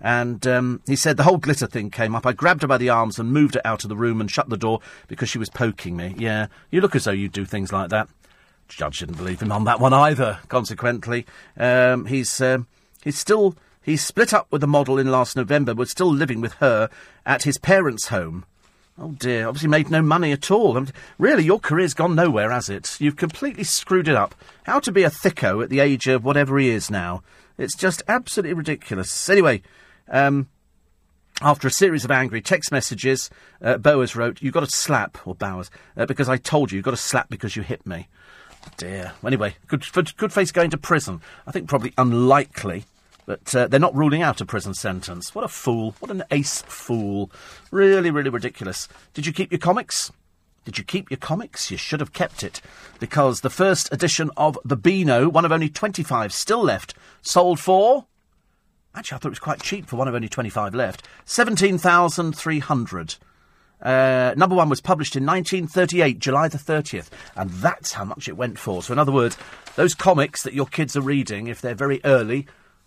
[0.00, 2.26] And um, he said the whole glitter thing came up.
[2.26, 4.48] I grabbed her by the arms and moved her out of the room and shut
[4.50, 6.14] the door because she was poking me.
[6.18, 8.08] Yeah, you look as though you do things like that.
[8.68, 10.40] Judge didn't believe him on that one either.
[10.48, 11.26] Consequently,
[11.56, 12.66] um, he's um,
[13.02, 16.54] he's still he's split up with the model in last November, but still living with
[16.54, 16.90] her
[17.24, 18.44] at his parents' home.
[18.96, 20.76] Oh dear, obviously made no money at all.
[20.76, 22.96] I mean, really, your career's gone nowhere, has it?
[23.00, 24.36] You've completely screwed it up.
[24.64, 27.22] How to be a thicko at the age of whatever he is now?
[27.58, 29.28] It's just absolutely ridiculous.
[29.28, 29.62] Anyway,
[30.08, 30.48] um,
[31.40, 33.30] after a series of angry text messages,
[33.60, 33.78] uh,
[34.14, 36.96] wrote, "You've got to slap, or Bowers, uh, because I told you, you've got to
[36.96, 38.08] slap because you hit me.
[38.76, 39.12] Dear.
[39.26, 39.84] Anyway, good,
[40.16, 41.20] good face going to prison.
[41.46, 42.84] I think probably unlikely.
[43.26, 45.34] But uh, they're not ruling out a prison sentence.
[45.34, 45.94] What a fool.
[45.98, 47.30] What an ace fool.
[47.70, 48.88] Really, really ridiculous.
[49.14, 50.12] Did you keep your comics?
[50.64, 51.70] Did you keep your comics?
[51.70, 52.60] You should have kept it.
[52.98, 58.06] Because the first edition of The Beano, one of only 25 still left, sold for.
[58.94, 61.06] Actually, I thought it was quite cheap for one of only 25 left.
[61.24, 63.16] 17,300.
[63.82, 68.36] Uh, number one was published in 1938, July the 30th, and that's how much it
[68.36, 68.82] went for.
[68.82, 69.36] So, in other words,
[69.76, 72.46] those comics that your kids are reading, if they're very early,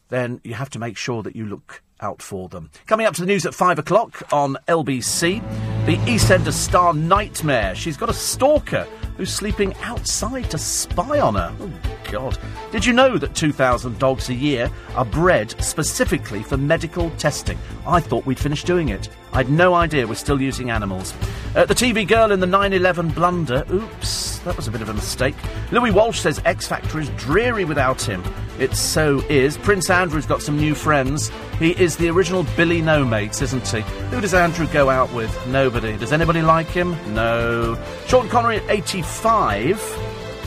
[0.09, 2.69] then you have to make sure that you look out for them.
[2.85, 5.41] Coming up to the news at five o'clock on LBC,
[5.85, 7.75] the EastEnders star Nightmare.
[7.75, 8.87] She's got a stalker
[9.17, 11.53] who's sleeping outside to spy on her.
[11.59, 11.71] Oh,
[12.11, 12.37] God.
[12.71, 17.57] Did you know that 2,000 dogs a year are bred specifically for medical testing?
[17.85, 19.09] I thought we'd finished doing it.
[19.33, 21.13] I had no idea we're still using animals.
[21.55, 23.65] Uh, the TV girl in the 9 11 blunder.
[23.71, 25.35] Oops, that was a bit of a mistake.
[25.71, 28.23] Louis Walsh says X Factor is dreary without him.
[28.59, 29.57] It so is.
[29.57, 31.31] Prince Andrew's got some new friends.
[31.59, 33.81] He is the original Billy No Mates, isn't he?
[33.81, 35.47] Who does Andrew go out with?
[35.47, 35.97] Nobody.
[35.97, 36.95] Does anybody like him?
[37.13, 37.77] No.
[38.07, 39.81] Sean Connery at 85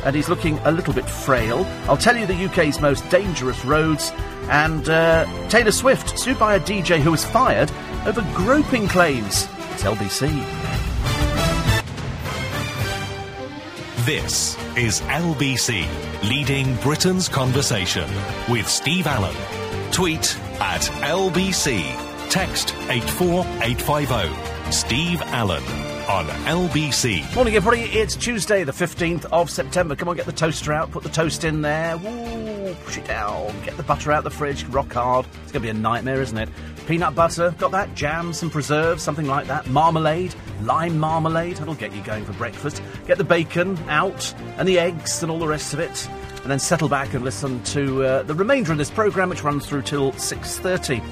[0.04, 1.66] and he's looking a little bit frail.
[1.88, 4.12] I'll tell you the UK's most dangerous roads,
[4.48, 7.70] and uh, Taylor Swift sued by a DJ who was fired
[8.06, 9.46] over groping claims.
[9.72, 10.30] It's LBC.
[14.06, 15.86] This is LBC,
[16.28, 18.08] leading Britain's conversation
[18.48, 19.36] with Steve Allen.
[19.92, 22.30] Tweet at LBC.
[22.30, 24.70] Text 84850.
[24.70, 25.62] Steve Allen
[26.08, 27.34] on LBC.
[27.34, 27.82] Morning, everybody.
[27.82, 29.96] It's Tuesday, the 15th of September.
[29.96, 31.96] Come on, get the toaster out, put the toast in there.
[31.96, 33.52] Woo, push it down.
[33.64, 35.26] Get the butter out the fridge, rock hard.
[35.42, 36.48] It's going to be a nightmare, isn't it?
[36.86, 37.94] Peanut butter, got that?
[37.94, 39.68] Jam, some preserves, something like that.
[39.68, 41.56] Marmalade, lime marmalade.
[41.56, 42.82] That'll get you going for breakfast.
[43.06, 46.08] Get the bacon out, and the eggs, and all the rest of it.
[46.42, 49.66] And then settle back and listen to uh, the remainder of this programme, which runs
[49.66, 51.02] through till 6.30.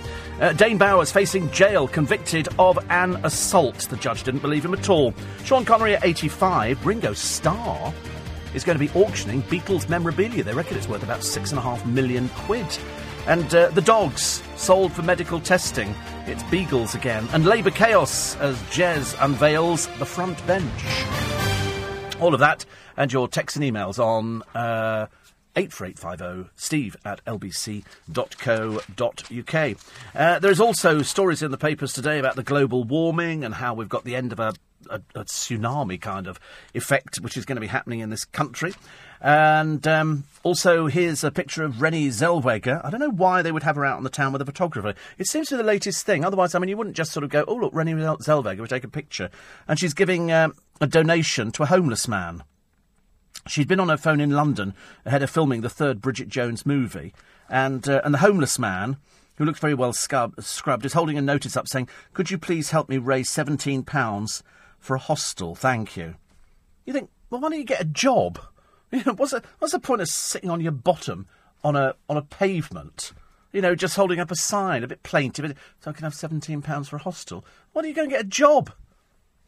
[0.41, 3.81] Uh, Dane Bowers facing jail, convicted of an assault.
[3.91, 5.13] The judge didn't believe him at all.
[5.45, 6.87] Sean Connery at 85.
[6.87, 7.93] Ringo Starr
[8.55, 10.45] is going to be auctioning Beatles memorabilia.
[10.45, 12.67] They reckon it's worth about six and a half million quid.
[13.27, 15.95] And uh, the dogs sold for medical testing.
[16.27, 17.29] It's Beagles again.
[17.33, 21.28] And Labour chaos as Jez unveils the front bench.
[22.21, 22.65] All of that
[22.97, 25.07] and your texts and emails on uh,
[25.55, 27.85] 84850 steve at lbc.co.uk.
[30.15, 33.89] Uh, there's also stories in the papers today about the global warming and how we've
[33.89, 34.53] got the end of a,
[34.91, 36.41] a, a tsunami kind of
[36.75, 38.75] effect which is going to be happening in this country.
[39.21, 42.81] And um, also, here's a picture of Renée Zellweger.
[42.85, 44.95] I don't know why they would have her out on the town with a photographer.
[45.19, 46.25] It seems to be the latest thing.
[46.25, 48.85] Otherwise, I mean, you wouldn't just sort of go, oh, look, Renée Zellweger would take
[48.85, 49.31] a picture.
[49.67, 52.45] And she's giving um, a donation to a homeless man.
[53.47, 54.75] She'd been on her phone in London
[55.07, 57.15] ahead of filming the third Bridget Jones movie,
[57.49, 58.99] and uh, and the homeless man,
[59.37, 62.71] who looks very well scrub- scrubbed, is holding a notice up saying, "Could you please
[62.71, 64.43] help me raise seventeen pounds
[64.79, 65.55] for a hostel?
[65.55, 66.17] Thank you."
[66.85, 68.39] You think, well, why don't you get a job?
[68.91, 71.27] What's the, what's the point of sitting on your bottom
[71.63, 73.13] on a on a pavement?
[73.53, 75.55] You know, just holding up a sign, a bit plaintive.
[75.81, 77.45] So I can have seventeen pounds for a hostel.
[77.73, 78.71] Why don't you go and get a job?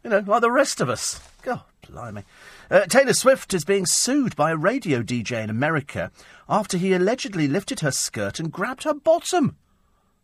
[0.03, 1.21] You know, like the rest of us.
[1.43, 2.25] God, blimey.
[2.71, 6.11] Uh, Taylor Swift is being sued by a radio DJ in America
[6.49, 9.57] after he allegedly lifted her skirt and grabbed her bottom.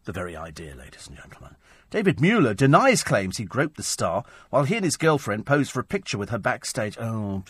[0.05, 1.57] The very idea, ladies and gentlemen.
[1.97, 5.80] David Mueller denies claims he groped the star while he and his girlfriend posed for
[5.80, 6.99] a picture with her backstage.
[6.99, 7.42] Oh,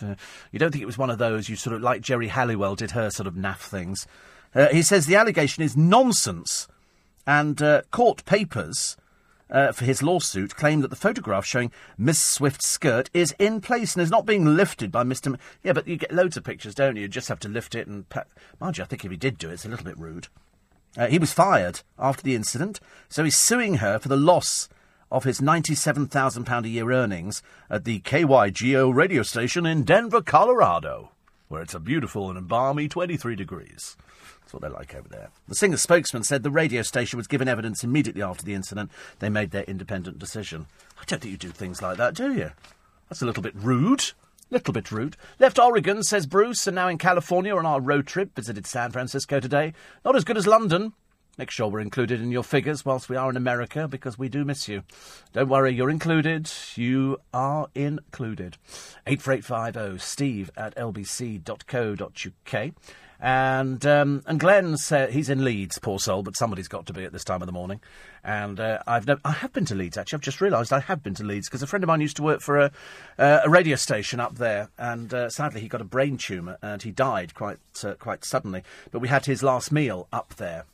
[0.53, 2.91] you don't think it was one of those you sort of like Geri Halliwell did
[2.91, 4.07] her sort of naff things.
[4.55, 6.69] Uh, he says the allegation is nonsense,
[7.25, 8.95] and uh, court papers.
[9.49, 13.95] Uh, for his lawsuit, claim that the photograph showing Miss Swift's skirt is in place
[13.95, 15.27] and is not being lifted by Mr.
[15.27, 17.01] M- yeah, but you get loads of pictures, don't you?
[17.03, 18.07] You just have to lift it and.
[18.07, 18.23] Pa-
[18.61, 20.27] Mind you, I think if he did do it, it's a little bit rude.
[20.97, 24.67] Uh, he was fired after the incident, so he's suing her for the loss
[25.11, 31.11] of his £97,000 a year earnings at the KYGO radio station in Denver, Colorado,
[31.47, 33.95] where it's a beautiful and balmy 23 degrees.
[34.41, 35.29] That's what they're like over there.
[35.47, 38.91] The singer's spokesman said the radio station was given evidence immediately after the incident.
[39.19, 40.67] They made their independent decision.
[40.99, 42.51] I don't think you do things like that, do you?
[43.09, 44.11] That's a little bit rude.
[44.49, 45.17] Little bit rude.
[45.39, 48.33] Left Oregon, says Bruce, and now in California on our road trip.
[48.33, 49.73] Visited San Francisco today.
[50.05, 50.93] Not as good as London.
[51.37, 54.43] Make sure we're included in your figures whilst we are in America because we do
[54.43, 54.83] miss you.
[55.33, 56.49] Don't worry, you're included.
[56.75, 58.57] You are included.
[59.05, 62.73] 84850 steve at lbc.co.uk.
[63.19, 67.03] And um, and Glenn said he's in Leeds, poor soul, but somebody's got to be
[67.03, 67.79] at this time of the morning.
[68.23, 70.17] And uh, I've I have been to Leeds actually.
[70.17, 72.23] I've just realised I have been to Leeds because a friend of mine used to
[72.23, 72.71] work for a
[73.17, 76.83] uh, a radio station up there, and uh, sadly he got a brain tumour and
[76.83, 78.61] he died quite uh, quite suddenly.
[78.91, 80.65] But we had his last meal up there.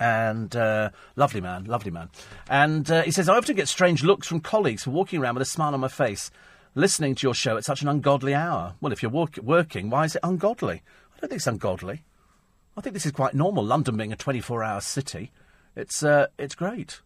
[0.00, 2.08] And uh, lovely man, lovely man.
[2.48, 5.42] And uh, he says, I often get strange looks from colleagues for walking around with
[5.42, 6.30] a smile on my face,
[6.74, 8.74] listening to your show at such an ungodly hour.
[8.80, 10.82] Well, if you're work- working, why is it ungodly?
[11.24, 12.04] I don't think it's ungodly.
[12.76, 13.64] I think this is quite normal.
[13.64, 15.32] London being a 24-hour city,
[15.74, 17.00] it's uh, it's great.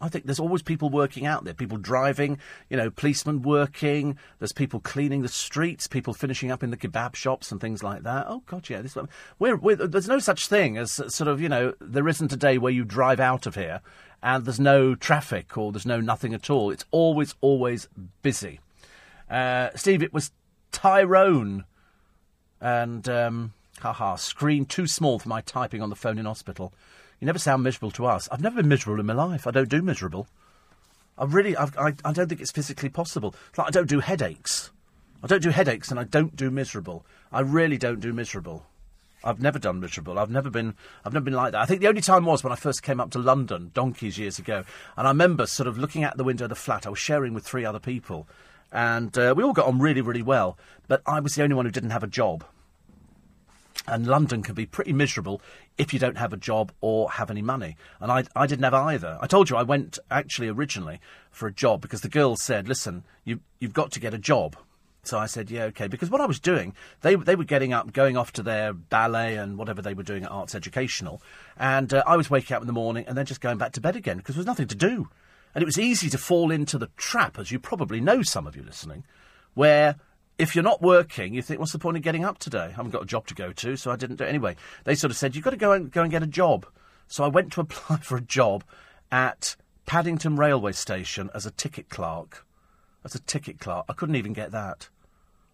[0.00, 2.38] I think there's always people working out there, people driving,
[2.70, 4.16] you know, policemen working.
[4.38, 8.04] There's people cleaning the streets, people finishing up in the kebab shops and things like
[8.04, 8.24] that.
[8.26, 8.96] Oh God, yeah, this
[9.38, 12.56] we're, we're, there's no such thing as sort of you know there isn't a day
[12.56, 13.82] where you drive out of here
[14.22, 16.70] and there's no traffic or there's no nothing at all.
[16.70, 17.86] It's always always
[18.22, 18.60] busy.
[19.28, 20.30] Uh, Steve, it was
[20.72, 21.66] Tyrone
[22.62, 26.72] and um, haha, screen too small for my typing on the phone in hospital.
[27.20, 28.28] You never sound miserable to us.
[28.30, 29.46] I've never been miserable in my life.
[29.46, 30.28] I don't do miserable.
[31.16, 33.34] I really, I've, I, I don't think it's physically possible.
[33.48, 34.70] It's like I don't do headaches.
[35.22, 37.04] I don't do headaches, and I don't do miserable.
[37.32, 38.66] I really don't do miserable.
[39.24, 40.16] I've never done miserable.
[40.16, 40.74] I've never been.
[41.04, 41.60] I've never been like that.
[41.60, 44.38] I think the only time was when I first came up to London, donkeys years
[44.38, 44.62] ago,
[44.96, 46.86] and I remember sort of looking out the window of the flat.
[46.86, 48.28] I was sharing with three other people,
[48.70, 50.56] and uh, we all got on really, really well.
[50.86, 52.44] But I was the only one who didn't have a job.
[53.88, 55.40] And London can be pretty miserable
[55.76, 57.76] if you don't have a job or have any money.
[58.00, 59.18] And I, I didn't have either.
[59.20, 63.04] I told you I went actually originally for a job because the girl said, listen,
[63.24, 64.56] you, you've got to get a job.
[65.04, 65.88] So I said, yeah, okay.
[65.88, 69.36] Because what I was doing, they, they were getting up, going off to their ballet
[69.36, 71.22] and whatever they were doing at Arts Educational.
[71.56, 73.80] And uh, I was waking up in the morning and then just going back to
[73.80, 75.08] bed again because there was nothing to do.
[75.54, 78.54] And it was easy to fall into the trap, as you probably know, some of
[78.54, 79.04] you listening,
[79.54, 79.96] where
[80.38, 82.66] if you're not working, you think, what's the point of getting up today?
[82.66, 84.54] I haven't got a job to go to, so I didn't do it anyway.
[84.84, 86.64] They sort of said, you've got to go and go and get a job.
[87.08, 88.62] So I went to apply for a job
[89.10, 92.46] at Paddington Railway Station as a ticket clerk.
[93.04, 93.84] As a ticket clerk.
[93.88, 94.88] I couldn't even get that.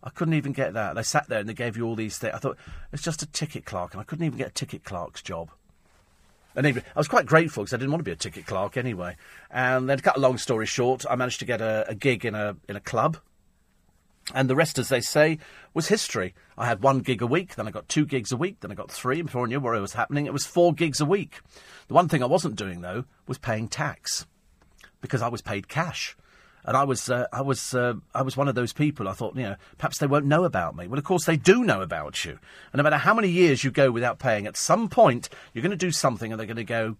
[0.03, 0.95] I couldn't even get that.
[0.97, 2.35] They sat there and they gave you all these things.
[2.35, 2.59] I thought,
[2.93, 5.51] it's just a ticket clerk, and I couldn't even get a ticket clerk's job.
[6.55, 8.77] And even, I was quite grateful because I didn't want to be a ticket clerk
[8.77, 9.17] anyway.
[9.51, 12.27] And then, to cut a long story short, I managed to get a, a gig
[12.27, 13.17] in a in a club
[14.33, 15.39] and the rest, as they say,
[15.75, 16.35] was history.
[16.57, 18.75] I had one gig a week, then I got two gigs a week, then I
[18.75, 21.41] got three, before I knew what it was happening, it was four gigs a week.
[21.89, 24.27] The one thing I wasn't doing, though, was paying tax.
[25.03, 26.17] Because I was paid cash.
[26.65, 29.07] And I was, uh, I was, uh, I was one of those people.
[29.07, 30.89] I thought, you know, perhaps they won't know about me.
[30.89, 32.39] Well, of course they do know about you.
[32.73, 35.71] And no matter how many years you go without paying, at some point you're going
[35.71, 36.97] to do something, and they're going to go,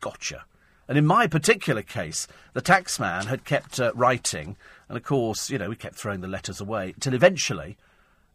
[0.00, 0.44] "Gotcha."
[0.88, 4.56] And in my particular case, the taxman had kept uh, writing,
[4.88, 7.76] and of course, you know, we kept throwing the letters away till eventually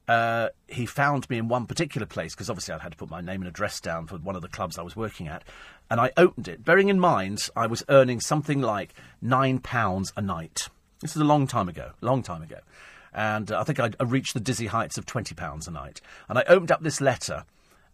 [0.07, 3.21] uh, he found me in one particular place because obviously I'd had to put my
[3.21, 5.43] name and address down for one of the clubs I was working at,
[5.89, 10.21] and I opened it, bearing in mind I was earning something like nine pounds a
[10.21, 10.67] night.
[10.99, 12.59] This is a long time ago, long time ago,
[13.13, 16.01] and uh, I think I reached the dizzy heights of twenty pounds a night.
[16.27, 17.45] And I opened up this letter,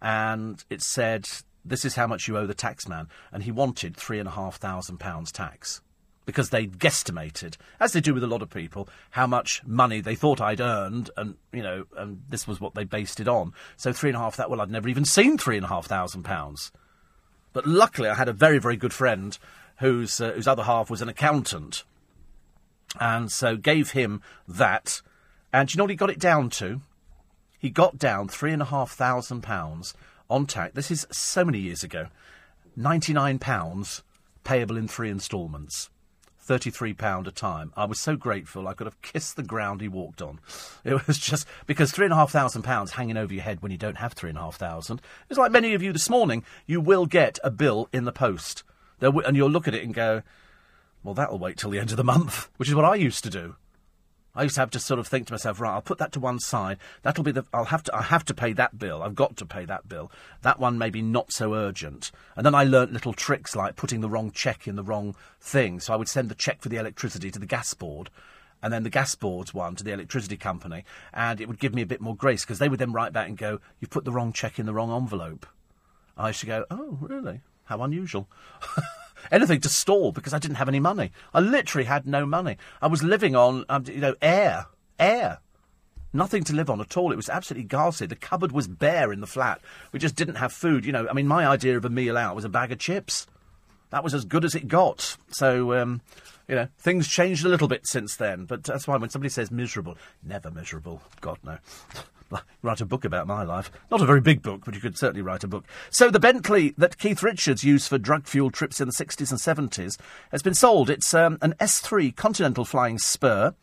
[0.01, 1.27] and it said,
[1.69, 4.55] "This is how much you owe the taxman," and he wanted three and a half
[4.57, 5.81] thousand pounds tax
[6.27, 10.13] because they guesstimated, as they do with a lot of people, how much money they
[10.13, 13.53] thought I'd earned, and you know, and this was what they based it on.
[13.77, 15.85] So three and a half that well, I'd never even seen three and a half
[15.85, 16.71] thousand pounds.
[17.53, 19.39] But luckily, I had a very, very good friend
[19.77, 21.85] whose uh, whose other half was an accountant,
[22.99, 25.01] and so gave him that.
[25.53, 26.81] And you know what he got it down to?
[27.57, 29.93] He got down three and a half thousand pounds
[30.29, 30.73] on tax.
[30.73, 32.07] This is so many years ago.
[32.75, 34.03] Ninety nine pounds
[34.43, 35.89] payable in three instalments.
[36.47, 37.73] £33 a time.
[37.75, 40.39] I was so grateful I could have kissed the ground he walked on.
[40.85, 44.99] It was just because £3,500 hanging over your head when you don't have £3,500.
[45.29, 48.63] It's like many of you this morning, you will get a bill in the post.
[49.01, 50.23] And you'll look at it and go,
[51.03, 53.29] well, that'll wait till the end of the month, which is what I used to
[53.29, 53.55] do.
[54.37, 56.19] I used to have to sort of think to myself, right, I'll put that to
[56.19, 56.77] one side.
[57.01, 57.45] That'll be the.
[57.51, 57.95] I'll have to.
[57.95, 59.01] I have to pay that bill.
[59.01, 60.11] I've got to pay that bill.
[60.43, 62.11] That one maybe not so urgent.
[62.35, 65.79] And then I learnt little tricks like putting the wrong check in the wrong thing.
[65.79, 68.11] So I would send the check for the electricity to the gas board,
[68.61, 71.81] and then the gas board's one to the electricity company, and it would give me
[71.81, 74.11] a bit more grace because they would then write back and go, "You've put the
[74.11, 75.47] wrong check in the wrong envelope."
[76.15, 77.41] I used to go, "Oh, really?
[77.65, 78.27] How unusual."
[79.31, 81.11] anything to stall because I didn't have any money.
[81.33, 82.57] I literally had no money.
[82.81, 84.67] I was living on, um, you know, air,
[84.99, 85.39] air.
[86.13, 87.11] Nothing to live on at all.
[87.11, 88.07] It was absolutely ghastly.
[88.07, 89.61] The cupboard was bare in the flat.
[89.91, 90.85] We just didn't have food.
[90.85, 93.27] You know, I mean, my idea of a meal out was a bag of chips.
[93.89, 95.17] That was as good as it got.
[95.29, 96.01] So, um,
[96.47, 98.45] you know, things changed a little bit since then.
[98.45, 101.01] But that's why when somebody says miserable, never miserable.
[101.21, 101.57] God, no.
[102.61, 103.71] write a book about my life.
[103.91, 105.65] Not a very big book, but you could certainly write a book.
[105.89, 109.97] So the Bentley that Keith Richards used for drug-fueled trips in the 60s and 70s
[110.31, 110.89] has been sold.
[110.89, 113.53] It's um, an S3 Continental Flying Spur.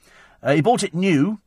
[0.43, 1.41] Uh, he bought it new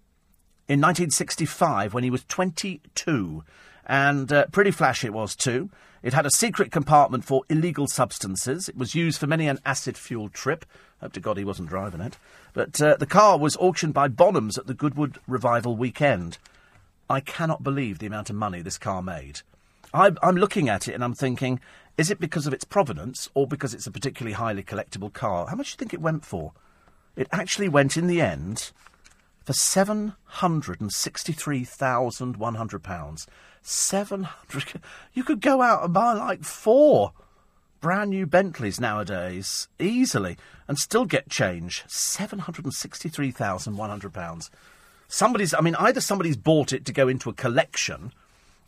[0.67, 3.43] in 1965 when he was 22.
[3.85, 5.69] And uh, pretty flash it was too.
[6.03, 8.69] It had a secret compartment for illegal substances.
[8.69, 10.65] It was used for many an acid-fueled trip.
[11.01, 12.17] Hope to God he wasn't driving it.
[12.53, 16.37] But uh, the car was auctioned by Bonhams at the Goodwood Revival weekend.
[17.09, 19.41] I cannot believe the amount of money this car made.
[19.93, 21.59] I, I'm looking at it and I'm thinking,
[21.97, 25.47] is it because of its provenance or because it's a particularly highly collectible car?
[25.47, 26.51] How much do you think it went for?
[27.15, 28.71] It actually went in the end
[29.43, 33.25] for seven hundred and sixty-three thousand one hundred pounds.
[33.61, 34.81] Seven hundred.
[35.13, 37.13] You could go out and buy like four
[37.79, 40.37] brand new Bentleys nowadays easily
[40.67, 41.83] and still get change.
[41.87, 44.51] Seven hundred and sixty-three thousand one hundred pounds
[45.07, 48.13] somebody's, I mean, either somebody's bought it to go into a collection,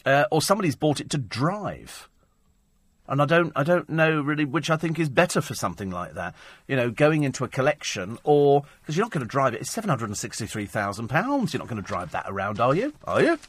[0.06, 2.08] uh, or somebody's bought it to drive.
[3.08, 6.14] And I don't, I don't know really which I think is better for something like
[6.14, 6.36] that.
[6.68, 9.62] You know, going into a collection, or because you're not going to drive it.
[9.62, 11.52] It's seven hundred and sixty-three thousand pounds.
[11.52, 12.94] You're not going to drive that around, are you?
[13.06, 13.40] Are you?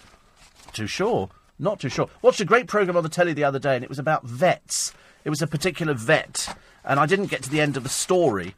[0.72, 1.28] Too sure.
[1.58, 2.08] Not too sure.
[2.22, 4.94] Watched a great program on the telly the other day, and it was about vets.
[5.24, 8.54] It was a particular vet, and I didn't get to the end of the story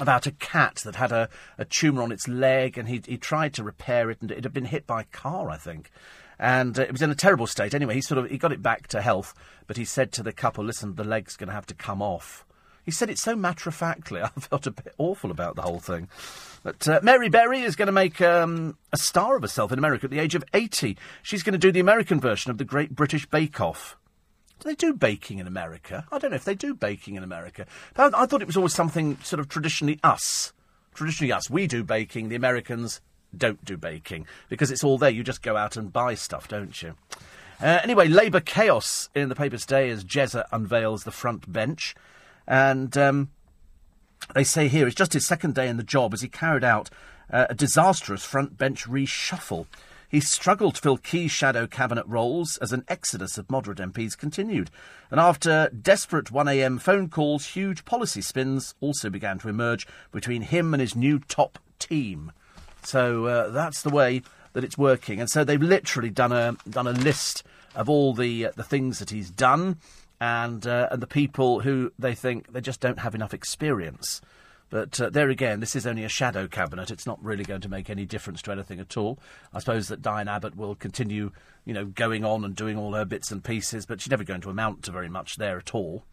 [0.00, 1.28] about a cat that had a,
[1.58, 4.52] a tumour on its leg, and he he tried to repair it, and it had
[4.52, 5.90] been hit by a car, I think,
[6.38, 7.74] and uh, it was in a terrible state.
[7.74, 9.34] Anyway, he sort of he got it back to health,
[9.66, 12.44] but he said to the couple, "Listen, the leg's going to have to come off."
[12.84, 14.22] He said it so matter of factly.
[14.24, 16.08] I felt a bit awful about the whole thing.
[16.62, 20.04] But uh, Mary Berry is going to make um, a star of herself in America
[20.04, 20.96] at the age of 80.
[21.22, 23.96] She's going to do the American version of the Great British Bake Off.
[24.60, 26.06] Do they do baking in America?
[26.10, 27.66] I don't know if they do baking in America.
[27.96, 30.52] I, I thought it was always something sort of traditionally us.
[30.94, 31.50] Traditionally us.
[31.50, 32.28] We do baking.
[32.30, 33.00] The Americans
[33.36, 35.10] don't do baking because it's all there.
[35.10, 36.94] You just go out and buy stuff, don't you?
[37.60, 41.94] Uh, anyway, Labour chaos in the papers today as Jezza unveils the front bench.
[42.46, 43.30] And um,
[44.34, 46.90] they say here it's just his second day in the job as he carried out
[47.30, 49.66] uh, a disastrous front bench reshuffle.
[50.08, 54.70] He struggled to fill key shadow cabinet roles as an exodus of moderate MPs continued.
[55.10, 60.72] And after desperate 1am phone calls, huge policy spins also began to emerge between him
[60.74, 62.32] and his new top team.
[62.82, 65.20] So uh, that's the way that it's working.
[65.20, 67.42] And so they've literally done a done a list
[67.74, 69.78] of all the uh, the things that he's done
[70.20, 74.20] and uh, and the people who they think they just don't have enough experience.
[74.68, 76.90] But uh, there again, this is only a shadow cabinet.
[76.90, 79.18] It's not really going to make any difference to anything at all.
[79.54, 81.30] I suppose that Diane Abbott will continue,
[81.64, 84.40] you know, going on and doing all her bits and pieces, but she's never going
[84.40, 86.04] to amount to very much there at all.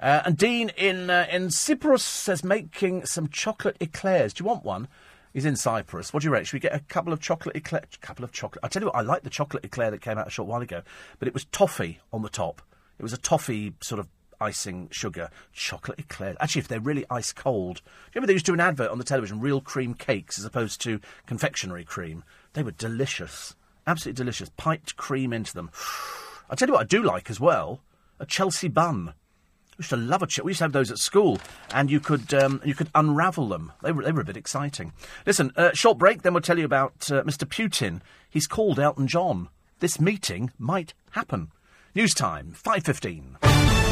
[0.00, 4.32] Uh, and Dean in uh, in Cyprus says making some chocolate eclairs.
[4.32, 4.88] Do you want one?
[5.34, 6.12] He's in Cyprus.
[6.12, 6.46] What do you reckon?
[6.46, 7.84] Should we get a couple of chocolate eclair?
[8.00, 8.64] Couple of chocolate.
[8.64, 10.62] I tell you what, I like the chocolate eclair that came out a short while
[10.62, 10.82] ago,
[11.18, 12.62] but it was toffee on the top.
[12.98, 14.08] It was a toffee sort of
[14.40, 16.36] icing, sugar, chocolate eclairs.
[16.40, 18.90] Actually, if they're really ice cold, do you remember they used to do an advert
[18.90, 22.24] on the television, real cream cakes as opposed to confectionery cream?
[22.54, 23.54] They were delicious,
[23.86, 24.50] absolutely delicious.
[24.56, 25.70] Piped cream into them.
[26.48, 27.80] I tell you what, I do like as well
[28.18, 29.14] a Chelsea bun.
[29.78, 31.38] We used to love a ch- We used to have those at school,
[31.72, 33.72] and you could um, you could unravel them.
[33.82, 34.92] They were they were a bit exciting.
[35.24, 36.20] Listen, uh, short break.
[36.20, 37.48] Then we'll tell you about uh, Mr.
[37.48, 38.02] Putin.
[38.28, 39.48] He's called Elton John.
[39.78, 41.50] This meeting might happen.
[41.94, 43.89] News time, 5.15.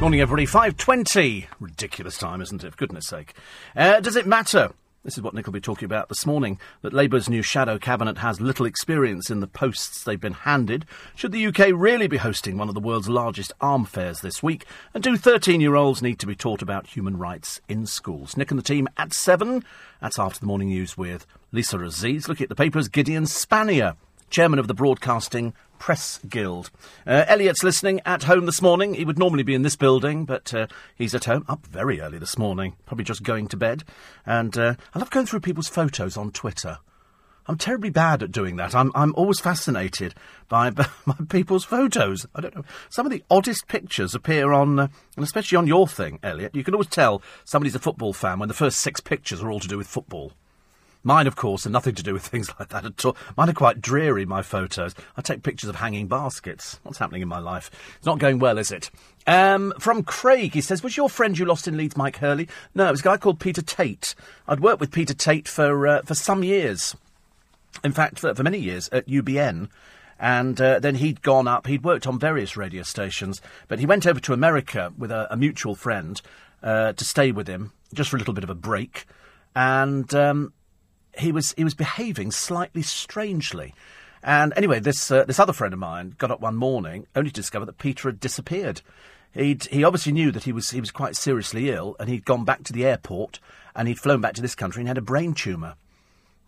[0.00, 0.46] Morning, everybody.
[0.46, 1.46] 5.20.
[1.58, 2.70] Ridiculous time, isn't it?
[2.70, 3.34] For goodness sake.
[3.74, 4.70] Uh, does it matter?
[5.02, 6.60] This is what Nick will be talking about this morning.
[6.82, 10.84] That Labour's new shadow cabinet has little experience in the posts they've been handed.
[11.16, 14.66] Should the UK really be hosting one of the world's largest arm fairs this week?
[14.94, 18.36] And do 13 year olds need to be taught about human rights in schools?
[18.36, 19.64] Nick and the team at 7.
[20.00, 22.28] That's after the morning news with Lisa Aziz.
[22.28, 23.96] Looking at the papers, Gideon Spanier,
[24.30, 26.70] chairman of the Broadcasting Press Guild.
[27.06, 28.94] Uh, Elliot's listening at home this morning.
[28.94, 30.66] He would normally be in this building, but uh,
[30.96, 33.84] he's at home, up very early this morning, probably just going to bed.
[34.26, 36.78] And uh, I love going through people's photos on Twitter.
[37.48, 38.74] I'm terribly bad at doing that.
[38.74, 40.14] I'm, I'm always fascinated
[40.48, 40.86] by, by
[41.30, 42.26] people's photos.
[42.34, 42.64] I don't know.
[42.90, 46.54] Some of the oddest pictures appear on, uh, and especially on your thing, Elliot.
[46.54, 49.60] You can always tell somebody's a football fan when the first six pictures are all
[49.60, 50.32] to do with football.
[51.04, 53.16] Mine, of course, are nothing to do with things like that at all.
[53.36, 54.94] Mine are quite dreary, my photos.
[55.16, 56.80] I take pictures of hanging baskets.
[56.82, 57.70] What's happening in my life?
[57.96, 58.90] It's not going well, is it?
[59.26, 62.48] Um, from Craig, he says, Was your friend you lost in Leeds Mike Hurley?
[62.74, 64.14] No, it was a guy called Peter Tate.
[64.46, 66.96] I'd worked with Peter Tate for, uh, for some years.
[67.84, 69.68] In fact, for, for many years at UBN.
[70.18, 74.06] And uh, then he'd gone up, he'd worked on various radio stations, but he went
[74.06, 76.20] over to America with a, a mutual friend
[76.62, 79.06] uh, to stay with him, just for a little bit of a break.
[79.54, 80.52] And um,
[81.16, 83.74] he was he was behaving slightly strangely.
[84.22, 87.34] And anyway, this uh, this other friend of mine got up one morning only to
[87.34, 88.82] discover that Peter had disappeared.
[89.32, 92.44] He'd, he obviously knew that he was he was quite seriously ill, and he'd gone
[92.44, 93.38] back to the airport,
[93.74, 95.74] and he'd flown back to this country and had a brain tumour.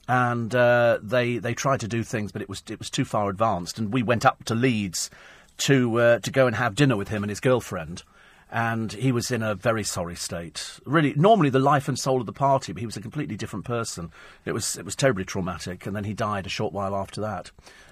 [0.09, 3.29] And uh, they they tried to do things, but it was it was too far
[3.29, 3.79] advanced.
[3.79, 5.11] And we went up to Leeds
[5.59, 8.03] to uh, to go and have dinner with him and his girlfriend
[8.51, 10.81] and he was in a very sorry state.
[10.85, 13.65] Really, normally the life and soul of the party, but he was a completely different
[13.65, 14.11] person.
[14.45, 17.51] It was it was terribly traumatic, and then he died a short while after that.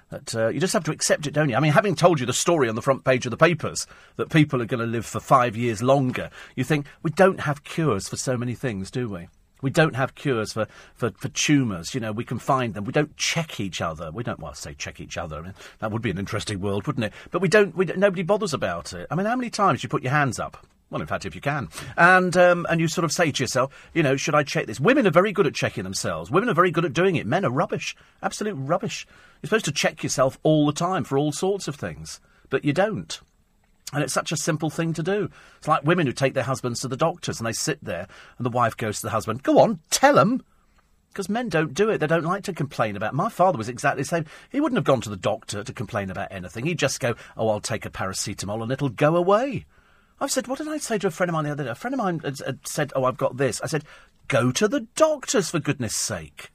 [0.09, 1.55] But uh, you just have to accept it, don't you?
[1.55, 3.85] I mean, having told you the story on the front page of the papers
[4.15, 7.63] that people are going to live for five years longer, you think we don't have
[7.63, 9.27] cures for so many things, do we?
[9.61, 11.93] We don't have cures for, for, for tumours.
[11.93, 12.85] You know, we can find them.
[12.85, 14.11] We don't check each other.
[14.11, 15.37] We don't, well, say check each other.
[15.37, 17.13] I mean, that would be an interesting world, wouldn't it?
[17.31, 19.07] But we don't, we nobody bothers about it.
[19.11, 20.65] I mean, how many times do you put your hands up?
[20.89, 21.69] Well, in fact, if you can.
[21.97, 24.79] And, um, and you sort of say to yourself, you know, should I check this?
[24.79, 26.31] Women are very good at checking themselves.
[26.31, 27.27] Women are very good at doing it.
[27.27, 27.95] Men are rubbish.
[28.23, 29.05] Absolute rubbish.
[29.41, 32.19] You're supposed to check yourself all the time for all sorts of things.
[32.49, 33.19] But you don't.
[33.91, 35.29] And it's such a simple thing to do.
[35.57, 38.45] It's like women who take their husbands to the doctors and they sit there and
[38.45, 40.43] the wife goes to the husband, Go on, tell them.
[41.09, 41.97] Because men don't do it.
[41.97, 43.13] They don't like to complain about.
[43.13, 43.17] It.
[43.17, 44.25] My father was exactly the same.
[44.51, 46.65] He wouldn't have gone to the doctor to complain about anything.
[46.65, 49.65] He'd just go, "Oh, I'll take a paracetamol and it'll go away."
[50.21, 51.69] I've said, what did I say to a friend of mine the other day?
[51.69, 53.85] A friend of mine had, had said, "Oh, I've got this." I said,
[54.27, 56.51] "Go to the doctors for goodness' sake."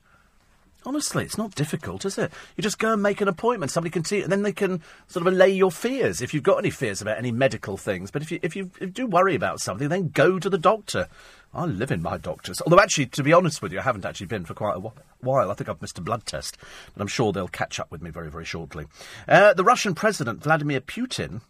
[0.86, 2.30] Honestly, it's not difficult, is it?
[2.56, 3.72] You just go and make an appointment.
[3.72, 6.58] Somebody can see and then they can sort of allay your fears if you've got
[6.58, 8.10] any fears about any medical things.
[8.10, 10.58] But if you, if you, if you do worry about something, then go to the
[10.58, 11.08] doctor.
[11.54, 12.60] I live in my doctor's.
[12.62, 15.50] Although, actually, to be honest with you, I haven't actually been for quite a while.
[15.50, 16.58] I think I've missed a blood test,
[16.92, 18.86] but I'm sure they'll catch up with me very, very shortly.
[19.28, 21.40] Uh, the Russian President, Vladimir Putin,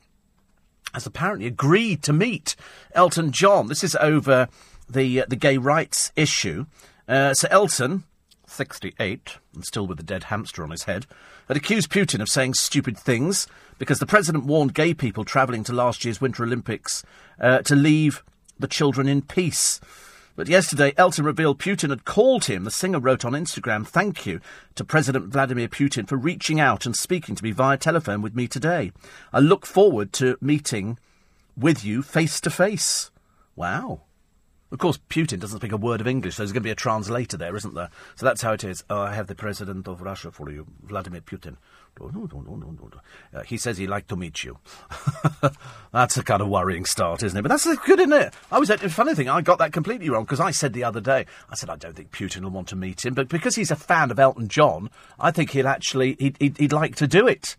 [0.93, 2.55] has apparently agreed to meet
[2.93, 3.67] Elton John.
[3.67, 4.49] This is over
[4.89, 6.67] the, uh, the gay rights issue.
[7.09, 8.05] Uh, so, Elton
[8.55, 11.07] 68, and still with a dead hamster on his head,
[11.49, 13.47] had accused Putin of saying stupid things
[13.79, 17.05] because the president warned gay people travelling to last year's Winter Olympics
[17.41, 18.23] uh, to leave
[18.59, 19.81] the children in peace.
[20.37, 22.65] But yesterday, Elton revealed Putin had called him.
[22.65, 24.41] The singer wrote on Instagram, Thank you
[24.75, 28.49] to President Vladimir Putin for reaching out and speaking to me via telephone with me
[28.49, 28.91] today.
[29.33, 30.99] I look forward to meeting
[31.57, 33.13] with you face to face.
[33.55, 34.01] Wow.
[34.75, 36.75] Of course, Putin doesn't speak a word of English, so there's going to be a
[36.75, 37.91] translator there, isn't there?
[38.17, 38.83] So that's how it is.
[38.91, 41.59] Oh, I have the president of Russia for you, Vladimir Putin.
[43.33, 44.59] Uh, he says he'd like to meet you.
[45.93, 47.43] that's a kind of worrying start, isn't it?
[47.43, 48.35] But that's good, isn't it?
[48.51, 48.69] I was.
[48.69, 51.55] The funny thing, I got that completely wrong because I said the other day, I
[51.55, 54.11] said I don't think Putin will want to meet him, but because he's a fan
[54.11, 57.57] of Elton John, I think he'll actually he'd, he'd, he'd like to do it.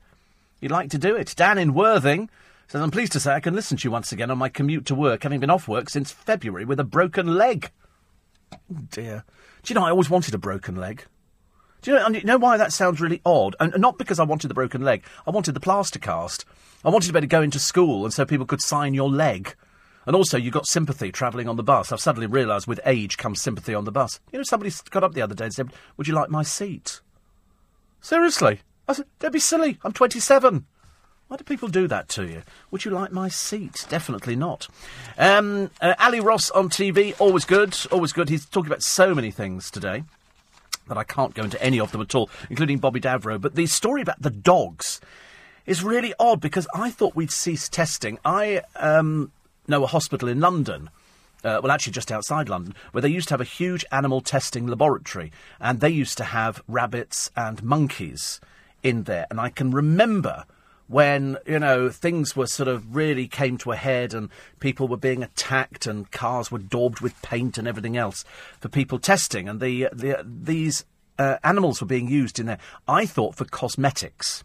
[0.60, 1.34] He'd like to do it.
[1.38, 2.30] Dan in Worthing
[2.68, 4.86] says, I'm pleased to say I can listen to you once again on my commute
[4.88, 7.72] to work, having been off work since February with a broken leg.
[8.54, 9.24] Oh dear.
[9.64, 11.06] Do you know, I always wanted a broken leg.
[11.82, 13.56] Do you know, you know why that sounds really odd?
[13.60, 15.04] And not because I wanted the broken leg.
[15.28, 16.46] I wanted the plaster cast.
[16.84, 19.10] I wanted to be able to go into school and so people could sign your
[19.10, 19.56] leg.
[20.08, 21.92] And also, you got sympathy travelling on the bus.
[21.92, 24.20] I've suddenly realised with age comes sympathy on the bus.
[24.32, 27.02] You know, somebody got up the other day and said, Would you like my seat?
[28.02, 28.62] Seriously?
[28.88, 29.80] I said, Don't be silly.
[29.84, 30.66] I'm 27.
[31.28, 32.44] Why do people do that to you?
[32.70, 33.86] Would you like my seat?
[33.90, 34.68] Definitely not.
[35.18, 38.30] Um, uh, Ally Ross on TV, always good, always good.
[38.30, 40.04] He's talking about so many things today
[40.88, 43.42] that I can't go into any of them at all, including Bobby Davro.
[43.42, 45.02] But the story about the dogs
[45.66, 48.20] is really odd because I thought we'd cease testing.
[48.24, 49.32] I um,
[49.68, 50.92] know a hospital in London
[51.44, 54.66] uh, well, actually, just outside London, where they used to have a huge animal testing
[54.66, 58.42] laboratory, and they used to have rabbits and monkeys
[58.82, 59.28] in there.
[59.30, 60.46] And I can remember
[60.88, 64.30] when you know things were sort of really came to a head and
[64.60, 68.24] people were being attacked and cars were daubed with paint and everything else
[68.60, 70.86] for people testing and the, the these
[71.18, 74.44] uh, animals were being used in there i thought for cosmetics.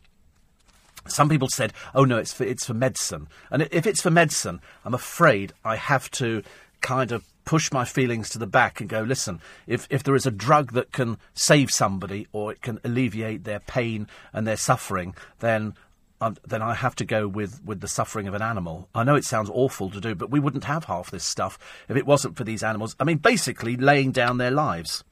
[1.07, 3.29] Some people said oh no it's for it's for medicine.
[3.51, 6.43] And if it's for medicine i'm afraid i have to
[6.81, 10.25] kind of push my feelings to the back and go, listen, if, if there is
[10.25, 15.15] a drug that can save somebody or it can alleviate their pain and their suffering,
[15.41, 15.75] then
[16.21, 18.89] um, then I have to go with, with the suffering of an animal.
[18.95, 21.59] I know it sounds awful to do, but we wouldn't have half this stuff
[21.89, 22.95] if it wasn't for these animals.
[23.01, 25.03] I mean, basically laying down their lives.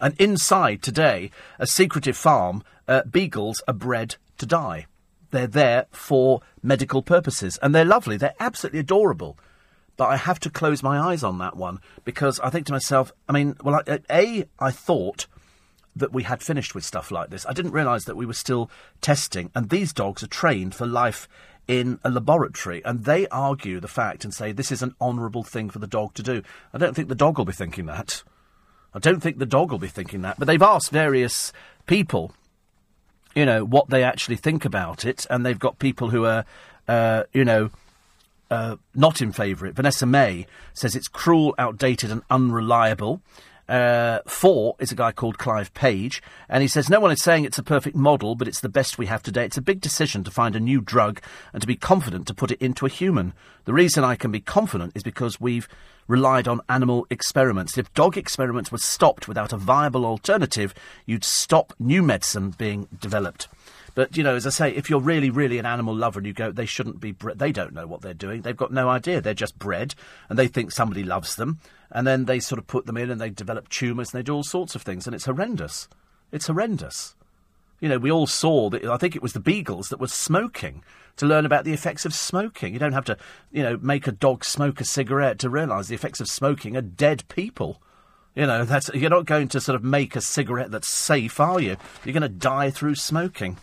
[0.00, 4.86] And inside today, a secretive farm, uh, beagles are bred to die.
[5.30, 8.16] They're there for medical purposes, and they're lovely.
[8.16, 9.38] They're absolutely adorable.
[9.96, 13.12] But I have to close my eyes on that one because I think to myself,
[13.28, 15.26] I mean, well, I, A, I thought
[15.96, 17.46] that we had finished with stuff like this.
[17.46, 18.70] I didn't realise that we were still
[19.00, 21.28] testing, and these dogs are trained for life
[21.66, 25.70] in a laboratory, and they argue the fact and say this is an honourable thing
[25.70, 26.42] for the dog to do.
[26.72, 28.22] I don't think the dog will be thinking that.
[28.94, 30.38] I don't think the dog will be thinking that.
[30.38, 31.52] But they've asked various
[31.86, 32.32] people,
[33.34, 36.44] you know, what they actually think about it, and they've got people who are,
[36.86, 37.70] uh, you know,
[38.50, 39.74] uh, not in favour it.
[39.74, 43.20] Vanessa May says it's cruel, outdated, and unreliable.
[43.68, 47.44] Uh, four is a guy called Clive Page, and he says, No one is saying
[47.44, 49.44] it's a perfect model, but it's the best we have today.
[49.44, 51.20] It's a big decision to find a new drug
[51.52, 53.32] and to be confident to put it into a human.
[53.64, 55.68] The reason I can be confident is because we've
[56.06, 57.76] relied on animal experiments.
[57.76, 60.72] If dog experiments were stopped without a viable alternative,
[61.04, 63.48] you'd stop new medicine being developed.
[63.96, 66.34] But you know, as I say, if you're really, really an animal lover and you
[66.34, 67.12] go, they shouldn't be.
[67.12, 68.42] Bre- they don't know what they're doing.
[68.42, 69.22] They've got no idea.
[69.22, 69.94] They're just bred,
[70.28, 71.58] and they think somebody loves them,
[71.90, 74.34] and then they sort of put them in, and they develop tumours, and they do
[74.34, 75.88] all sorts of things, and it's horrendous.
[76.32, 77.14] It's horrendous.
[77.80, 78.84] You know, we all saw that.
[78.84, 80.82] I think it was the beagles that were smoking
[81.16, 82.72] to learn about the effects of smoking.
[82.72, 83.16] You don't have to,
[83.50, 86.82] you know, make a dog smoke a cigarette to realise the effects of smoking are
[86.82, 87.80] dead people.
[88.34, 91.60] You know, that's you're not going to sort of make a cigarette that's safe, are
[91.60, 91.76] you?
[92.04, 93.56] You're going to die through smoking.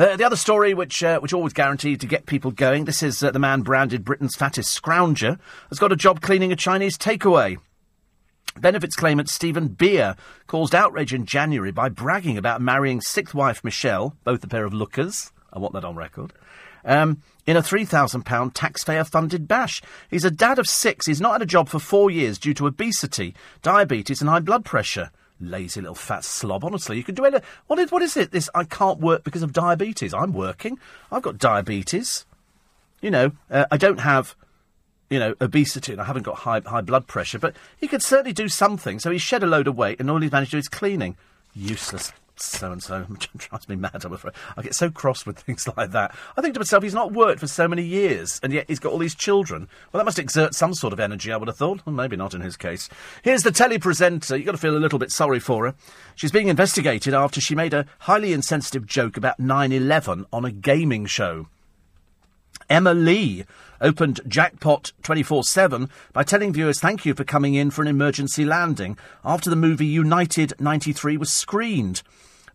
[0.00, 3.22] Uh, the other story, which uh, which always guaranteed to get people going, this is
[3.22, 5.38] uh, the man branded Britain's fattest scrounger
[5.68, 7.58] has got a job cleaning a Chinese takeaway.
[8.58, 14.16] Benefits claimant Stephen Beer caused outrage in January by bragging about marrying sixth wife Michelle,
[14.24, 15.32] both a pair of lookers.
[15.52, 16.32] I want that on record.
[16.82, 19.82] Um, in a £3,000 taxpayer funded bash.
[20.10, 21.04] He's a dad of six.
[21.04, 24.64] He's not had a job for four years due to obesity, diabetes, and high blood
[24.64, 25.10] pressure.
[25.40, 26.64] Lazy little fat slob.
[26.64, 27.42] Honestly, you can do it.
[27.66, 28.30] What is, what is it?
[28.30, 30.12] This I can't work because of diabetes.
[30.12, 30.78] I'm working.
[31.10, 32.26] I've got diabetes.
[33.00, 34.36] You know, uh, I don't have,
[35.08, 37.38] you know, obesity and I haven't got high high blood pressure.
[37.38, 38.98] But he could certainly do something.
[38.98, 41.16] So he shed a load of weight, and all he's managed to do is cleaning.
[41.54, 42.12] Useless
[42.42, 44.04] so and so drives me mad.
[44.04, 46.14] I'm afraid I get so cross with things like that.
[46.36, 48.92] I think to myself, he's not worked for so many years, and yet he's got
[48.92, 49.68] all these children.
[49.92, 51.32] Well, that must exert some sort of energy.
[51.32, 51.84] I would have thought.
[51.84, 52.88] Well, maybe not in his case.
[53.22, 54.36] Here's the telly presenter.
[54.36, 55.74] You've got to feel a little bit sorry for her.
[56.14, 61.06] She's being investigated after she made a highly insensitive joke about 9/11 on a gaming
[61.06, 61.46] show.
[62.70, 63.44] Emma Lee
[63.80, 68.44] opened Jackpot 24 7 by telling viewers thank you for coming in for an emergency
[68.44, 72.02] landing after the movie United 93 was screened.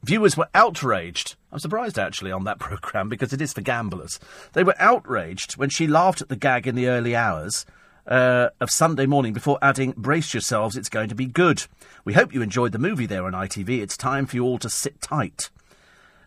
[0.06, 1.36] Viewers were outraged.
[1.52, 4.20] I'm surprised actually on that programme because it is for gamblers.
[4.54, 7.66] They were outraged when she laughed at the gag in the early hours.
[8.06, 11.66] Uh, of Sunday morning before adding, Brace yourselves, it's going to be good.
[12.04, 13.82] We hope you enjoyed the movie there on ITV.
[13.82, 15.50] It's time for you all to sit tight.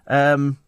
[0.09, 0.59] Um,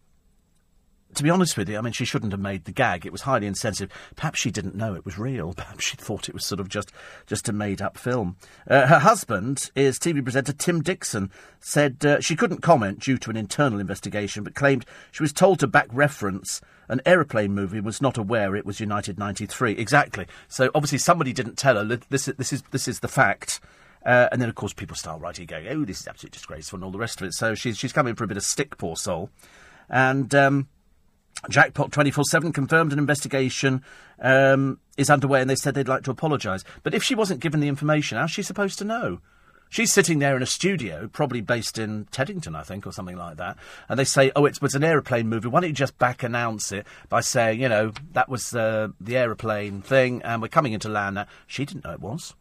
[1.15, 3.05] to be honest with you, I mean, she shouldn't have made the gag.
[3.05, 3.91] It was highly insensitive.
[4.15, 5.53] Perhaps she didn't know it was real.
[5.57, 6.91] Perhaps she thought it was sort of just,
[7.27, 8.37] just a made up film.
[8.69, 11.31] Uh, her husband is TV presenter Tim Dixon.
[11.59, 15.59] Said uh, she couldn't comment due to an internal investigation, but claimed she was told
[15.59, 19.73] to back reference an aeroplane movie was not aware it was United 93.
[19.73, 20.27] Exactly.
[20.49, 21.85] So obviously somebody didn't tell her.
[22.09, 23.61] This, this, is, this is the fact.
[24.05, 26.83] Uh, and then, of course, people start writing, going, oh, this is absolutely disgraceful and
[26.83, 27.33] all the rest of it.
[27.33, 29.29] So she's, she's coming for a bit of stick, poor soul.
[29.89, 30.33] And...
[30.35, 30.67] Um,
[31.49, 33.83] Jackpot 24 7 confirmed an investigation
[34.19, 36.63] um, is underway and they said they'd like to apologise.
[36.83, 39.19] But if she wasn't given the information, how's she supposed to know?
[39.69, 43.37] She's sitting there in a studio, probably based in Teddington, I think, or something like
[43.37, 43.55] that.
[43.87, 45.47] And they say, oh, it's, it's an aeroplane movie.
[45.47, 49.15] Why don't you just back announce it by saying, you know, that was uh, the
[49.15, 51.25] aeroplane thing and we're coming into land now?
[51.47, 52.35] She didn't know it was.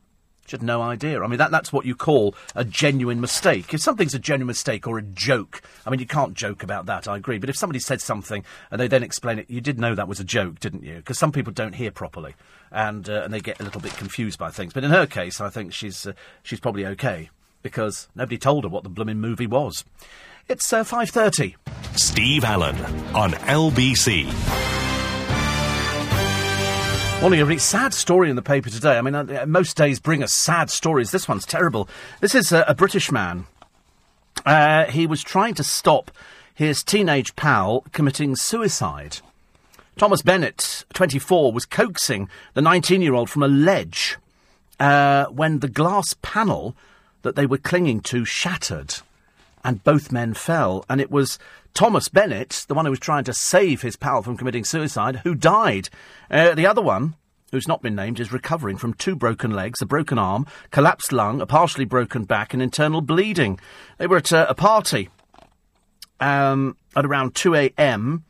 [0.51, 1.23] She had no idea.
[1.23, 3.73] I mean, that, that's what you call a genuine mistake.
[3.73, 7.07] If something's a genuine mistake or a joke, I mean, you can't joke about that,
[7.07, 7.39] I agree.
[7.39, 10.19] But if somebody said something and they then explain it, you did know that was
[10.19, 10.97] a joke, didn't you?
[10.97, 12.35] Because some people don't hear properly
[12.73, 14.73] and, uh, and they get a little bit confused by things.
[14.73, 17.31] But in her case, I think she's, uh, she's probably okay
[17.63, 19.85] because nobody told her what the blooming movie was.
[20.49, 21.55] It's uh, 5.30.
[21.97, 22.75] Steve Allen
[23.15, 24.80] on LBC.
[27.21, 27.59] Morning, everybody.
[27.59, 28.97] Sad story in the paper today.
[28.97, 31.11] I mean, uh, most days bring us sad stories.
[31.11, 31.87] This one's terrible.
[32.21, 33.45] This is a, a British man.
[34.47, 36.11] Uh, he was trying to stop
[36.55, 39.19] his teenage pal committing suicide.
[39.99, 44.17] Thomas Bennett, 24, was coaxing the 19 year old from a ledge
[44.81, 46.75] uh, when the glass panel
[47.21, 48.95] that they were clinging to shattered
[49.65, 50.85] and both men fell.
[50.89, 51.39] And it was
[51.75, 55.35] Thomas Bennett, the one who was trying to save his pal from committing suicide, who
[55.35, 55.89] died.
[56.31, 57.15] Uh, the other one,
[57.53, 61.41] who's not been named, is recovering from two broken legs, a broken arm, collapsed lung,
[61.41, 63.59] a partially broken back, and internal bleeding.
[63.99, 65.09] They were at uh, a party
[66.21, 68.25] um, at around 2 a.m.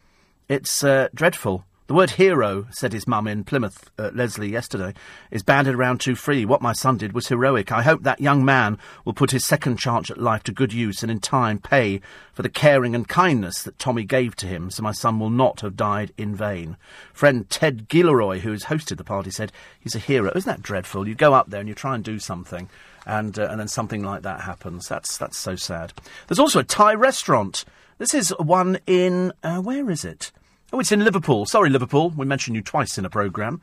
[0.49, 1.65] It's uh, dreadful.
[1.91, 4.95] The word hero, said his mum in Plymouth, uh, Leslie, yesterday,
[5.33, 6.45] is banded around too free.
[6.45, 7.73] What my son did was heroic.
[7.73, 11.03] I hope that young man will put his second chance at life to good use
[11.03, 12.01] and in time pay
[12.33, 15.63] for the caring and kindness that Tommy gave to him, so my son will not
[15.63, 16.77] have died in vain.
[17.13, 19.51] Friend Ted Gilroy, who has hosted the party, said
[19.81, 20.31] he's a hero.
[20.37, 21.09] Isn't that dreadful?
[21.09, 22.69] You go up there and you try and do something,
[23.05, 24.87] and uh, and then something like that happens.
[24.87, 25.93] That's that's so sad.
[26.29, 27.65] There's also a Thai restaurant.
[27.99, 30.31] This is one in uh, where is it?
[30.73, 31.47] Oh, it's in Liverpool.
[31.47, 32.11] Sorry, Liverpool.
[32.11, 33.61] We mentioned you twice in a programme.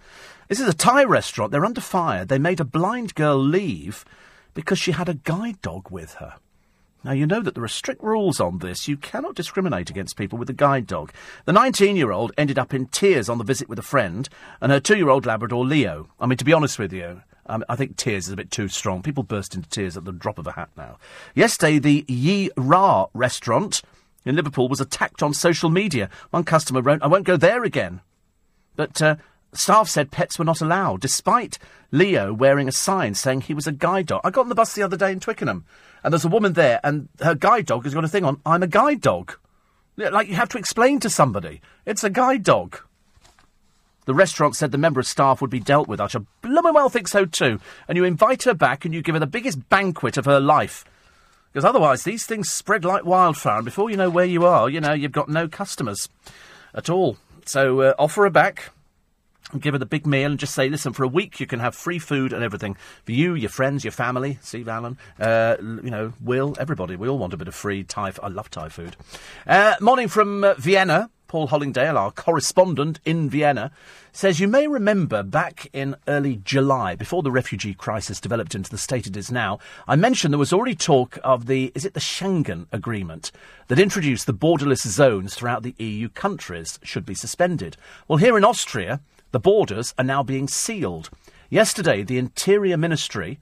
[0.50, 1.54] This is a Thai restaurant.
[1.54, 2.26] They're under fire.
[2.26, 4.04] They made a blind girl leave
[4.54, 6.36] because she had a guide dog with her.
[7.06, 8.90] Now, you know that there are strict rules on this.
[8.90, 11.14] You cannot discriminate against people with a guide dog.
[11.46, 14.28] The 19 year old ended up in tears on the visit with a friend
[14.60, 16.10] and her two year old Labrador Leo.
[16.20, 18.68] I mean, to be honest with you, um, I think tears is a bit too
[18.68, 19.02] strong.
[19.02, 20.98] People burst into tears at the drop of a hat now.
[21.36, 23.82] Yesterday, the Yi Ra restaurant
[24.26, 26.10] in Liverpool was attacked on social media.
[26.32, 28.02] One customer wrote, I won't go there again.
[28.76, 29.16] But uh,
[29.54, 31.58] staff said pets were not allowed, despite
[31.92, 34.22] Leo wearing a sign saying he was a guide dog.
[34.24, 35.66] I got on the bus the other day in Twickenham,
[36.04, 38.64] and there's a woman there, and her guide dog has got a thing on, I'm
[38.64, 39.34] a guide dog.
[39.98, 41.62] Like you have to explain to somebody.
[41.86, 42.80] It's a guide dog.
[44.06, 46.00] The restaurant said the member of staff would be dealt with.
[46.00, 47.60] I should blooming well think so too.
[47.88, 50.86] And you invite her back and you give her the biggest banquet of her life.
[51.52, 54.80] Because otherwise, these things spread like wildfire, and before you know where you are, you
[54.80, 56.08] know, you've got no customers
[56.74, 57.18] at all.
[57.46, 58.72] So uh, offer her back
[59.52, 61.60] and give her the big meal and just say, listen, for a week you can
[61.60, 62.76] have free food and everything
[63.06, 66.96] for you, your friends, your family, Steve Allen, uh, you know, Will, everybody.
[66.96, 68.12] We all want a bit of free Thai.
[68.22, 68.96] I love Thai food.
[69.46, 71.10] Uh, morning from uh, Vienna.
[71.28, 73.72] Paul Hollingdale, our correspondent in Vienna,
[74.18, 78.76] says you may remember back in early July, before the refugee crisis developed into the
[78.76, 82.00] state it is now, I mentioned there was already talk of the, is it the
[82.00, 83.32] Schengen Agreement,
[83.68, 87.78] that introduced the borderless zones throughout the EU countries should be suspended.
[88.08, 89.02] Well, here in Austria,
[89.34, 91.12] the borders are now being sealed.
[91.52, 93.38] Yesterday, the Interior Ministry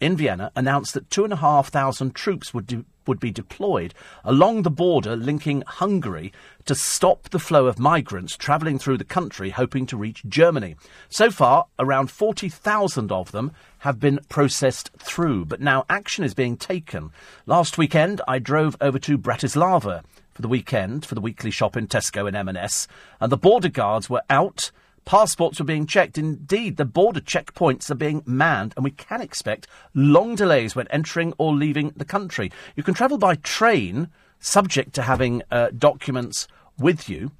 [0.00, 3.94] in Vienna announced that two and a half thousand troops would, de- would be deployed
[4.24, 6.32] along the border linking Hungary
[6.64, 10.76] to stop the flow of migrants travelling through the country hoping to reach Germany.
[11.08, 16.56] So far, around 40,000 of them have been processed through, but now action is being
[16.56, 17.10] taken.
[17.46, 20.02] Last weekend, I drove over to Bratislava
[20.32, 22.88] for the weekend for the weekly shop in Tesco and M&S,
[23.20, 24.70] and the border guards were out
[25.04, 26.16] Passports are being checked.
[26.16, 31.34] Indeed, the border checkpoints are being manned, and we can expect long delays when entering
[31.36, 32.50] or leaving the country.
[32.74, 34.08] You can travel by train,
[34.40, 36.48] subject to having uh, documents
[36.78, 37.32] with you.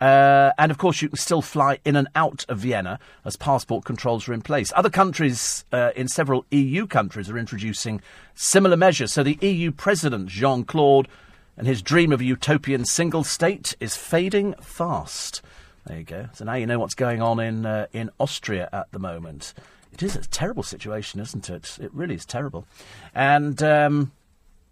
[0.00, 3.84] Uh, and of course, you can still fly in and out of Vienna as passport
[3.84, 4.72] controls are in place.
[4.76, 8.00] Other countries, uh, in several EU countries, are introducing
[8.34, 9.12] similar measures.
[9.12, 11.08] So the EU President, Jean Claude,
[11.56, 15.42] and his dream of a utopian single state is fading fast.
[15.88, 16.28] There you go.
[16.34, 19.54] So now you know what's going on in uh, in Austria at the moment.
[19.90, 21.78] It is a terrible situation, isn't it?
[21.80, 22.66] It really is terrible.
[23.14, 24.12] And um,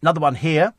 [0.03, 0.75] another one here.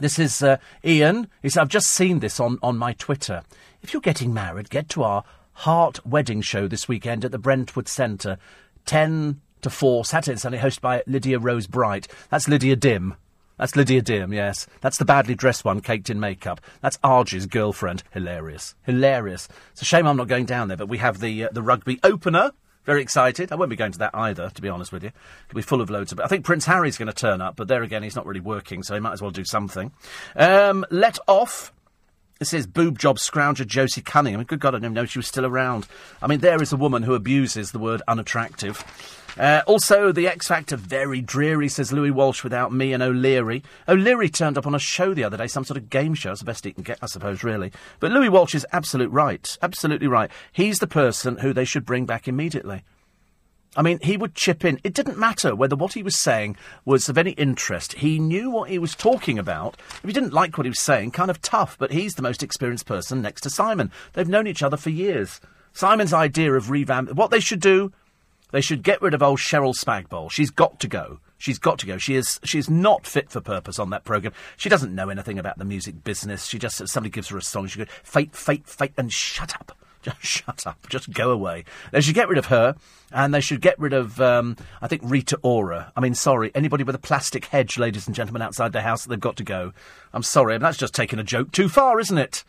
[0.00, 1.28] This is uh, Ian.
[1.42, 3.42] He said, I've just seen this on, on my Twitter.
[3.82, 7.88] If you're getting married, get to our Heart Wedding Show this weekend at the Brentwood
[7.88, 8.36] Centre.
[8.86, 12.08] 10 to 4, Saturday and Sunday, hosted by Lydia Rose Bright.
[12.30, 13.14] That's Lydia Dim.
[13.60, 14.66] That's Lydia Dim, yes.
[14.80, 16.62] That's the badly dressed one, caked in makeup.
[16.80, 18.02] That's Argie's girlfriend.
[18.10, 18.74] Hilarious.
[18.84, 19.48] Hilarious.
[19.72, 22.00] It's a shame I'm not going down there, but we have the, uh, the rugby
[22.02, 22.52] opener.
[22.86, 23.52] Very excited.
[23.52, 25.10] I won't be going to that either, to be honest with you.
[25.50, 26.20] It'll be full of loads of.
[26.20, 28.82] I think Prince Harry's going to turn up, but there again, he's not really working,
[28.82, 29.92] so he might as well do something.
[30.34, 31.70] Um, let off
[32.38, 34.38] This is boob job scrounger Josie Cunningham.
[34.38, 35.86] I mean, good God, I didn't know she was still around.
[36.22, 38.82] I mean, there is a woman who abuses the word unattractive.
[39.38, 43.62] Uh, also, the X Factor, very dreary, says Louis Walsh without me and O'Leary.
[43.88, 46.32] O'Leary turned up on a show the other day, some sort of game show.
[46.32, 47.72] It's the best he can get, I suppose, really.
[48.00, 49.56] But Louis Walsh is absolute right.
[49.62, 50.30] Absolutely right.
[50.52, 52.82] He's the person who they should bring back immediately.
[53.76, 54.80] I mean, he would chip in.
[54.82, 57.92] It didn't matter whether what he was saying was of any interest.
[57.94, 59.76] He knew what he was talking about.
[60.02, 62.42] If he didn't like what he was saying, kind of tough, but he's the most
[62.42, 63.92] experienced person next to Simon.
[64.14, 65.40] They've known each other for years.
[65.72, 67.92] Simon's idea of revamp, what they should do,
[68.52, 70.30] they should get rid of old Cheryl Spagbol.
[70.30, 71.20] She's got to go.
[71.38, 71.96] She's got to go.
[71.96, 74.34] She is she is not fit for purpose on that program.
[74.56, 76.44] She doesn't know anything about the music business.
[76.46, 77.66] She just somebody gives her a song.
[77.66, 79.76] She goes fate, fate, fate, and shut up.
[80.02, 80.88] Just shut up.
[80.88, 81.64] Just go away.
[81.92, 82.74] They should get rid of her,
[83.12, 85.92] and they should get rid of, um, I think, Rita Ora.
[85.94, 89.20] I mean, sorry, anybody with a plastic hedge, ladies and gentlemen, outside their house, they've
[89.20, 89.74] got to go.
[90.14, 92.44] I'm sorry, that's just taking a joke too far, isn't it?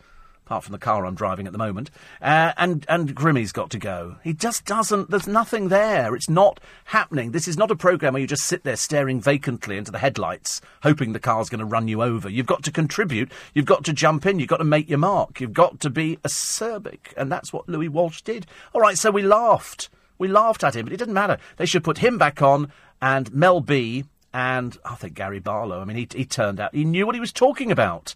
[0.52, 1.90] Apart from the car I'm driving at the moment.
[2.20, 4.16] Uh, and and Grimmy's got to go.
[4.22, 5.08] He just doesn't.
[5.08, 6.14] There's nothing there.
[6.14, 7.30] It's not happening.
[7.30, 10.60] This is not a program where you just sit there staring vacantly into the headlights,
[10.82, 12.28] hoping the car's going to run you over.
[12.28, 13.32] You've got to contribute.
[13.54, 14.38] You've got to jump in.
[14.38, 15.40] You've got to make your mark.
[15.40, 18.44] You've got to be acerbic, and that's what Louis Walsh did.
[18.74, 19.88] All right, so we laughed.
[20.18, 21.38] We laughed at him, but it didn't matter.
[21.56, 22.70] They should put him back on,
[23.00, 24.04] and Mel B.
[24.34, 25.80] And I think Gary Barlow.
[25.80, 28.14] I mean, he, he turned out he knew what he was talking about.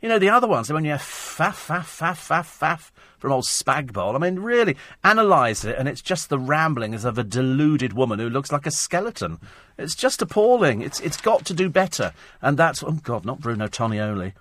[0.00, 4.14] You know, the other ones, when you faff, faff, faff, faff, faff from old Spagbol.
[4.14, 8.30] I mean, really, analyse it, and it's just the ramblings of a deluded woman who
[8.30, 9.38] looks like a skeleton.
[9.76, 10.80] It's just appalling.
[10.80, 12.14] It's It's got to do better.
[12.40, 14.32] And that's, oh God, not Bruno Tonioli.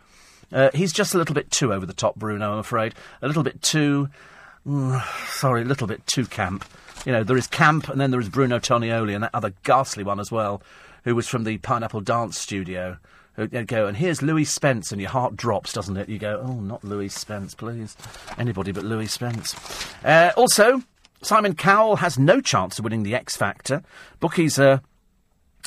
[0.52, 2.96] Uh, he's just a little bit too over the top, Bruno, I'm afraid.
[3.22, 4.10] A little bit too,
[4.66, 6.66] mm, sorry, a little bit too camp.
[7.06, 10.04] You know, there is camp, and then there is Bruno Tonioli, and that other ghastly
[10.04, 10.62] one as well,
[11.04, 12.98] who was from the Pineapple Dance Studio.
[13.40, 16.10] You go, and here's Louie Spence, and your heart drops, doesn't it?
[16.10, 17.96] You go, oh, not Louie Spence, please.
[18.38, 19.56] Anybody but Louie Spence.
[20.04, 20.84] Uh, also,
[21.22, 23.82] Simon Cowell has no chance of winning the X Factor.
[24.20, 24.82] Bookies are,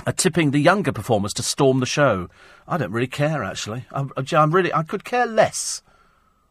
[0.06, 2.28] are tipping the younger performers to storm the show.
[2.68, 3.86] I don't really care, actually.
[3.90, 5.82] I'm, I'm really, I could care less.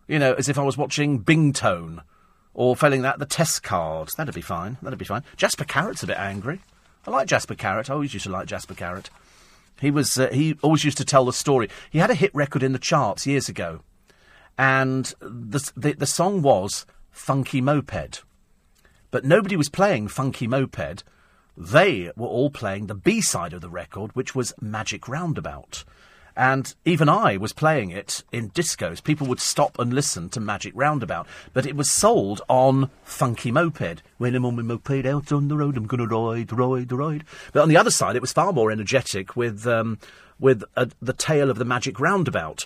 [0.08, 2.02] You know, as if I was watching Bing Tone
[2.54, 4.16] or failing that, the test cards.
[4.16, 4.78] That'd be fine.
[4.82, 5.24] That'd be fine.
[5.38, 6.62] Jasper Carrott's a bit angry.
[7.06, 7.90] I like Jasper Carrott.
[7.90, 9.10] I always used to like Jasper Carrott.
[9.82, 11.68] He was uh, he always used to tell the story.
[11.90, 13.82] He had a hit record in the charts years ago,
[14.56, 18.22] and the the, the song was Funky Moped,
[19.10, 21.04] but nobody was playing Funky Moped.
[21.58, 25.84] They were all playing the B side of the record, which was Magic Roundabout.
[26.36, 29.04] And even I was playing it in discos.
[29.04, 31.28] People would stop and listen to Magic Roundabout.
[31.54, 34.02] But it was sold on Funky Moped.
[34.18, 37.24] When I'm on my moped out on the road, I'm going to ride, ride, ride.
[37.54, 40.00] But on the other side, it was far more energetic with, um,
[40.40, 42.66] with a, the tale of the Magic Roundabout.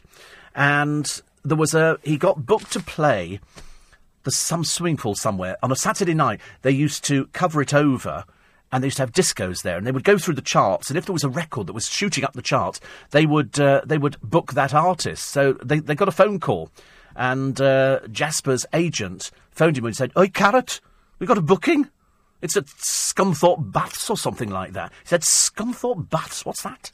[0.54, 2.00] And there was a.
[2.04, 3.40] He got booked to play
[4.26, 5.56] there's some swimming pool somewhere.
[5.62, 8.26] On a Saturday night, they used to cover it over
[8.76, 10.98] and they used to have discos there, and they would go through the charts, and
[10.98, 12.82] if there was a record that was shooting up the charts,
[13.12, 15.30] they would uh, they would book that artist.
[15.30, 16.70] So they they got a phone call,
[17.16, 20.82] and uh, Jasper's agent phoned him and said, "Oi, Carrott,
[21.20, 21.90] we got a booking.
[22.42, 26.92] It's at Scunthorpe Baths or something like that." He said, "Scunthorpe Baths, what's that?"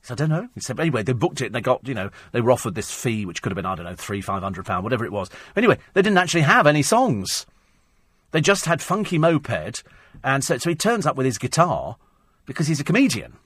[0.00, 0.48] He said, I don't know.
[0.56, 2.90] He said, anyway, they booked it and they got, you know, they were offered this
[2.90, 5.30] fee, which could have been, I don't know, three, five hundred pounds, whatever it was.
[5.54, 7.46] Anyway, they didn't actually have any songs.
[8.32, 9.82] They just had Funky Moped
[10.24, 11.96] and so, so he turns up with his guitar
[12.46, 13.36] because he's a comedian.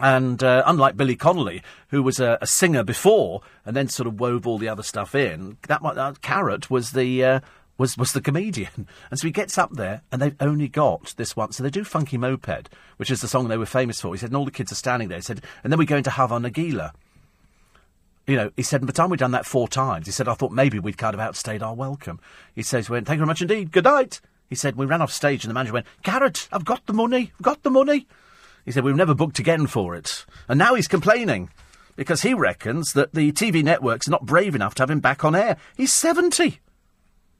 [0.00, 4.20] And uh, unlike Billy Connolly, who was a, a, singer before and then sort of
[4.20, 7.40] wove all the other stuff in, that uh, Carrott was the uh,
[7.76, 8.70] was was the comedian.
[9.10, 11.50] And so he gets up there, and they've only got this one.
[11.50, 12.68] So they do Funky Moped,
[12.98, 14.14] which is the song they were famous for.
[14.14, 15.18] He said, and all the kids are standing there.
[15.18, 16.92] He said, and then we go into Hava Nagila.
[18.26, 20.34] You know, he said, by the time we'd done that four times, he said, I
[20.34, 22.20] thought maybe we'd kind of outstayed our welcome.
[22.54, 23.72] He says, went, thank you very much indeed.
[23.72, 24.20] Good night.
[24.50, 27.32] He said, We ran off stage and the manager went, Carrott, I've got the money,
[27.38, 28.06] I've got the money.
[28.64, 30.26] He said, We've never booked again for it.
[30.48, 31.50] And now he's complaining
[31.94, 35.36] because he reckons that the TV network's not brave enough to have him back on
[35.36, 35.56] air.
[35.76, 36.58] He's 70.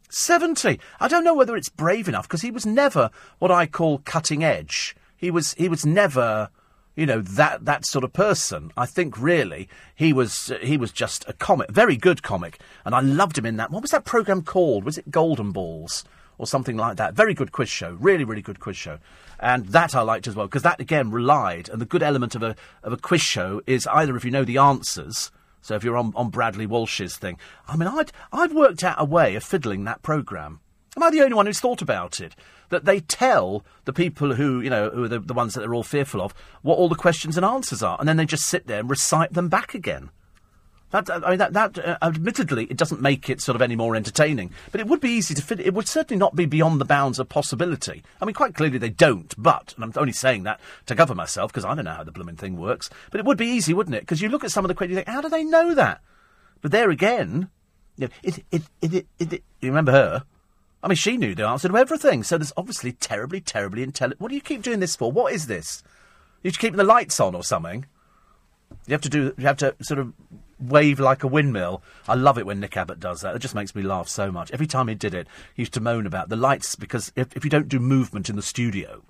[0.09, 0.81] 70.
[1.01, 3.11] I don't know whether it's brave enough because he was never
[3.41, 4.95] what I call cutting edge.
[5.16, 6.51] He was, he was never,
[6.95, 8.70] you know, that, that sort of person.
[8.77, 12.61] I think really he was, he was just a comic, very good comic.
[12.85, 13.70] And I loved him in that.
[13.70, 14.85] What was that program called?
[14.85, 16.05] Was it Golden Balls?
[16.41, 17.12] Or something like that.
[17.12, 18.99] Very good quiz show, really, really good quiz show,
[19.39, 21.69] and that I liked as well because that again relied.
[21.69, 24.45] And the good element of a of a quiz show is either if you know
[24.45, 25.31] the answers.
[25.61, 27.37] So if you're on, on Bradley Walsh's thing,
[27.69, 30.61] I mean, I'd I'd worked out a way of fiddling that program.
[30.97, 32.35] Am I the only one who's thought about it?
[32.71, 35.75] That they tell the people who, you know, who are the, the ones that they're
[35.75, 38.67] all fearful of, what all the questions and answers are, and then they just sit
[38.67, 40.11] there and recite them back again.
[40.91, 43.95] That, I mean, that, that uh, admittedly, it doesn't make it sort of any more
[43.95, 45.61] entertaining, but it would be easy to fit.
[45.61, 48.03] It would certainly not be beyond the bounds of possibility.
[48.21, 51.53] I mean, quite clearly they don't, but, and I'm only saying that to cover myself
[51.53, 53.95] because I don't know how the blooming thing works, but it would be easy, wouldn't
[53.95, 54.01] it?
[54.01, 56.01] Because you look at some of the questions, you think, how do they know that?
[56.61, 57.51] But there again,
[57.97, 60.25] you know, it, it, it, it, you remember her?
[60.83, 64.21] I mean, she knew the answer to everything, so there's obviously terribly, terribly intelligent.
[64.21, 65.12] What do you keep doing this for?
[65.12, 65.83] What is this?
[66.43, 67.85] You keep the lights on or something?
[68.87, 69.35] You have to do.
[69.37, 70.15] You have to sort of
[70.61, 71.82] wave like a windmill.
[72.09, 73.35] I love it when Nick Abbott does that.
[73.35, 74.51] It just makes me laugh so much.
[74.51, 77.45] Every time he did it, he used to moan about the lights because if, if
[77.45, 79.03] you don't do movement in the studio,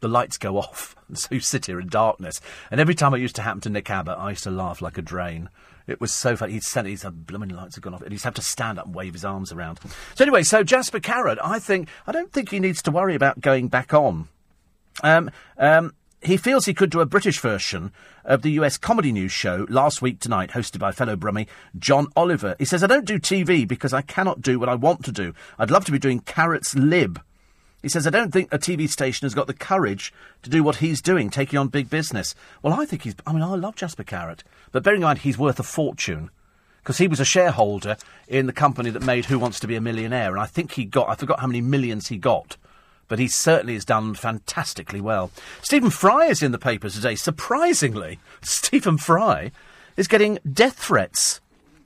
[0.00, 0.94] the lights go off.
[1.14, 2.38] So you sit here in darkness.
[2.70, 4.98] And every time it used to happen to Nick Abbott, I used to laugh like
[4.98, 5.48] a drain.
[5.86, 6.52] It was so funny.
[6.52, 8.94] He'd said his blooming lights had gone off, and he'd have to stand up and
[8.94, 9.80] wave his arms around.
[10.14, 13.40] So anyway, so Jasper Carrott, I think I don't think he needs to worry about
[13.40, 14.28] going back on.
[15.02, 17.92] Um, um, he feels he could do a British version
[18.24, 21.46] of the US comedy news show last week tonight, hosted by fellow Brummie
[21.78, 22.56] John Oliver.
[22.58, 25.32] He says, I don't do TV because I cannot do what I want to do.
[25.58, 27.20] I'd love to be doing Carrott's Lib.
[27.82, 30.12] He says, I don't think a TV station has got the courage
[30.42, 32.34] to do what he's doing, taking on big business.
[32.62, 33.14] Well, I think he's.
[33.24, 34.42] I mean, I love Jasper Carrott,
[34.72, 36.30] But bearing in mind, he's worth a fortune.
[36.82, 37.96] Because he was a shareholder
[38.26, 40.30] in the company that made Who Wants to Be a Millionaire.
[40.30, 41.08] And I think he got.
[41.08, 42.56] I forgot how many millions he got
[43.08, 45.30] but he certainly has done fantastically well.
[45.62, 47.14] Stephen Fry is in the papers today.
[47.14, 49.50] Surprisingly, Stephen Fry
[49.96, 51.40] is getting death threats.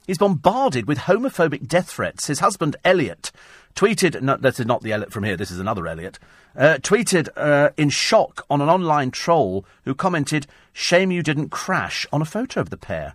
[0.06, 2.26] He's bombarded with homophobic death threats.
[2.26, 3.30] His husband, Elliot,
[3.74, 6.18] tweeted, no, this is not the Elliot from here, this is another Elliot,
[6.56, 12.06] uh, tweeted uh, in shock on an online troll who commented, Shame you didn't crash
[12.12, 13.14] on a photo of the pair.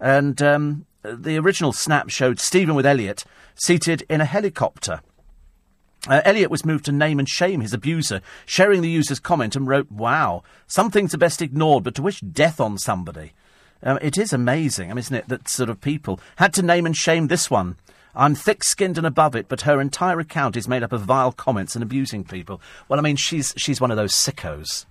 [0.00, 5.00] And um, the original snap showed Stephen with Elliot seated in a helicopter.
[6.08, 9.66] Uh, Elliot was moved to name and shame his abuser, sharing the user's comment and
[9.66, 13.32] wrote, Wow, some things are best ignored, but to wish death on somebody.
[13.82, 17.28] Um, it is amazing, isn't it, that sort of people had to name and shame
[17.28, 17.76] this one.
[18.14, 21.32] I'm thick skinned and above it, but her entire account is made up of vile
[21.32, 22.60] comments and abusing people.
[22.88, 24.86] Well, I mean, she's, she's one of those sickos.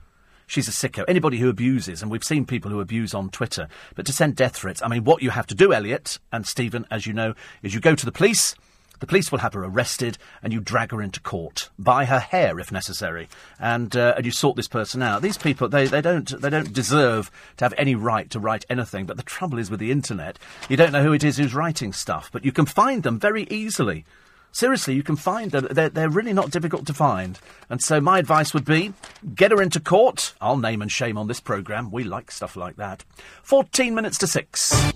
[0.46, 1.06] She's a sicko.
[1.08, 4.58] Anybody who abuses, and we've seen people who abuse on Twitter, but to send death
[4.58, 7.74] threats, I mean, what you have to do, Elliot and Stephen, as you know, is
[7.74, 8.56] you go to the police
[9.04, 12.58] the police will have her arrested, and you drag her into court by her hair,
[12.58, 13.28] if necessary,
[13.60, 15.22] and uh, and you sort this person out.
[15.22, 19.06] These people, they, they don't they don't deserve to have any right to write anything.
[19.06, 20.40] But the trouble is with the internet,
[20.70, 23.44] you don't know who it is who's writing stuff, but you can find them very
[23.50, 24.06] easily.
[24.54, 25.68] Seriously, you can find them.
[25.70, 27.38] They're, they're really not difficult to find.
[27.70, 28.94] And so my advice would be
[29.36, 30.34] get her into court.
[30.40, 31.92] I'll name and shame on this programme.
[31.92, 33.04] We like stuff like that.
[33.42, 34.94] 14 minutes to 6.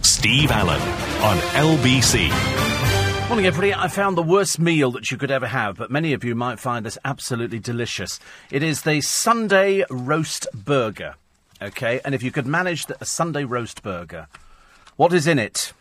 [0.00, 0.80] Steve Allen
[1.22, 2.65] on LBC.
[3.28, 3.74] Morning, everybody.
[3.74, 6.60] I found the worst meal that you could ever have, but many of you might
[6.60, 8.20] find this absolutely delicious.
[8.52, 11.16] It is the Sunday roast burger.
[11.60, 14.28] Okay, and if you could manage the, a Sunday roast burger,
[14.94, 15.72] what is in it?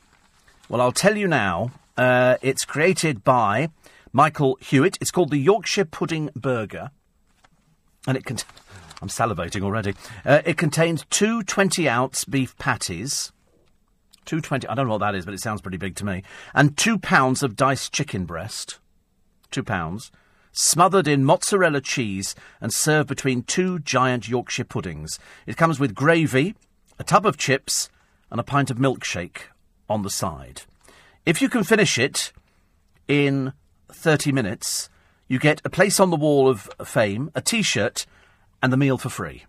[0.68, 1.70] Well, I'll tell you now.
[1.96, 3.70] Uh, it's created by
[4.12, 4.98] Michael Hewitt.
[5.00, 6.90] It's called the Yorkshire Pudding Burger,
[8.08, 8.38] and it can.
[9.04, 9.94] I'm salivating already.
[10.26, 13.32] Uh, it contains two 20 ounce beef patties.
[14.26, 16.24] 220, I don't know what that is, but it sounds pretty big to me.
[16.54, 18.80] And two pounds of diced chicken breast.
[19.52, 20.12] Two pounds.
[20.52, 25.20] Smothered in mozzarella cheese and served between two giant Yorkshire puddings.
[25.46, 26.56] It comes with gravy,
[26.98, 27.90] a tub of chips,
[28.32, 29.44] and a pint of milkshake
[29.90, 30.62] on the side.
[31.26, 32.32] If you can finish it
[33.08, 33.54] in
[33.92, 34.90] 30 minutes,
[35.28, 38.06] you get a place on the wall of fame, a t shirt,
[38.62, 39.46] and the meal for free.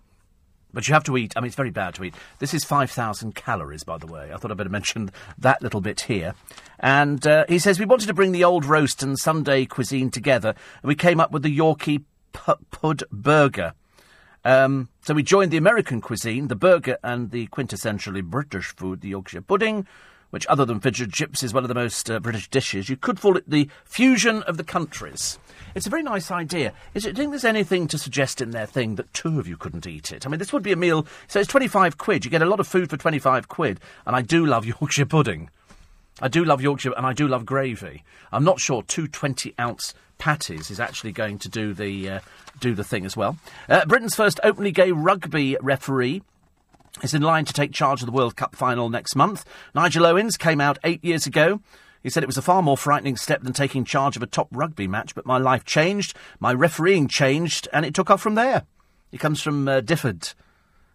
[0.72, 1.32] But you have to eat.
[1.36, 2.14] I mean, it's very bad to eat.
[2.38, 4.30] This is 5,000 calories, by the way.
[4.32, 6.34] I thought I'd better mention that little bit here.
[6.80, 10.51] And uh, he says, We wanted to bring the old roast and Sunday cuisine together,
[10.82, 13.72] and we came up with the Yorkie P- Pud Burger.
[14.44, 19.09] Um, so we joined the American cuisine, the burger, and the quintessentially British food, the
[19.09, 19.88] Yorkshire pudding,
[20.31, 22.89] which, other than fish and chips, is one of the most uh, British dishes.
[22.89, 25.39] You could call it the fusion of the countries.
[25.74, 26.73] It's a very nice idea.
[26.94, 29.47] Is it, do you think there's anything to suggest in their thing that two of
[29.47, 30.27] you couldn't eat it?
[30.27, 31.07] I mean, this would be a meal.
[31.28, 32.24] So it's 25 quid.
[32.24, 33.81] You get a lot of food for 25 quid.
[34.07, 35.51] And I do love Yorkshire pudding.
[36.20, 38.03] I do love Yorkshire, and I do love gravy.
[38.32, 42.20] I'm not sure two 20 ounce patties is actually going to do the uh,
[42.59, 43.36] do the thing as well.
[43.69, 46.23] Uh, Britain's first openly gay rugby referee
[47.02, 49.44] is in line to take charge of the World Cup final next month.
[49.74, 51.60] Nigel Owens came out eight years ago
[52.06, 54.47] he said it was a far more frightening step than taking charge of a top
[54.52, 58.62] rugby match, but my life changed, my refereeing changed, and it took off from there.
[59.10, 60.35] He comes from uh, Difford.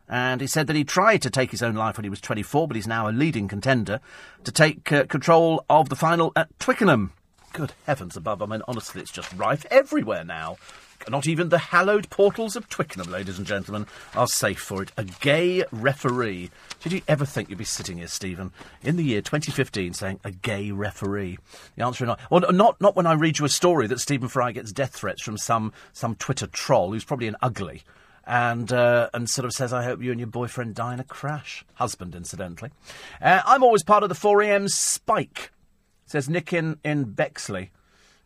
[0.07, 2.65] And he said that he tried to take his own life when he was 24,
[2.65, 3.99] but he's now a leading contender
[4.45, 7.11] to take uh, control of the final at Twickenham.
[7.52, 8.41] Good heavens above.
[8.41, 10.56] I mean, honestly, it's just rife everywhere now.
[11.10, 14.91] Not even the hallowed portals of Twickenham, ladies and gentlemen, are safe for it.
[14.98, 16.52] A gay referee.
[16.82, 18.52] Did you ever think you'd be sitting here, Stephen,
[18.84, 21.40] in the year 2015 saying a gay referee?
[21.76, 22.19] The answer is not.
[22.30, 25.22] Well, not, not when I read you a story that Stephen Fry gets death threats
[25.23, 27.84] from some, some Twitter troll who's probably an ugly
[28.26, 31.03] and uh, and sort of says, "I hope you and your boyfriend die in a
[31.03, 32.72] crash." Husband, incidentally.
[33.22, 35.52] Uh, I'm always part of the 4am spike,
[36.06, 37.72] says Nick in in Bexley.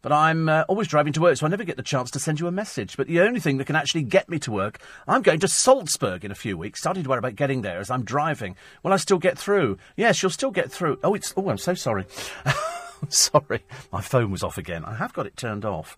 [0.05, 2.39] But I'm uh, always driving to work, so I never get the chance to send
[2.39, 2.95] you a message.
[2.95, 4.77] But the only thing that can actually get me to work,
[5.07, 6.79] I'm going to Salzburg in a few weeks.
[6.79, 8.55] Starting to worry about getting there as I'm driving.
[8.83, 9.79] Will I still get through?
[9.97, 10.99] Yes, you'll still get through.
[11.03, 11.33] Oh, it's.
[11.35, 12.05] Oh, I'm so sorry.
[13.09, 14.85] sorry, my phone was off again.
[14.85, 15.97] I have got it turned off.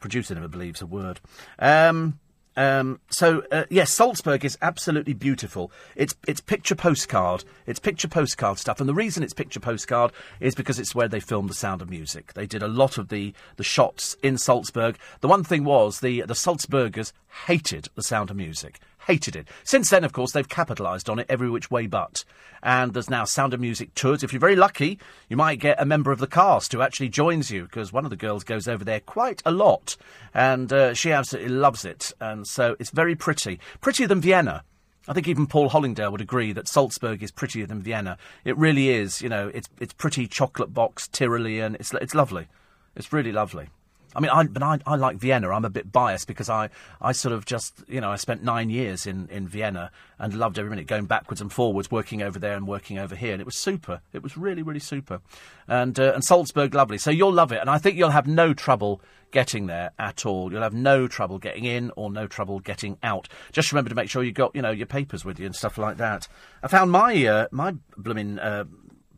[0.00, 1.20] Producer never believes a word.
[1.58, 2.20] Um,
[2.56, 5.72] um, so uh, yes, Salzburg is absolutely beautiful.
[5.96, 7.44] It's it's picture postcard.
[7.66, 11.20] It's picture postcard stuff, and the reason it's picture postcard is because it's where they
[11.20, 12.34] filmed The Sound of Music.
[12.34, 14.98] They did a lot of the the shots in Salzburg.
[15.20, 17.12] The one thing was the the Salzburgers
[17.46, 19.48] hated The Sound of Music hated it.
[19.64, 22.24] Since then, of course, they've capitalised on it every which way but.
[22.62, 24.22] And there's now Sound of Music tours.
[24.22, 24.98] If you're very lucky,
[25.28, 28.10] you might get a member of the cast who actually joins you, because one of
[28.10, 29.96] the girls goes over there quite a lot.
[30.32, 32.12] And uh, she absolutely loves it.
[32.20, 33.58] And so it's very pretty.
[33.80, 34.62] Prettier than Vienna.
[35.08, 38.16] I think even Paul Hollingdale would agree that Salzburg is prettier than Vienna.
[38.44, 39.20] It really is.
[39.20, 41.74] You know, it's it's pretty chocolate box Tyrolean.
[41.74, 42.46] It's it's lovely.
[42.94, 43.68] It's really lovely.
[44.14, 45.50] I mean, I, but I, I like Vienna.
[45.50, 46.68] I'm a bit biased because I,
[47.00, 50.58] I sort of just, you know, I spent nine years in, in Vienna and loved
[50.58, 53.32] every minute going backwards and forwards, working over there and working over here.
[53.32, 54.00] And it was super.
[54.12, 55.20] It was really, really super.
[55.66, 56.98] And, uh, and Salzburg, lovely.
[56.98, 57.60] So you'll love it.
[57.60, 60.52] And I think you'll have no trouble getting there at all.
[60.52, 63.28] You'll have no trouble getting in or no trouble getting out.
[63.50, 65.78] Just remember to make sure you got, you know, your papers with you and stuff
[65.78, 66.28] like that.
[66.62, 68.64] I found my, uh, my blooming, uh,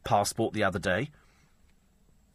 [0.05, 1.11] passport the other day.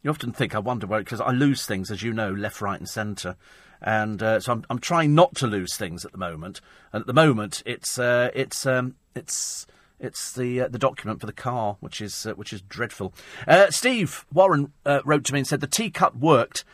[0.02, 2.78] You often think, I wonder where, because I lose things, as you know, left, right,
[2.78, 3.36] and centre.
[3.82, 6.60] And uh, so I'm, I'm trying not to lose things at the moment.
[6.92, 9.66] And at the moment, it's uh, it's um, it's
[9.98, 13.14] it's the uh, the document for the car, which is uh, which is dreadful.
[13.46, 16.64] Uh, Steve Warren uh, wrote to me and said the T cut worked,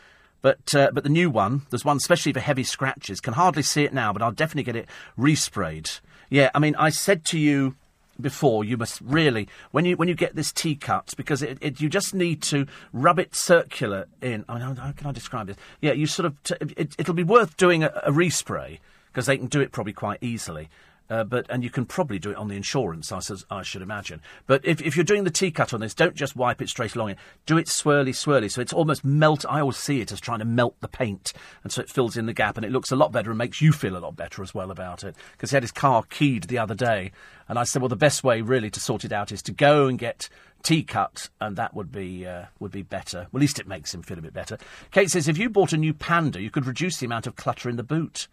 [0.41, 3.21] but but the new one, there's one especially for heavy scratches.
[3.21, 5.99] Can hardly see it now, but I'll definitely get it resprayed.
[6.29, 7.75] Yeah, I mean, I said to you
[8.19, 11.81] before, you must really when you when you get this T cut because it, it,
[11.81, 14.45] you just need to rub it circular in.
[14.49, 15.57] I mean, how, can I describe this?
[15.81, 19.37] Yeah, you sort of t- it, will be worth doing a, a respray because they
[19.37, 20.69] can do it probably quite easily.
[21.09, 24.21] Uh, but and you can probably do it on the insurance, I, I should imagine.
[24.45, 26.95] But if, if you're doing the T cut on this, don't just wipe it straight
[26.95, 27.17] along it.
[27.45, 29.45] Do it swirly, swirly, so it's almost melt.
[29.47, 31.31] I always see it as trying to melt the paint,
[31.63, 33.61] and so it fills in the gap, and it looks a lot better and makes
[33.61, 35.15] you feel a lot better as well about it.
[35.31, 37.11] Because he had his car keyed the other day,
[37.47, 39.87] and I said, well, the best way really to sort it out is to go
[39.87, 40.27] and get
[40.63, 43.27] T cut, and that would be uh, would be better.
[43.31, 44.57] Well, at least it makes him feel a bit better.
[44.91, 47.69] Kate says, if you bought a new Panda, you could reduce the amount of clutter
[47.69, 48.27] in the boot.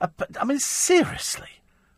[0.00, 1.48] Uh, but, I mean, seriously.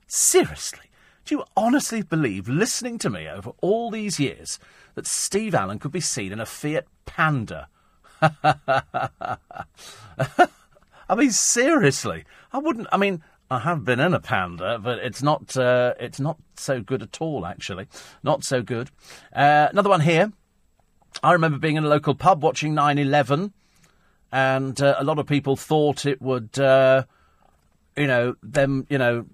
[0.09, 0.91] Seriously,
[1.27, 4.59] do you honestly believe, listening to me over all these years,
[4.95, 7.69] that Steve Allen could be seen in a Fiat Panda?
[11.11, 12.89] I mean, seriously, I wouldn't.
[12.91, 15.57] I mean, I have been in a panda, but it's not.
[15.57, 17.47] Uh, it's not so good at all.
[17.47, 17.87] Actually,
[18.23, 18.91] not so good.
[19.33, 20.33] Uh, another one here.
[21.23, 23.53] I remember being in a local pub watching 9/11,
[24.33, 27.05] and uh, a lot of people thought it would, uh,
[27.97, 29.27] you know, them, you know,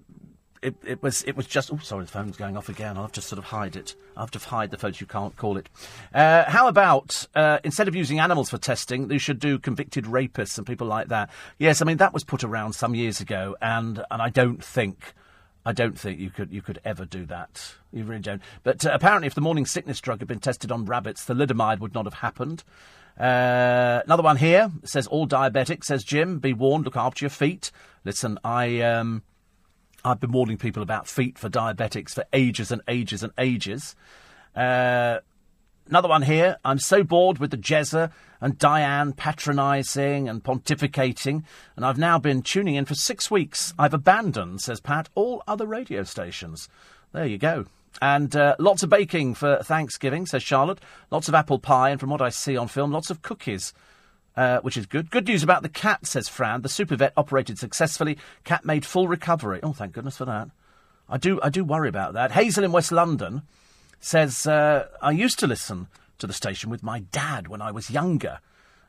[0.61, 1.71] it, it was it was just.
[1.71, 2.97] Oh, sorry, the phone's going off again.
[2.97, 3.95] I'll have to sort of hide it.
[4.17, 4.97] Have to hide the photo.
[4.99, 5.69] You can't call it.
[6.13, 10.57] Uh, how about uh, instead of using animals for testing, they should do convicted rapists
[10.57, 11.29] and people like that.
[11.57, 15.13] Yes, I mean that was put around some years ago, and and I don't think.
[15.67, 17.73] I don't think you could you could ever do that.
[17.91, 18.41] You really don't.
[18.63, 21.95] But uh, apparently, if the morning sickness drug had been tested on rabbits, thalidomide would
[21.95, 22.63] not have happened.
[23.19, 25.85] Uh, another one here says all diabetics.
[25.85, 26.85] Says Jim, be warned.
[26.85, 27.71] Look after your feet.
[28.03, 29.23] Listen, I um,
[30.05, 33.95] I've been warning people about feet for diabetics for ages and ages and ages.
[34.55, 35.17] Uh,
[35.89, 36.57] another one here.
[36.63, 41.43] I'm so bored with the Jezza and Diane patronising and pontificating,
[41.75, 43.73] and I've now been tuning in for six weeks.
[43.79, 46.69] I've abandoned, says Pat, all other radio stations.
[47.11, 47.65] There you go.
[47.99, 50.81] And uh, lots of baking for Thanksgiving, says Charlotte.
[51.09, 53.73] Lots of apple pie, and from what I see on film, lots of cookies.
[54.37, 55.09] Uh, which is good.
[55.09, 56.61] Good news about the cat, says Fran.
[56.61, 58.17] The super vet operated successfully.
[58.43, 59.61] Cat made full recovery.
[59.63, 60.49] Oh, thank goodness for that.
[61.07, 62.31] I do, I do worry about that.
[62.33, 63.43] Hazel in West London
[64.01, 65.87] says, uh, I used to listen
[66.17, 68.39] to the station with my dad when I was younger.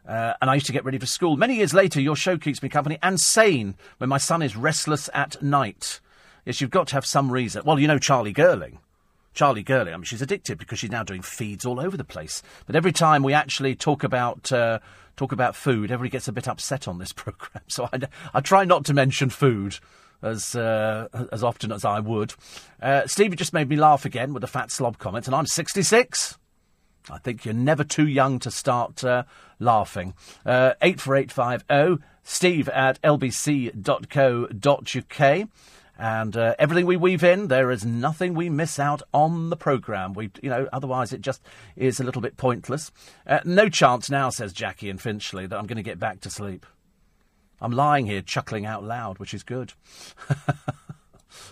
[0.07, 1.37] Uh, and I used to get ready for school.
[1.37, 5.11] Many years later, your show keeps me company and sane when my son is restless
[5.15, 6.01] at night.
[6.45, 7.63] Yes, you've got to have some reason.
[7.65, 8.79] Well, you know Charlie Girling.
[9.37, 12.43] Charlie Gurley, I mean, she's addicted because she's now doing feeds all over the place.
[12.67, 14.79] But every time we actually talk about uh,
[15.15, 17.63] talk about food, everybody gets a bit upset on this program.
[17.69, 18.01] So I,
[18.33, 19.79] I try not to mention food
[20.23, 22.35] as uh, as often as I would.
[22.81, 26.39] Uh, Stevie just made me laugh again with the fat slob comment, and I'm 66.
[27.11, 29.25] I think you're never too young to start uh,
[29.61, 30.15] laughing.
[30.47, 33.77] Uh, 84850 steve at lbc.co.uk.
[35.99, 40.13] And uh, everything we weave in, there is nothing we miss out on the programme.
[40.13, 41.43] We, you know, otherwise it just
[41.75, 42.93] is a little bit pointless.
[43.27, 46.31] Uh, no chance now, says Jackie in Finchley, that I'm going to get back to
[46.31, 46.67] sleep.
[47.61, 49.73] I'm lying here chuckling out loud, which is good.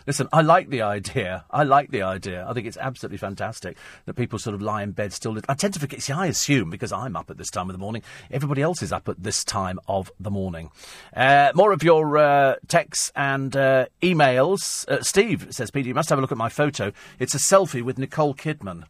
[0.06, 1.44] Listen, I like the idea.
[1.50, 2.46] I like the idea.
[2.48, 3.76] I think it's absolutely fantastic
[4.06, 5.38] that people sort of lie in bed still.
[5.48, 6.02] I tend to forget.
[6.02, 8.92] See, I assume because I'm up at this time of the morning, everybody else is
[8.92, 10.70] up at this time of the morning.
[11.14, 14.86] Uh, more of your uh, texts and uh, emails.
[14.88, 16.92] Uh, Steve says, Peter, you must have a look at my photo.
[17.18, 18.84] It's a selfie with Nicole Kidman.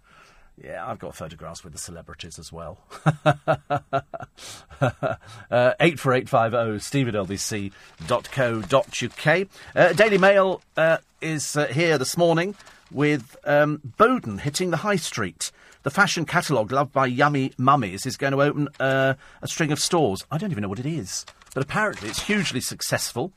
[0.62, 2.78] Yeah, I've got photographs with the celebrities as well.
[3.24, 3.32] uh,
[5.80, 7.68] 84850 steve at lbc.co.uk.
[9.74, 12.54] Uh, Daily Mail uh, is uh, here this morning
[12.92, 15.50] with um, Boden hitting the high street.
[15.82, 19.80] The fashion catalogue, loved by yummy mummies, is going to open uh, a string of
[19.80, 20.24] stores.
[20.30, 23.32] I don't even know what it is, but apparently it's hugely successful.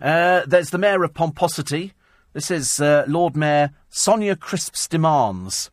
[0.00, 1.92] Uh, there's the Mayor of Pomposity.
[2.32, 5.70] This is Lord Mayor Sonia Crisp's demands.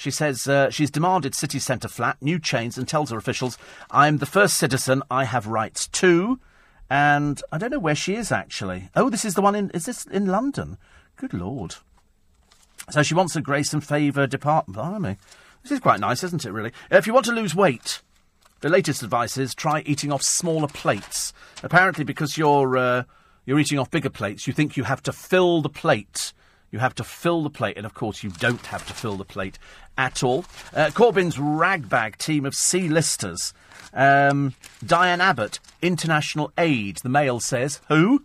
[0.00, 3.58] She says uh, she's demanded city centre flat, new chains, and tells her officials,
[3.90, 6.40] I'm the first citizen, I have rights too.
[6.88, 8.88] And I don't know where she is actually.
[8.96, 9.68] Oh, this is the one in.
[9.74, 10.78] Is this in London?
[11.16, 11.74] Good lord.
[12.88, 14.74] So she wants a grace and favour department.
[14.74, 15.18] Blimey.
[15.62, 16.72] This is quite nice, isn't it, really?
[16.90, 18.00] Uh, if you want to lose weight,
[18.62, 21.34] the latest advice is try eating off smaller plates.
[21.62, 23.02] Apparently, because you're, uh,
[23.44, 26.32] you're eating off bigger plates, you think you have to fill the plate
[26.70, 29.24] you have to fill the plate, and of course, you don't have to fill the
[29.24, 29.58] plate
[29.98, 30.44] at all.
[30.74, 33.52] Uh, Corbyn's ragbag team of C-listers.
[33.92, 36.98] Um, Diane Abbott, international aid.
[36.98, 38.24] The Mail says, who?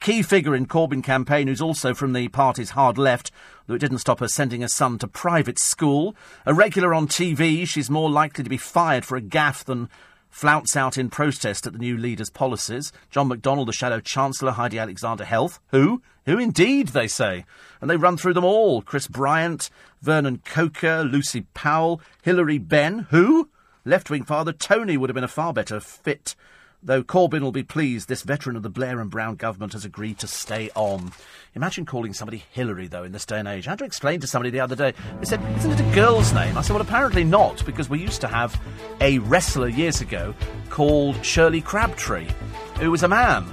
[0.00, 3.32] Key figure in Corbyn campaign, who's also from the party's hard left,
[3.66, 6.14] though it didn't stop her sending her son to private school.
[6.46, 9.88] A regular on TV, she's more likely to be fired for a gaffe than
[10.30, 12.92] flouts out in protest at the new leader's policies.
[13.10, 15.60] John McDonnell, the Shadow Chancellor, Heidi Alexander Health.
[15.68, 16.02] Who?
[16.26, 17.44] Who indeed, they say.
[17.80, 18.82] And they run through them all.
[18.82, 19.70] Chris Bryant,
[20.02, 23.06] Vernon Coaker, Lucy Powell, Hilary Benn.
[23.10, 23.48] Who?
[23.84, 26.34] Left wing father Tony would have been a far better fit
[26.82, 30.18] though Corbyn will be pleased this veteran of the Blair and Brown government has agreed
[30.20, 31.12] to stay on.
[31.54, 33.66] Imagine calling somebody Hillary, though, in this day and age.
[33.66, 34.94] I had to explain to somebody the other day.
[35.18, 36.56] They said, Isn't it a girl's name?
[36.56, 38.60] I said, Well, apparently not, because we used to have
[39.00, 40.34] a wrestler years ago
[40.70, 42.28] called Shirley Crabtree,
[42.78, 43.46] who was a man.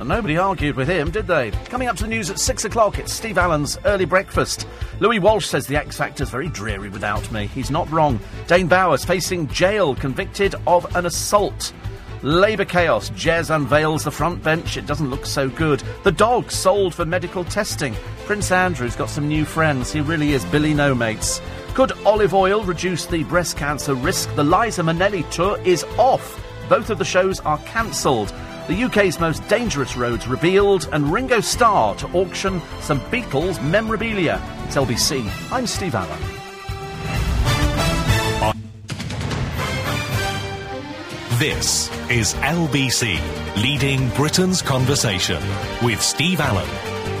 [0.00, 1.52] And nobody argued with him, did they?
[1.66, 4.66] Coming up to the news at six o'clock, it's Steve Allen's early breakfast.
[4.98, 7.46] Louis Walsh says the X Factor's very dreary without me.
[7.46, 8.18] He's not wrong.
[8.48, 11.72] Dane Bowers facing jail, convicted of an assault.
[12.24, 13.10] Labour chaos.
[13.10, 14.78] Jez unveils the front bench.
[14.78, 15.82] It doesn't look so good.
[16.04, 17.94] The dog sold for medical testing.
[18.24, 19.92] Prince Andrew's got some new friends.
[19.92, 21.42] He really is Billy No Mates.
[21.74, 24.34] Could olive oil reduce the breast cancer risk?
[24.36, 26.42] The Liza Minnelli tour is off.
[26.70, 28.32] Both of the shows are cancelled.
[28.68, 34.40] The UK's most dangerous roads revealed, and Ringo Starr to auction some Beatles memorabilia.
[34.64, 35.30] It's LBC.
[35.52, 36.43] I'm Steve Allen.
[41.38, 43.18] This is LBC,
[43.60, 45.42] leading Britain's conversation
[45.82, 46.68] with Steve Allen.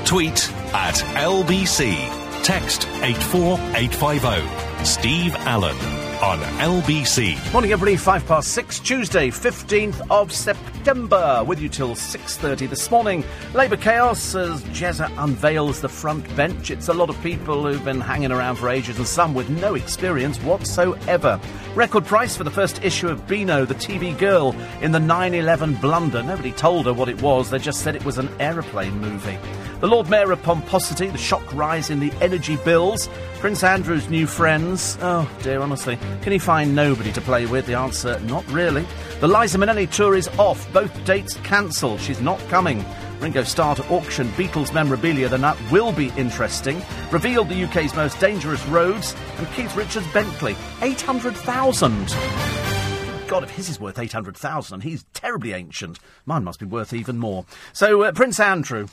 [0.04, 1.96] Tweet at LBC.
[2.44, 4.84] Text 84850.
[4.84, 7.52] Steve Allen on LBC.
[7.52, 7.96] Morning, everybody.
[7.96, 11.42] Five past six, Tuesday, 15th of September.
[11.46, 13.24] With you till 6.30 this morning.
[13.54, 16.70] Labour chaos as Jezza unveils the front bench.
[16.70, 19.74] It's a lot of people who've been hanging around for ages and some with no
[19.74, 21.40] experience whatsoever.
[21.74, 26.22] Record price for the first issue of Beano, the TV girl, in the 9-11 blunder.
[26.22, 27.50] Nobody told her what it was.
[27.50, 29.38] They just said it was an aeroplane movie.
[29.84, 34.26] The Lord Mayor of Pomposity, the shock rise in the energy bills, Prince Andrew's new
[34.26, 34.96] friends.
[35.02, 35.98] Oh dear, honestly.
[36.22, 37.66] Can he find nobody to play with?
[37.66, 38.86] The answer, not really.
[39.20, 42.00] The Liza Minnelli tour is off, both dates cancelled.
[42.00, 42.82] She's not coming.
[43.20, 46.82] Ringo Starr to auction Beatles memorabilia, then that will be interesting.
[47.10, 50.56] Revealed the UK's most dangerous roads, and Keith Richards Bentley.
[50.80, 52.08] 800,000.
[53.26, 57.18] God, if his is worth 800,000 and he's terribly ancient, mine must be worth even
[57.18, 57.44] more.
[57.74, 58.86] So, uh, Prince Andrew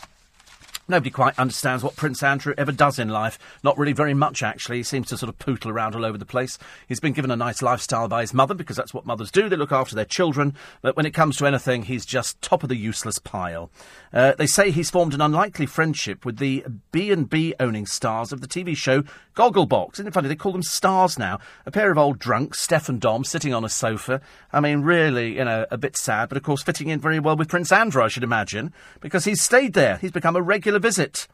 [0.88, 3.38] Nobody quite understands what Prince Andrew ever does in life.
[3.64, 4.78] Not really very much, actually.
[4.78, 6.58] He seems to sort of pootle around all over the place.
[6.88, 9.50] He's been given a nice lifestyle by his mother because that's what mothers do.
[9.50, 10.54] They look after their children.
[10.82, 13.72] But when it comes to anything, he's just top of the useless pile.
[14.14, 18.48] Uh, they say he's formed an unlikely friendship with the B&B owning stars of the
[18.48, 19.04] TV show
[19.36, 19.94] Gogglebox.
[19.94, 20.28] Isn't it funny?
[20.28, 21.40] They call them stars now.
[21.66, 24.22] A pair of old drunks, Steph and Dom, sitting on a sofa.
[24.52, 27.38] I mean, really, you know, a bit sad, but of course fitting in very well
[27.38, 29.98] with Prince Andrew, I should imagine, because he's stayed there.
[29.98, 31.28] He's become a regular visit.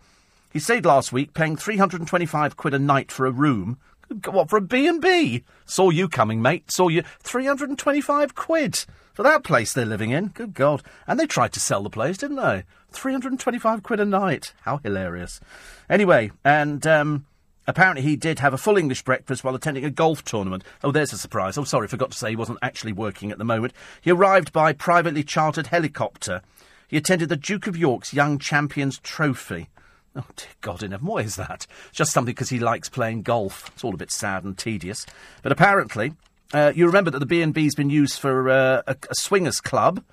[0.51, 3.77] He stayed last week, paying 325 quid a night for a room.
[4.26, 5.43] What, for a B&B?
[5.65, 6.72] Saw you coming, mate.
[6.72, 7.03] Saw you.
[7.19, 10.27] 325 quid for that place they're living in.
[10.27, 10.84] Good God.
[11.05, 12.64] And they tried to sell the place, didn't they?
[12.91, 14.53] 325 quid a night.
[14.61, 15.41] How hilarious.
[15.89, 17.26] Anyway, and, um,
[17.69, 20.64] Apparently, he did have a full English breakfast while attending a golf tournament.
[20.85, 21.57] Oh, there's a surprise.
[21.57, 23.73] Oh, sorry, forgot to say he wasn't actually working at the moment.
[23.99, 26.41] He arrived by privately chartered helicopter.
[26.88, 29.69] He attended the Duke of York's Young Champions Trophy.
[30.15, 31.68] Oh, dear God in heaven, what is that?
[31.91, 33.69] Just something because he likes playing golf.
[33.73, 35.05] It's all a bit sad and tedious.
[35.43, 36.14] But apparently,
[36.53, 40.03] uh, you remember that the B&B's been used for uh, a, a, swingers club.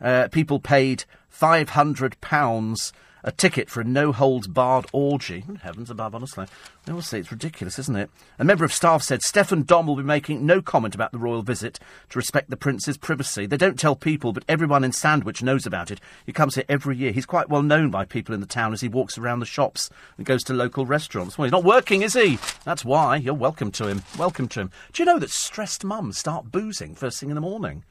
[0.00, 2.92] Uh, people paid £500
[3.24, 5.44] a ticket for a no holds barred orgy.
[5.62, 6.46] heavens above, honestly.
[6.86, 8.10] I will say it's ridiculous, isn't it?
[8.38, 11.18] A member of staff said Steph and Dom will be making no comment about the
[11.18, 11.80] royal visit
[12.10, 13.46] to respect the prince's privacy.
[13.46, 16.00] They don't tell people, but everyone in Sandwich knows about it.
[16.26, 17.12] He comes here every year.
[17.12, 19.88] He's quite well known by people in the town as he walks around the shops
[20.18, 21.38] and goes to local restaurants.
[21.38, 22.38] Well, he's not working, is he?
[22.64, 23.16] That's why.
[23.16, 24.02] You're welcome to him.
[24.18, 24.70] Welcome to him.
[24.92, 27.84] Do you know that stressed mums start boozing first thing in the morning?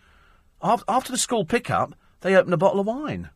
[0.61, 3.29] After the school pickup, they open a bottle of wine.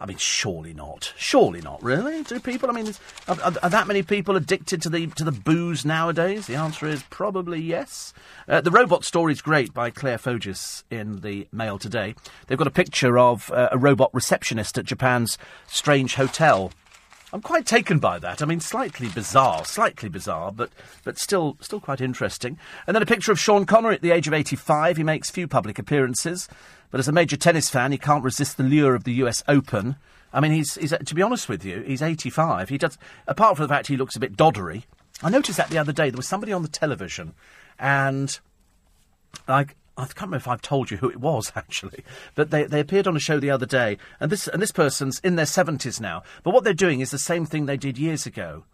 [0.00, 1.12] I mean, surely not.
[1.16, 1.82] Surely not.
[1.82, 2.22] Really?
[2.22, 2.70] Do people?
[2.70, 2.94] I mean,
[3.28, 6.46] are, are, are, that many people addicted to the to the booze nowadays?
[6.46, 8.14] The answer is probably yes.
[8.48, 12.14] Uh, the robot story is great by Clare Foges in the Mail today.
[12.46, 15.36] They've got a picture of uh, a robot receptionist at Japan's
[15.66, 16.72] strange hotel.
[17.32, 18.42] I'm quite taken by that.
[18.42, 20.70] I mean, slightly bizarre, slightly bizarre, but
[21.04, 22.58] but still still quite interesting.
[22.86, 24.96] And then a picture of Sean Connery at the age of 85.
[24.96, 26.48] He makes few public appearances.
[26.90, 29.96] But as a major tennis fan, he can't resist the lure of the US Open.
[30.32, 32.68] I mean, he's, he's to be honest with you, he's 85.
[32.68, 34.84] He does, apart from the fact he looks a bit doddery.
[35.22, 36.10] I noticed that the other day.
[36.10, 37.34] There was somebody on the television,
[37.78, 38.38] and
[39.46, 42.04] I, I can't remember if I've told you who it was actually,
[42.34, 45.20] but they, they appeared on a show the other day, and this and this person's
[45.20, 46.22] in their seventies now.
[46.42, 48.64] But what they're doing is the same thing they did years ago,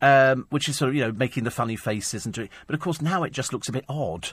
[0.00, 2.48] um, which is sort of you know making the funny faces and doing.
[2.66, 4.30] But of course now it just looks a bit odd.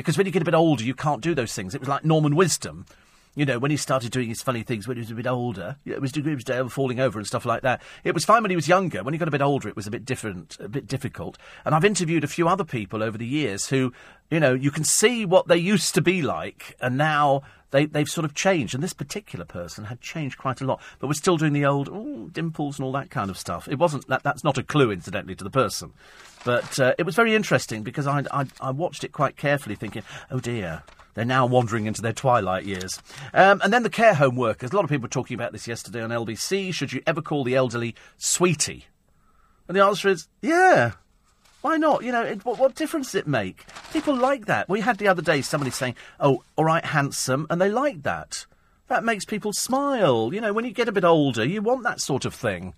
[0.00, 1.74] Because when you get a bit older, you can't do those things.
[1.74, 2.86] It was like Norman Wisdom.
[3.36, 5.76] You know, when he started doing his funny things when he was a bit older,
[5.84, 7.80] it was Dale uh, falling over and stuff like that.
[8.02, 9.04] It was fine when he was younger.
[9.04, 11.38] When he got a bit older, it was a bit different, a bit difficult.
[11.64, 13.92] And I've interviewed a few other people over the years who,
[14.30, 18.08] you know, you can see what they used to be like, and now they, they've
[18.08, 18.74] sort of changed.
[18.74, 22.32] And this particular person had changed quite a lot, but was still doing the old
[22.32, 23.68] dimples and all that kind of stuff.
[23.68, 24.22] It wasn't that.
[24.22, 25.92] That's not a clue, incidentally, to the person.
[26.44, 30.02] But uh, it was very interesting because I, I, I, watched it quite carefully, thinking,
[30.30, 30.82] oh dear.
[31.14, 33.02] They're now wandering into their twilight years.
[33.34, 34.70] Um, and then the care home workers.
[34.70, 36.72] A lot of people were talking about this yesterday on LBC.
[36.72, 38.86] Should you ever call the elderly sweetie?
[39.66, 40.92] And the answer is, yeah.
[41.62, 42.02] Why not?
[42.04, 43.66] You know, it, what, what, difference does it make?
[43.92, 44.68] People like that.
[44.68, 48.46] We had the other day somebody saying, oh, all right, handsome, and they like that.
[48.88, 50.32] That makes people smile.
[50.32, 52.74] You know, when you get a bit older, you want that sort of thing.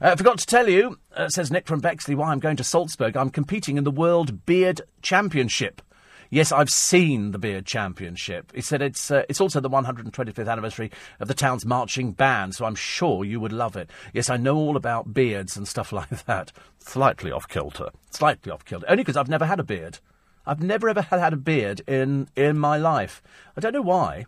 [0.00, 3.16] Uh, forgot to tell you, uh, says Nick from Bexley, why I'm going to Salzburg.
[3.16, 5.80] I'm competing in the World Beard Championship.
[6.30, 8.52] Yes, I've seen the Beard Championship.
[8.54, 10.90] He said it's uh, it's also the 125th anniversary
[11.20, 13.90] of the town's marching band, so I'm sure you would love it.
[14.12, 16.52] Yes, I know all about beards and stuff like that.
[16.78, 17.88] Slightly off kilter.
[18.10, 18.86] Slightly off kilter.
[18.88, 20.00] Only because I've never had a beard.
[20.46, 23.22] I've never ever had a beard in in my life.
[23.56, 24.26] I don't know why.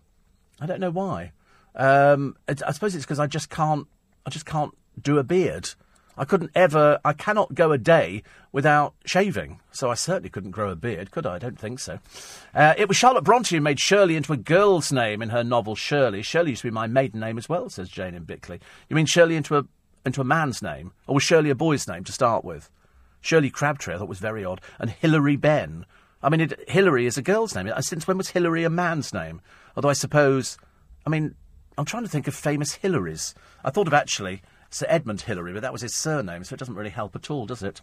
[0.61, 1.33] I don't know why.
[1.75, 3.87] Um, I suppose it's because I just can't.
[4.25, 5.71] I just can't do a beard.
[6.21, 8.23] I couldn't ever, I cannot go a day
[8.53, 9.59] without shaving.
[9.73, 11.37] So I certainly couldn't grow a beard, could I?
[11.37, 11.99] I don't think so.
[12.55, 15.75] Uh, it was Charlotte Bronte who made Shirley into a girl's name in her novel
[15.75, 16.21] Shirley.
[16.21, 18.61] Shirley used to be my maiden name as well, says Jane in Bickley.
[18.91, 19.65] You mean Shirley into a,
[20.05, 20.93] into a man's name?
[21.07, 22.69] Or was Shirley a boy's name to start with?
[23.23, 24.61] Shirley Crabtree I thought was very odd.
[24.79, 25.87] And Hilary Benn.
[26.23, 27.73] I mean, it, Hilary is a girl's name.
[27.81, 29.41] Since when was Hilary a man's name?
[29.75, 30.59] Although I suppose,
[31.07, 31.35] I mean,
[31.79, 33.33] I'm trying to think of famous Hilarys.
[33.65, 36.77] I thought of actually Sir Edmund Hillary, but that was his surname, so it doesn't
[36.77, 37.81] really help at all, does it?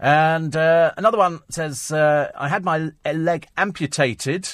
[0.00, 4.48] And uh, another one says, uh, I had my leg amputated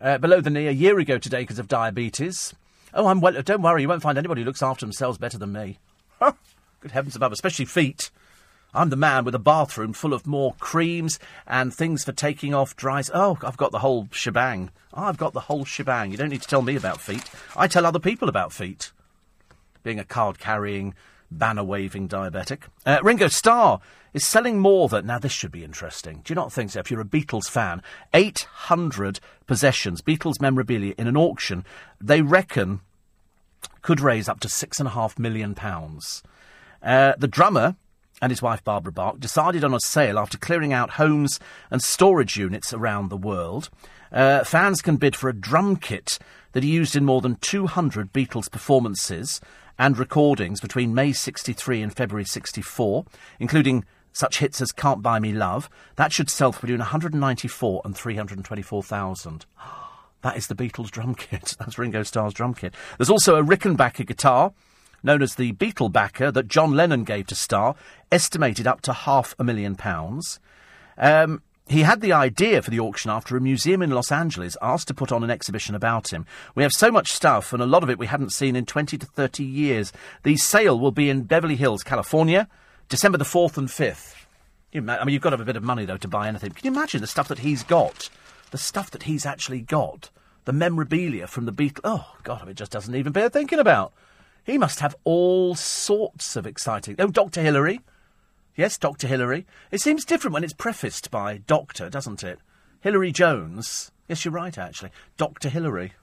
[0.00, 2.54] uh, below the knee a year ago today because of diabetes.
[2.94, 3.40] Oh, I'm well.
[3.42, 5.78] Don't worry, you won't find anybody who looks after themselves better than me.
[6.80, 8.10] Good heavens above, especially feet.
[8.72, 12.76] I'm the man with a bathroom full of more creams and things for taking off
[12.76, 13.10] dries.
[13.12, 14.70] Oh, I've got the whole shebang.
[14.94, 16.12] I've got the whole shebang.
[16.12, 17.24] You don't need to tell me about feet.
[17.56, 18.92] I tell other people about feet
[19.82, 20.94] being a card carrying
[21.30, 22.62] banner waving diabetic.
[22.84, 23.80] Uh, Ringo Starr
[24.12, 25.06] is selling more than.
[25.06, 26.22] Now, this should be interesting.
[26.24, 26.80] Do you not think so?
[26.80, 27.82] If you're a Beatles fan,
[28.12, 31.64] 800 possessions, Beatles memorabilia in an auction,
[32.00, 32.80] they reckon
[33.82, 35.56] could raise up to £6.5 million.
[36.82, 37.76] Uh, the drummer
[38.22, 41.40] and his wife Barbara Bach decided on a sale after clearing out homes
[41.70, 43.70] and storage units around the world.
[44.12, 46.18] Uh, fans can bid for a drum kit
[46.52, 49.40] that he used in more than 200 Beatles performances
[49.80, 53.06] and recordings between May 63 and February 64,
[53.38, 55.70] including such hits as Can't Buy Me Love.
[55.96, 59.46] That should sell for between 194 and 324,000.
[60.22, 61.56] That is the Beatles drum kit.
[61.58, 62.74] That's Ringo Starr's drum kit.
[62.98, 64.52] There's also a Rickenbacker guitar
[65.02, 67.74] known as the Beatlebacker that John Lennon gave to Starr,
[68.12, 70.38] estimated up to half a million pounds.
[70.98, 71.40] Um,
[71.70, 74.94] he had the idea for the auction after a museum in Los Angeles asked to
[74.94, 76.26] put on an exhibition about him.
[76.56, 78.98] We have so much stuff, and a lot of it we haven't seen in 20
[78.98, 79.92] to 30 years.
[80.24, 82.48] The sale will be in Beverly Hills, California,
[82.88, 84.16] December the 4th and 5th.
[84.72, 86.50] You, I mean, you've got to have a bit of money, though, to buy anything.
[86.50, 88.10] Can you imagine the stuff that he's got?
[88.50, 90.10] The stuff that he's actually got.
[90.46, 91.82] The memorabilia from the Beatles.
[91.84, 93.92] Oh, God, it just doesn't even bear thinking about.
[94.42, 96.96] He must have all sorts of exciting.
[96.98, 97.42] Oh, Dr.
[97.42, 97.80] Hilary.
[98.60, 99.06] Yes, Dr.
[99.06, 99.46] Hilary.
[99.70, 102.40] It seems different when it's prefaced by Doctor, doesn't it?
[102.82, 103.90] Hilary Jones.
[104.06, 104.90] Yes, you're right, actually.
[105.16, 105.48] Dr.
[105.48, 105.94] Hilary.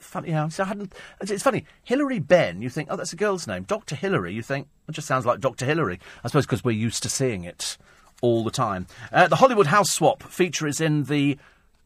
[0.00, 0.94] Funny how I hadn't.
[1.20, 1.66] It's funny.
[1.84, 2.62] Hilary Benn.
[2.62, 3.64] You think, oh, that's a girl's name.
[3.64, 6.00] Doctor Hilary, You think it just sounds like Doctor Hilary.
[6.24, 7.76] I suppose because we're used to seeing it
[8.22, 8.86] all the time.
[9.12, 11.36] Uh, the Hollywood House Swap feature is in the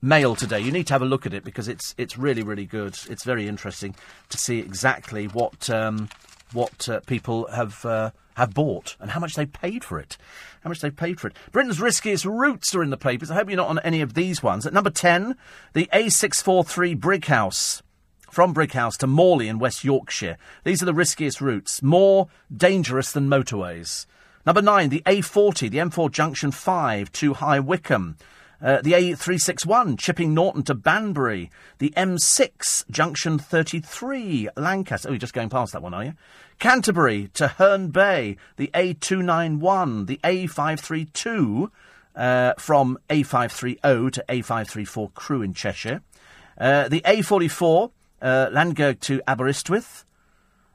[0.00, 0.60] Mail today.
[0.60, 2.96] You need to have a look at it because it's it's really really good.
[3.10, 3.96] It's very interesting
[4.28, 6.08] to see exactly what um,
[6.52, 10.16] what uh, people have uh, have bought and how much they paid for it.
[10.62, 11.36] How much they paid for it.
[11.52, 13.30] Britain's riskiest routes are in the papers.
[13.30, 14.66] I hope you're not on any of these ones.
[14.66, 15.36] At number ten,
[15.72, 17.82] the A643 Brighouse.
[18.30, 20.36] From Brighouse to Morley in West Yorkshire.
[20.62, 24.06] These are the riskiest routes, more dangerous than motorways.
[24.46, 28.16] Number nine, the A40, the M4 Junction 5 to High Wycombe.
[28.62, 31.50] Uh, the A361 Chipping Norton to Banbury.
[31.78, 35.08] The M6 Junction 33 Lancaster.
[35.08, 36.14] Oh, you're just going past that one, are you?
[36.58, 38.36] Canterbury to Herne Bay.
[38.56, 40.06] The A291.
[40.06, 41.70] The A532
[42.14, 46.02] uh, from A530 to A534 Crewe in Cheshire.
[46.58, 50.04] Uh, the A44 uh, Llangurig to Aberystwyth.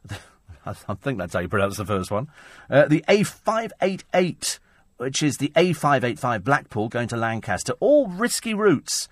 [0.66, 2.30] I think that's how you pronounce the first one.
[2.68, 4.57] Uh, the A588
[4.98, 7.74] which is the A585 Blackpool going to Lancaster.
[7.80, 9.08] All risky routes.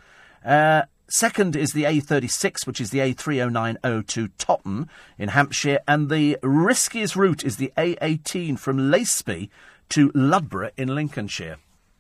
[0.46, 5.80] Uh, second is the A36, which is the A3090 to Totton in Hampshire.
[5.88, 9.50] And the riskiest route is the A18 from Laceby
[9.90, 11.58] to Ludborough in Lincolnshire.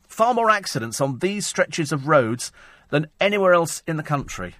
[0.07, 2.51] Far more accidents on these stretches of roads
[2.89, 4.55] than anywhere else in the country.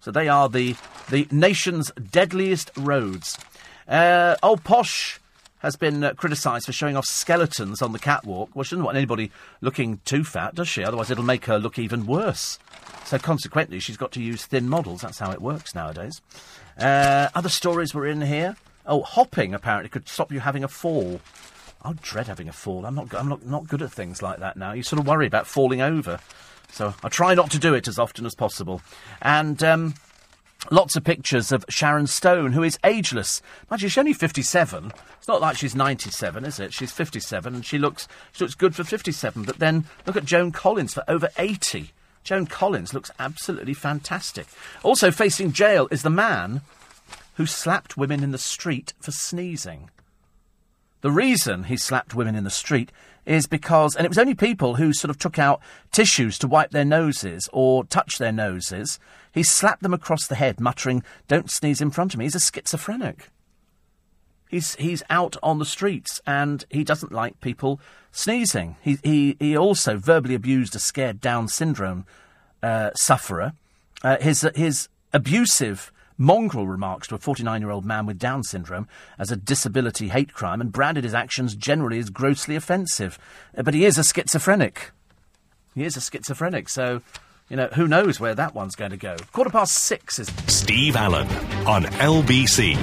[0.00, 0.76] So they are the,
[1.10, 3.38] the nation's deadliest roads.
[3.86, 5.20] Uh, old Posh
[5.60, 8.50] has been uh, criticised for showing off skeletons on the catwalk.
[8.54, 9.30] Well, she doesn't want anybody
[9.60, 10.84] looking too fat, does she?
[10.84, 12.58] Otherwise, it'll make her look even worse.
[13.04, 15.00] So, consequently, she's got to use thin models.
[15.00, 16.20] That's how it works nowadays.
[16.78, 18.56] Uh, other stories were in here.
[18.86, 21.20] Oh, hopping apparently could stop you having a fall.
[21.82, 22.86] I dread having a fall.
[22.86, 23.14] I'm not.
[23.14, 24.72] I'm not, not good at things like that now.
[24.72, 26.18] You sort of worry about falling over.
[26.70, 28.82] So I try not to do it as often as possible.
[29.22, 29.94] And um,
[30.70, 33.40] Lots of pictures of Sharon Stone, who is ageless.
[33.70, 34.92] Imagine she's only 57.
[35.16, 36.74] It's not like she's 97, is it?
[36.74, 39.44] She's 57 and she looks, she looks good for 57.
[39.44, 41.92] But then look at Joan Collins for over 80.
[42.24, 44.46] Joan Collins looks absolutely fantastic.
[44.82, 46.60] Also facing jail is the man
[47.34, 49.90] who slapped women in the street for sneezing.
[51.00, 52.90] The reason he slapped women in the street
[53.28, 55.60] is because, and it was only people who sort of took out
[55.92, 58.98] tissues to wipe their noses or touch their noses.
[59.32, 62.24] He slapped them across the head, muttering, Don't sneeze in front of me.
[62.24, 63.28] He's a schizophrenic.
[64.48, 67.80] He's, he's out on the streets and he doesn't like people
[68.12, 68.76] sneezing.
[68.80, 72.06] He, he, he also verbally abused a scared Down syndrome
[72.62, 73.52] uh, sufferer.
[74.02, 78.86] Uh, his, his abusive mongrel remarks to a 49 year old man with Down syndrome
[79.18, 83.18] as a disability hate crime and branded his actions generally as grossly offensive.
[83.56, 84.90] Uh, but he is a schizophrenic.
[85.74, 87.00] He is a schizophrenic, so.
[87.50, 89.16] You know, who knows where that one's going to go?
[89.32, 90.30] Quarter past six is.
[90.48, 91.26] Steve Allen
[91.66, 92.76] on LBC.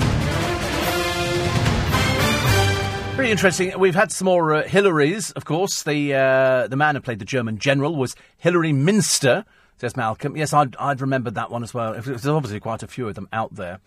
[3.15, 3.79] Pretty interesting.
[3.79, 5.83] We've had some more uh, Hilarys, of course.
[5.83, 9.45] The uh, the man who played the German general was Hilary Minster,
[9.77, 10.37] says Malcolm.
[10.37, 11.93] Yes, I'd, I'd remembered that one as well.
[11.93, 13.79] There's obviously quite a few of them out there.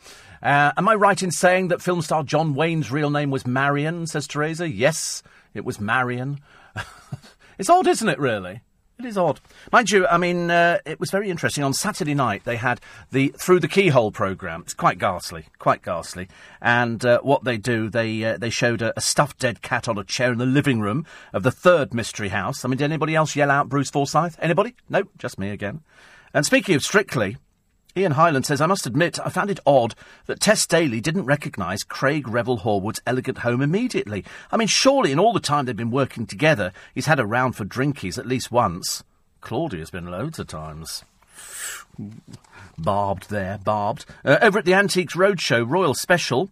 [0.43, 4.06] Uh, am I right in saying that film star John Wayne's real name was Marion,
[4.06, 4.69] says Teresa?
[4.69, 5.23] Yes,
[5.55, 6.40] it was Marion.
[7.59, 8.60] it's odd, isn't it, really?
[8.99, 9.39] It is odd.
[9.70, 11.62] Mind you, I mean, uh, it was very interesting.
[11.62, 12.81] On Saturday night, they had
[13.12, 14.62] the Through the Keyhole programme.
[14.62, 16.27] It's quite ghastly, quite ghastly.
[16.61, 19.99] And uh, what they do, they uh, they showed a, a, stuffed dead cat on
[19.99, 22.65] a chair in the living room of the third mystery house.
[22.65, 24.37] I mean, did anybody else yell out Bruce Forsyth?
[24.41, 24.75] Anybody?
[24.89, 25.83] No, just me again.
[26.35, 27.37] And speaking of Strictly,
[27.99, 29.95] Ian Highland says, I must admit, I found it odd
[30.27, 34.25] that Tess Daly didn't recognise Craig Revel Horwood's elegant home immediately.
[34.53, 37.57] I mean, surely in all the time they've been working together, he's had a round
[37.57, 39.03] for drinkies at least once.
[39.41, 41.05] Claudia's been loads of times.
[42.79, 44.07] Barbed there, barbed.
[44.25, 46.51] Uh, over at the Antiques Roadshow Royal Special,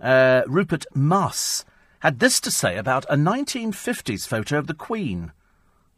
[0.00, 1.64] uh, Rupert Maas
[2.00, 5.32] had this to say about a 1950s photo of the Queen.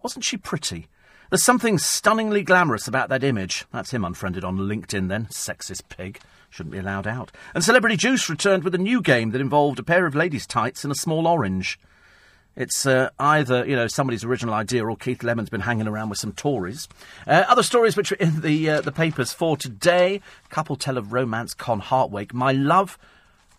[0.02, 0.86] Wasn't she pretty?
[1.30, 3.64] There's something stunningly glamorous about that image.
[3.72, 5.26] That's him unfriended on LinkedIn then.
[5.26, 6.20] Sexist pig.
[6.50, 7.32] Shouldn't be allowed out.
[7.54, 10.84] And Celebrity Juice returned with a new game that involved a pair of ladies' tights
[10.84, 11.78] and a small orange.
[12.54, 16.18] It's uh, either, you know, somebody's original idea or Keith Lemon's been hanging around with
[16.18, 16.88] some Tories.
[17.26, 20.22] Uh, other stories which are in the, uh, the papers for today.
[20.48, 22.32] Couple tell of romance Con Heartwake.
[22.32, 22.98] My love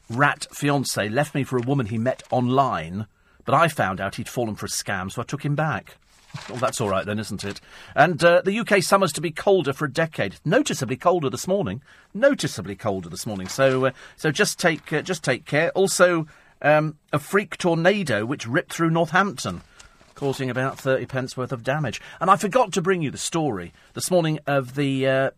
[0.09, 3.05] rat fiance left me for a woman he met online,
[3.45, 5.97] but I found out he'd fallen for a scam, so I took him back.
[6.49, 7.61] Well, that's all right then, isn't it?
[7.95, 10.35] And uh, the UK summers to be colder for a decade.
[10.45, 11.81] Noticeably colder this morning.
[12.13, 13.47] Noticeably colder this morning.
[13.47, 15.71] So, uh, so just take uh, just take care.
[15.71, 16.27] Also,
[16.61, 19.61] um, a freak tornado which ripped through Northampton,
[20.15, 22.01] causing about thirty pence worth of damage.
[22.19, 25.31] And I forgot to bring you the story this morning of the uh,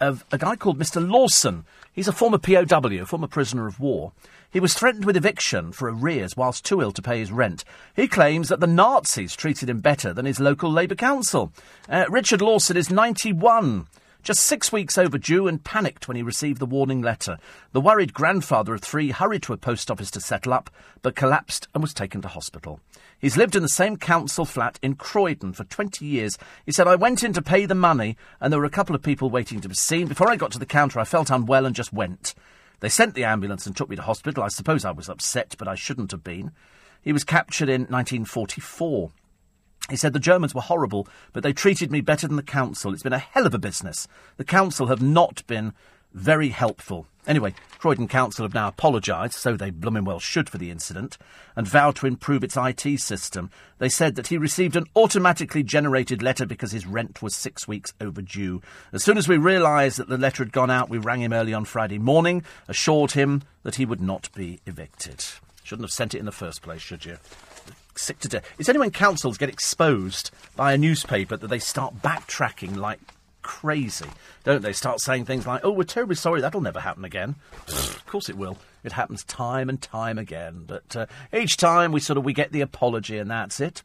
[0.00, 1.06] of a guy called Mr.
[1.06, 1.64] Lawson.
[1.92, 4.12] He's a former POW, a former prisoner of war.
[4.50, 7.64] He was threatened with eviction for arrears whilst too ill to pay his rent.
[7.94, 11.52] He claims that the Nazis treated him better than his local Labour council.
[11.88, 13.86] Uh, Richard Lawson is 91
[14.26, 17.38] just six weeks overdue and panicked when he received the warning letter.
[17.70, 20.68] The worried grandfather of three hurried to a post office to settle up,
[21.00, 22.80] but collapsed and was taken to hospital.
[23.20, 26.38] He's lived in the same council flat in Croydon for 20 years.
[26.64, 29.02] He said, I went in to pay the money, and there were a couple of
[29.02, 30.08] people waiting to be seen.
[30.08, 32.34] Before I got to the counter, I felt unwell and just went.
[32.80, 34.42] They sent the ambulance and took me to hospital.
[34.42, 36.52] I suppose I was upset, but I shouldn't have been.
[37.00, 39.10] He was captured in 1944.
[39.88, 42.92] He said the Germans were horrible, but they treated me better than the council.
[42.92, 44.08] It's been a hell of a business.
[44.36, 45.72] The council have not been
[46.12, 47.06] very helpful.
[47.26, 51.18] Anyway, Croydon Council have now apologised, so they blooming well should for the incident,
[51.56, 53.50] and vowed to improve its IT system.
[53.78, 57.92] They said that he received an automatically generated letter because his rent was six weeks
[58.00, 58.62] overdue.
[58.92, 61.52] As soon as we realised that the letter had gone out, we rang him early
[61.52, 65.24] on Friday morning, assured him that he would not be evicted.
[65.64, 67.18] Shouldn't have sent it in the first place, should you?
[67.98, 68.44] sick to death.
[68.58, 73.00] It's only when councils get exposed by a newspaper that they start backtracking like
[73.46, 74.08] crazy,
[74.42, 74.72] don't they?
[74.72, 77.36] Start saying things like, oh, we're terribly sorry, that'll never happen again.
[77.68, 78.58] of course it will.
[78.82, 80.64] It happens time and time again.
[80.66, 83.84] But uh, each time we sort of we get the apology and that's it.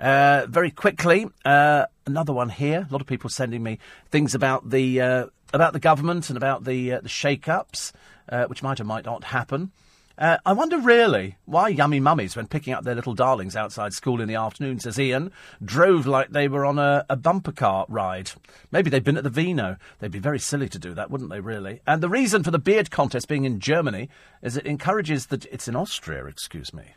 [0.00, 2.84] Uh, very quickly, uh, another one here.
[2.88, 3.78] A lot of people sending me
[4.10, 7.92] things about the uh, about the government and about the uh, the shake-ups,
[8.28, 9.70] uh, which might or might not happen.
[10.18, 14.22] Uh, I wonder really why yummy mummies, when picking up their little darlings outside school
[14.22, 15.30] in the afternoon, says Ian,
[15.62, 18.30] drove like they were on a, a bumper car ride.
[18.70, 19.76] Maybe they'd been at the Vino.
[19.98, 21.80] They'd be very silly to do that, wouldn't they, really?
[21.86, 24.08] And the reason for the beard contest being in Germany
[24.42, 26.94] is it encourages that it's in Austria, excuse me.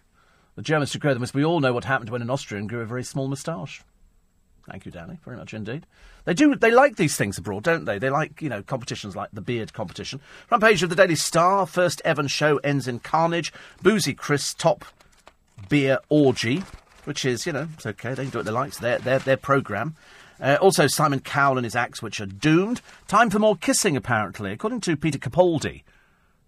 [0.55, 2.81] The Germans to grow them, as we all know what happened when an Austrian grew
[2.81, 3.81] a very small moustache.
[4.69, 5.85] Thank you, Danny, very much indeed.
[6.25, 6.55] They do.
[6.55, 7.97] They like these things abroad, don't they?
[7.97, 10.21] They like you know competitions like the beard competition.
[10.47, 11.65] Front page of the Daily Star.
[11.65, 13.51] First Evan show ends in carnage.
[13.81, 14.85] Boozy Chris top
[15.69, 16.63] beer orgy,
[17.05, 18.13] which is you know it's okay.
[18.13, 18.75] They can do what they like.
[18.75, 19.95] Their their their program.
[20.39, 22.81] Uh, also, Simon Cowell and his acts, which are doomed.
[23.07, 24.51] Time for more kissing, apparently.
[24.53, 25.83] According to Peter Capaldi,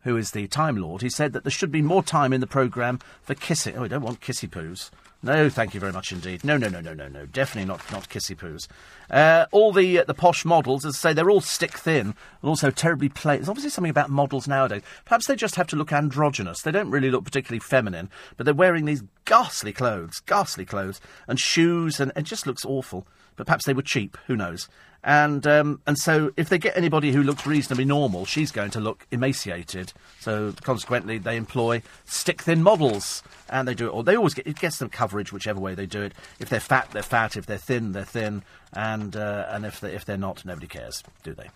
[0.04, 2.48] who is the Time Lord, he said that there should be more time in the
[2.48, 3.76] programme for kissing.
[3.76, 4.92] Oh, we don't want kissy poos.
[5.24, 6.44] No, thank you very much indeed.
[6.44, 7.28] No, no, no, no, no, no.
[7.28, 8.68] Definitely not, not kissy poos.
[9.10, 12.16] Uh, all the uh, the posh models, as I say, they're all stick thin and
[12.50, 13.38] also terribly plain.
[13.38, 14.82] There's obviously something about models nowadays.
[15.06, 16.64] Perhaps they just have to look androgynous.
[16.64, 21.40] They don't really look particularly feminine, but they're wearing these ghastly clothes, ghastly clothes, and
[21.40, 23.06] shoes, and it just looks awful.
[23.36, 24.18] But perhaps they were cheap.
[24.28, 24.68] Who knows?
[25.04, 28.80] And um, and so if they get anybody who looks reasonably normal, she's going to
[28.80, 29.94] look emaciated.
[30.20, 34.04] So consequently, they employ stick thin models, and they do it all.
[34.04, 36.14] They always get it gets them coverage whichever way they do it.
[36.40, 37.36] If they're fat, they're fat.
[37.36, 38.44] If they're thin, they're thin.
[38.74, 41.50] And uh, and if they if they're not, nobody cares, do they?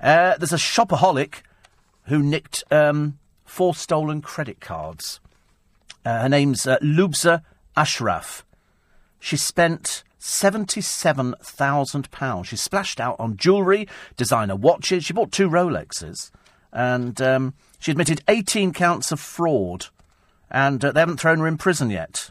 [0.00, 1.42] Uh, there's a shopaholic
[2.06, 5.20] who nicked um, four stolen credit cards.
[6.04, 7.42] Uh, her name's uh, Lubza
[7.76, 8.44] Ashraf.
[9.20, 12.44] She spent £77,000.
[12.44, 15.04] She splashed out on jewellery, designer watches.
[15.04, 16.30] She bought two Rolexes.
[16.72, 19.86] And um, she admitted 18 counts of fraud.
[20.50, 22.30] And uh, they haven't thrown her in prison yet.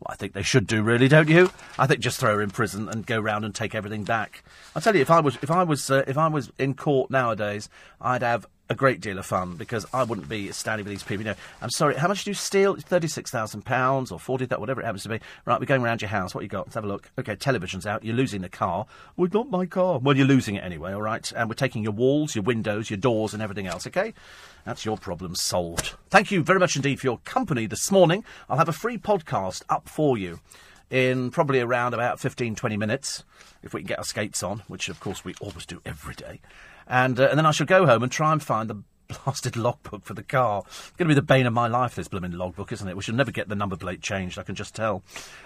[0.00, 1.50] Well, I think they should do, really, don't you?
[1.78, 4.44] I think just throw her in prison and go round and take everything back.
[4.74, 7.10] I tell you, if I was, if I was, uh, if I was in court
[7.10, 11.02] nowadays, I'd have a great deal of fun because I wouldn't be standing with these
[11.02, 11.24] people.
[11.24, 12.76] You know, I'm sorry, how much do you steal?
[12.76, 15.20] Thirty-six thousand pounds or forty, that whatever it happens to be.
[15.44, 16.34] Right, we're going around your house.
[16.34, 16.66] What you got?
[16.66, 17.10] Let's have a look.
[17.18, 18.04] Okay, television's out.
[18.04, 18.86] You're losing the car.
[19.16, 19.98] Well, not my car.
[19.98, 20.92] Well, you're losing it anyway.
[20.92, 23.86] All right, and we're taking your walls, your windows, your doors, and everything else.
[23.86, 24.14] Okay,
[24.64, 25.94] that's your problem solved.
[26.10, 28.24] Thank you very much indeed for your company this morning.
[28.48, 30.40] I'll have a free podcast up for you
[30.90, 33.24] in probably around about 15, 20 minutes,
[33.62, 36.40] if we can get our skates on, which of course we always do every day.
[36.86, 40.04] And, uh, and then I shall go home and try and find the blasted logbook
[40.04, 40.62] for the car.
[40.66, 42.96] It's going to be the bane of my life, this blooming logbook, isn't it?
[42.96, 45.02] We shall never get the number plate changed, I can just tell.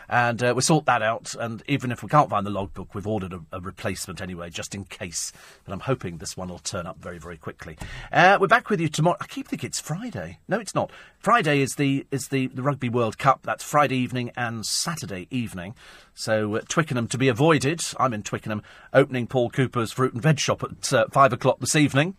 [0.09, 3.07] And uh, we sort that out, and even if we can't find the logbook, we've
[3.07, 5.33] ordered a, a, replacement anyway, just in case.
[5.65, 7.77] But I'm hoping this one will turn up very, very quickly.
[8.13, 9.17] Uh, we're back with you tomorrow.
[9.21, 10.39] I keep thinking it's Friday.
[10.49, 10.91] No, it's not.
[11.19, 13.41] Friday is the is the, the Rugby World Cup.
[13.43, 15.75] That's Friday evening and Saturday evening.
[16.15, 17.81] So uh, Twickenham to be avoided.
[17.99, 18.63] I'm in Twickenham,
[18.93, 22.17] opening Paul Cooper's fruit and veg shop at uh, five o'clock this evening.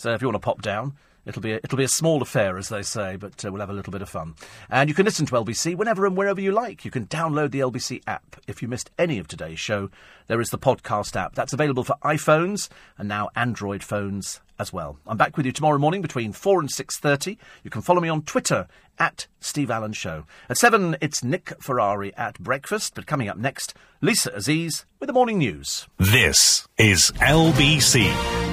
[0.00, 0.94] So if you want to pop down,
[1.26, 3.68] it'll be a, it'll be a small affair, as they say, but uh, we'll have
[3.68, 4.34] a little bit of fun.
[4.70, 6.86] And you can listen to LBC whenever and wherever you like.
[6.86, 8.40] You can download the LBC app.
[8.46, 9.90] If you missed any of today's show,
[10.26, 11.34] there is the podcast app.
[11.34, 14.96] That's available for iPhones and now Android phones as well.
[15.06, 17.36] I'm back with you tomorrow morning between 4 and 6.30.
[17.62, 18.68] You can follow me on Twitter
[18.98, 20.24] at Steve Allen Show.
[20.48, 25.12] At 7, it's Nick Ferrari at breakfast, but coming up next, Lisa Aziz with the
[25.12, 25.88] morning news.
[25.98, 28.49] This is LBC.